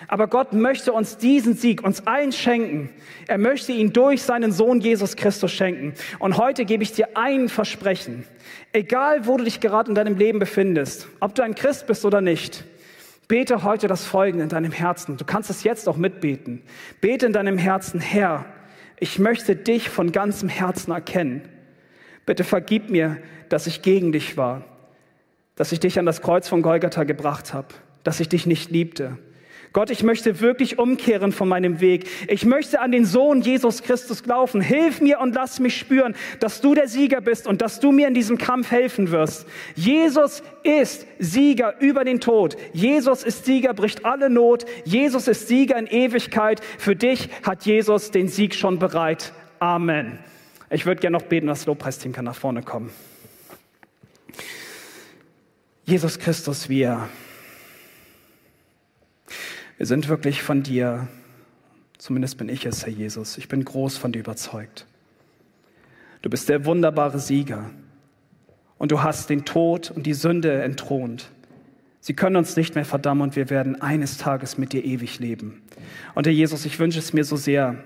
Aber 0.09 0.29
Gott 0.29 0.53
möchte 0.53 0.93
uns 0.93 1.17
diesen 1.17 1.55
Sieg, 1.55 1.83
uns 1.83 2.07
allen 2.07 2.33
schenken. 2.33 2.91
Er 3.27 3.39
möchte 3.39 3.73
ihn 3.73 3.93
durch 3.93 4.23
seinen 4.23 4.53
Sohn 4.53 4.81
Jesus 4.81 5.17
Christus 5.17 5.53
schenken. 5.53 5.95
Und 6.19 6.37
heute 6.37 6.65
gebe 6.65 6.83
ich 6.83 6.93
dir 6.93 7.17
ein 7.17 7.49
Versprechen. 7.49 8.25
Egal, 8.73 9.27
wo 9.27 9.37
du 9.37 9.45
dich 9.45 9.61
gerade 9.61 9.89
in 9.89 9.95
deinem 9.95 10.17
Leben 10.17 10.39
befindest, 10.39 11.09
ob 11.21 11.35
du 11.35 11.43
ein 11.43 11.55
Christ 11.55 11.87
bist 11.87 12.05
oder 12.05 12.21
nicht, 12.21 12.65
bete 13.29 13.63
heute 13.65 13.89
das 13.89 14.05
Folgende 14.05 14.45
in 14.45 14.51
deinem 14.51 14.73
Herzen. 14.73 15.17
Du 15.17 15.25
kannst 15.25 15.51
es 15.51 15.65
jetzt 15.65 15.89
auch 15.89 15.97
mitbeten. 15.97 16.63
Bete 17.01 17.27
in 17.27 17.33
deinem 17.33 17.59
Herzen, 17.59 18.01
Herr, 18.01 18.45
ich 19.01 19.19
möchte 19.19 19.57
dich 19.57 19.89
von 19.89 20.13
ganzem 20.13 20.49
Herzen 20.49 20.93
erkennen. 20.93 21.43
Bitte 22.27 22.45
vergib 22.45 22.91
mir, 22.91 23.19
dass 23.49 23.67
ich 23.67 23.83
gegen 23.83 24.13
dich 24.13 24.37
war, 24.37 24.65
dass 25.57 25.73
ich 25.73 25.81
dich 25.81 25.99
an 25.99 26.07
das 26.07 26.23
Kreuz 26.23 26.49
von 26.49 26.63
Golgatha 26.63 27.05
gebracht 27.05 27.55
habe, 27.55 27.69
dass 28.03 28.21
ich 28.21 28.29
dich 28.29 28.47
nicht 28.47 28.71
liebte 28.71 29.19
Gott, 29.75 29.91
ich 29.91 30.05
möchte 30.05 30.39
wirklich 30.41 30.79
umkehren 30.79 31.33
von 31.33 31.49
meinem 31.49 31.81
Weg. 31.81 32.09
Ich 32.29 32.45
möchte 32.45 32.81
an 32.81 32.93
den 32.93 33.05
Sohn 33.05 33.43
Jesus 33.43 33.83
Christus 33.83 34.23
glauben. 34.23 34.61
Hilf 34.61 35.01
mir 35.01 35.19
und 35.19 35.35
lass 35.35 35.59
mich 35.59 35.77
spüren, 35.77 36.15
dass 36.39 36.61
du 36.61 36.77
der 36.77 36.87
Sieger 36.87 37.21
bist 37.21 37.49
und 37.49 37.61
dass 37.61 37.81
du 37.81 37.91
mir 37.91 38.07
in 38.07 38.15
diesem 38.15 38.39
Kampf 38.39 38.71
helfen 38.71 39.11
wirst. 39.11 39.49
Jesus 39.75 40.45
ist 40.63 41.09
Sieger 41.19 41.75
über 41.81 42.05
den 42.05 42.21
Tod. 42.21 42.57
Jesus 42.73 43.25
ist 43.25 43.47
Sieger, 43.47 43.75
bricht 43.75 44.05
alle 44.05 44.31
Not. 44.31 44.65
Jesus 44.85 45.27
ist 45.27 45.49
Sieger 45.49 45.77
in 45.77 45.89
Ewigkeit. 45.89 46.61
Für 46.79 46.95
dich 46.95 47.29
hat 47.43 47.67
Jesus 47.67 48.13
den 48.13 48.29
Sieg 48.29 48.55
schon 48.55 48.79
bereit. 48.79 49.33
Amen. 49.59 50.21
Ich 50.71 50.87
würde 50.87 51.01
gerne 51.01 51.19
noch 51.19 51.25
beten, 51.25 51.49
das 51.49 51.67
Lobpreisteam 51.67 52.13
kann 52.13 52.27
nach 52.27 52.37
vorne 52.37 52.63
kommen. 52.63 52.91
Jesus 55.85 56.21
Christus, 56.21 56.69
wir 56.69 57.09
wir 59.85 59.89
sind 59.89 60.09
wirklich 60.09 60.43
von 60.43 60.63
dir, 60.63 61.09
zumindest 61.99 62.39
bin 62.39 62.49
ich 62.49 62.65
es, 62.65 62.87
Herr 62.87 62.93
Jesus, 62.95 63.37
ich 63.37 63.49
bin 63.49 63.67
groß 63.67 63.99
von 63.99 64.13
dir 64.13 64.21
überzeugt. 64.21 64.87
Du 66.23 66.31
bist 66.31 66.49
der 66.49 66.65
wunderbare 66.65 67.19
Sieger. 67.19 67.69
Und 68.79 68.93
du 68.93 69.03
hast 69.03 69.29
den 69.29 69.45
Tod 69.45 69.91
und 69.91 70.07
die 70.07 70.15
Sünde 70.15 70.63
entthront. 70.63 71.29
Sie 72.01 72.15
können 72.15 72.37
uns 72.37 72.57
nicht 72.57 72.75
mehr 72.75 72.87
verdammen 72.87 73.21
und 73.21 73.37
wir 73.37 73.51
werden 73.51 73.83
eines 73.83 74.17
Tages 74.17 74.57
mit 74.57 74.73
dir 74.73 74.83
ewig 74.83 75.19
leben. 75.19 75.61
Und 76.15 76.27
Herr 76.27 76.33
Jesus, 76.33 76.65
ich 76.65 76.79
wünsche 76.79 76.99
es 76.99 77.13
mir 77.13 77.25
so 77.25 77.37
sehr. 77.37 77.77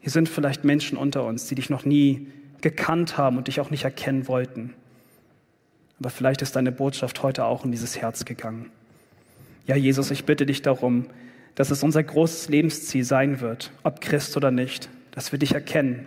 Hier 0.00 0.12
sind 0.12 0.28
vielleicht 0.28 0.64
Menschen 0.64 0.98
unter 0.98 1.24
uns, 1.24 1.46
die 1.46 1.54
dich 1.54 1.70
noch 1.70 1.86
nie 1.86 2.26
gekannt 2.60 3.16
haben 3.16 3.38
und 3.38 3.48
dich 3.48 3.60
auch 3.60 3.70
nicht 3.70 3.84
erkennen 3.84 4.28
wollten. 4.28 4.74
Aber 6.00 6.10
vielleicht 6.10 6.42
ist 6.42 6.54
deine 6.54 6.70
Botschaft 6.70 7.22
heute 7.22 7.46
auch 7.46 7.64
in 7.64 7.70
dieses 7.70 7.96
Herz 7.96 8.26
gegangen. 8.26 8.70
Ja, 9.66 9.74
Jesus, 9.74 10.10
ich 10.10 10.26
bitte 10.26 10.44
dich 10.44 10.60
darum, 10.60 11.06
dass 11.54 11.70
es 11.70 11.82
unser 11.82 12.02
großes 12.02 12.48
Lebensziel 12.48 13.04
sein 13.04 13.40
wird, 13.40 13.70
ob 13.82 14.00
Christ 14.00 14.36
oder 14.36 14.50
nicht, 14.50 14.88
dass 15.10 15.32
wir 15.32 15.38
dich 15.38 15.52
erkennen, 15.52 16.06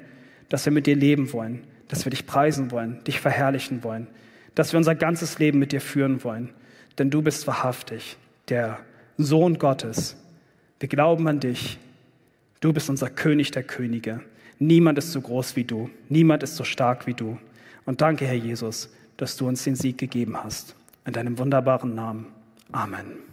dass 0.49 0.65
wir 0.65 0.71
mit 0.73 0.87
dir 0.87 0.95
leben 0.95 1.33
wollen, 1.33 1.63
dass 1.87 2.05
wir 2.05 2.09
dich 2.09 2.25
preisen 2.25 2.71
wollen, 2.71 3.03
dich 3.03 3.19
verherrlichen 3.19 3.83
wollen, 3.83 4.07
dass 4.55 4.73
wir 4.73 4.77
unser 4.77 4.95
ganzes 4.95 5.39
Leben 5.39 5.59
mit 5.59 5.71
dir 5.71 5.81
führen 5.81 6.23
wollen. 6.23 6.49
Denn 6.97 7.09
du 7.09 7.21
bist 7.21 7.47
wahrhaftig 7.47 8.17
der 8.49 8.79
Sohn 9.17 9.57
Gottes. 9.57 10.15
Wir 10.79 10.89
glauben 10.89 11.27
an 11.27 11.39
dich. 11.39 11.79
Du 12.59 12.73
bist 12.73 12.89
unser 12.89 13.09
König 13.09 13.51
der 13.51 13.63
Könige. 13.63 14.21
Niemand 14.59 14.97
ist 14.97 15.11
so 15.11 15.21
groß 15.21 15.55
wie 15.55 15.63
du. 15.63 15.89
Niemand 16.09 16.43
ist 16.43 16.55
so 16.55 16.63
stark 16.63 17.07
wie 17.07 17.13
du. 17.13 17.37
Und 17.85 18.01
danke, 18.01 18.25
Herr 18.25 18.33
Jesus, 18.33 18.89
dass 19.17 19.35
du 19.37 19.47
uns 19.47 19.63
den 19.63 19.75
Sieg 19.75 19.97
gegeben 19.97 20.41
hast. 20.41 20.75
In 21.05 21.13
deinem 21.13 21.37
wunderbaren 21.37 21.95
Namen. 21.95 22.27
Amen. 22.71 23.32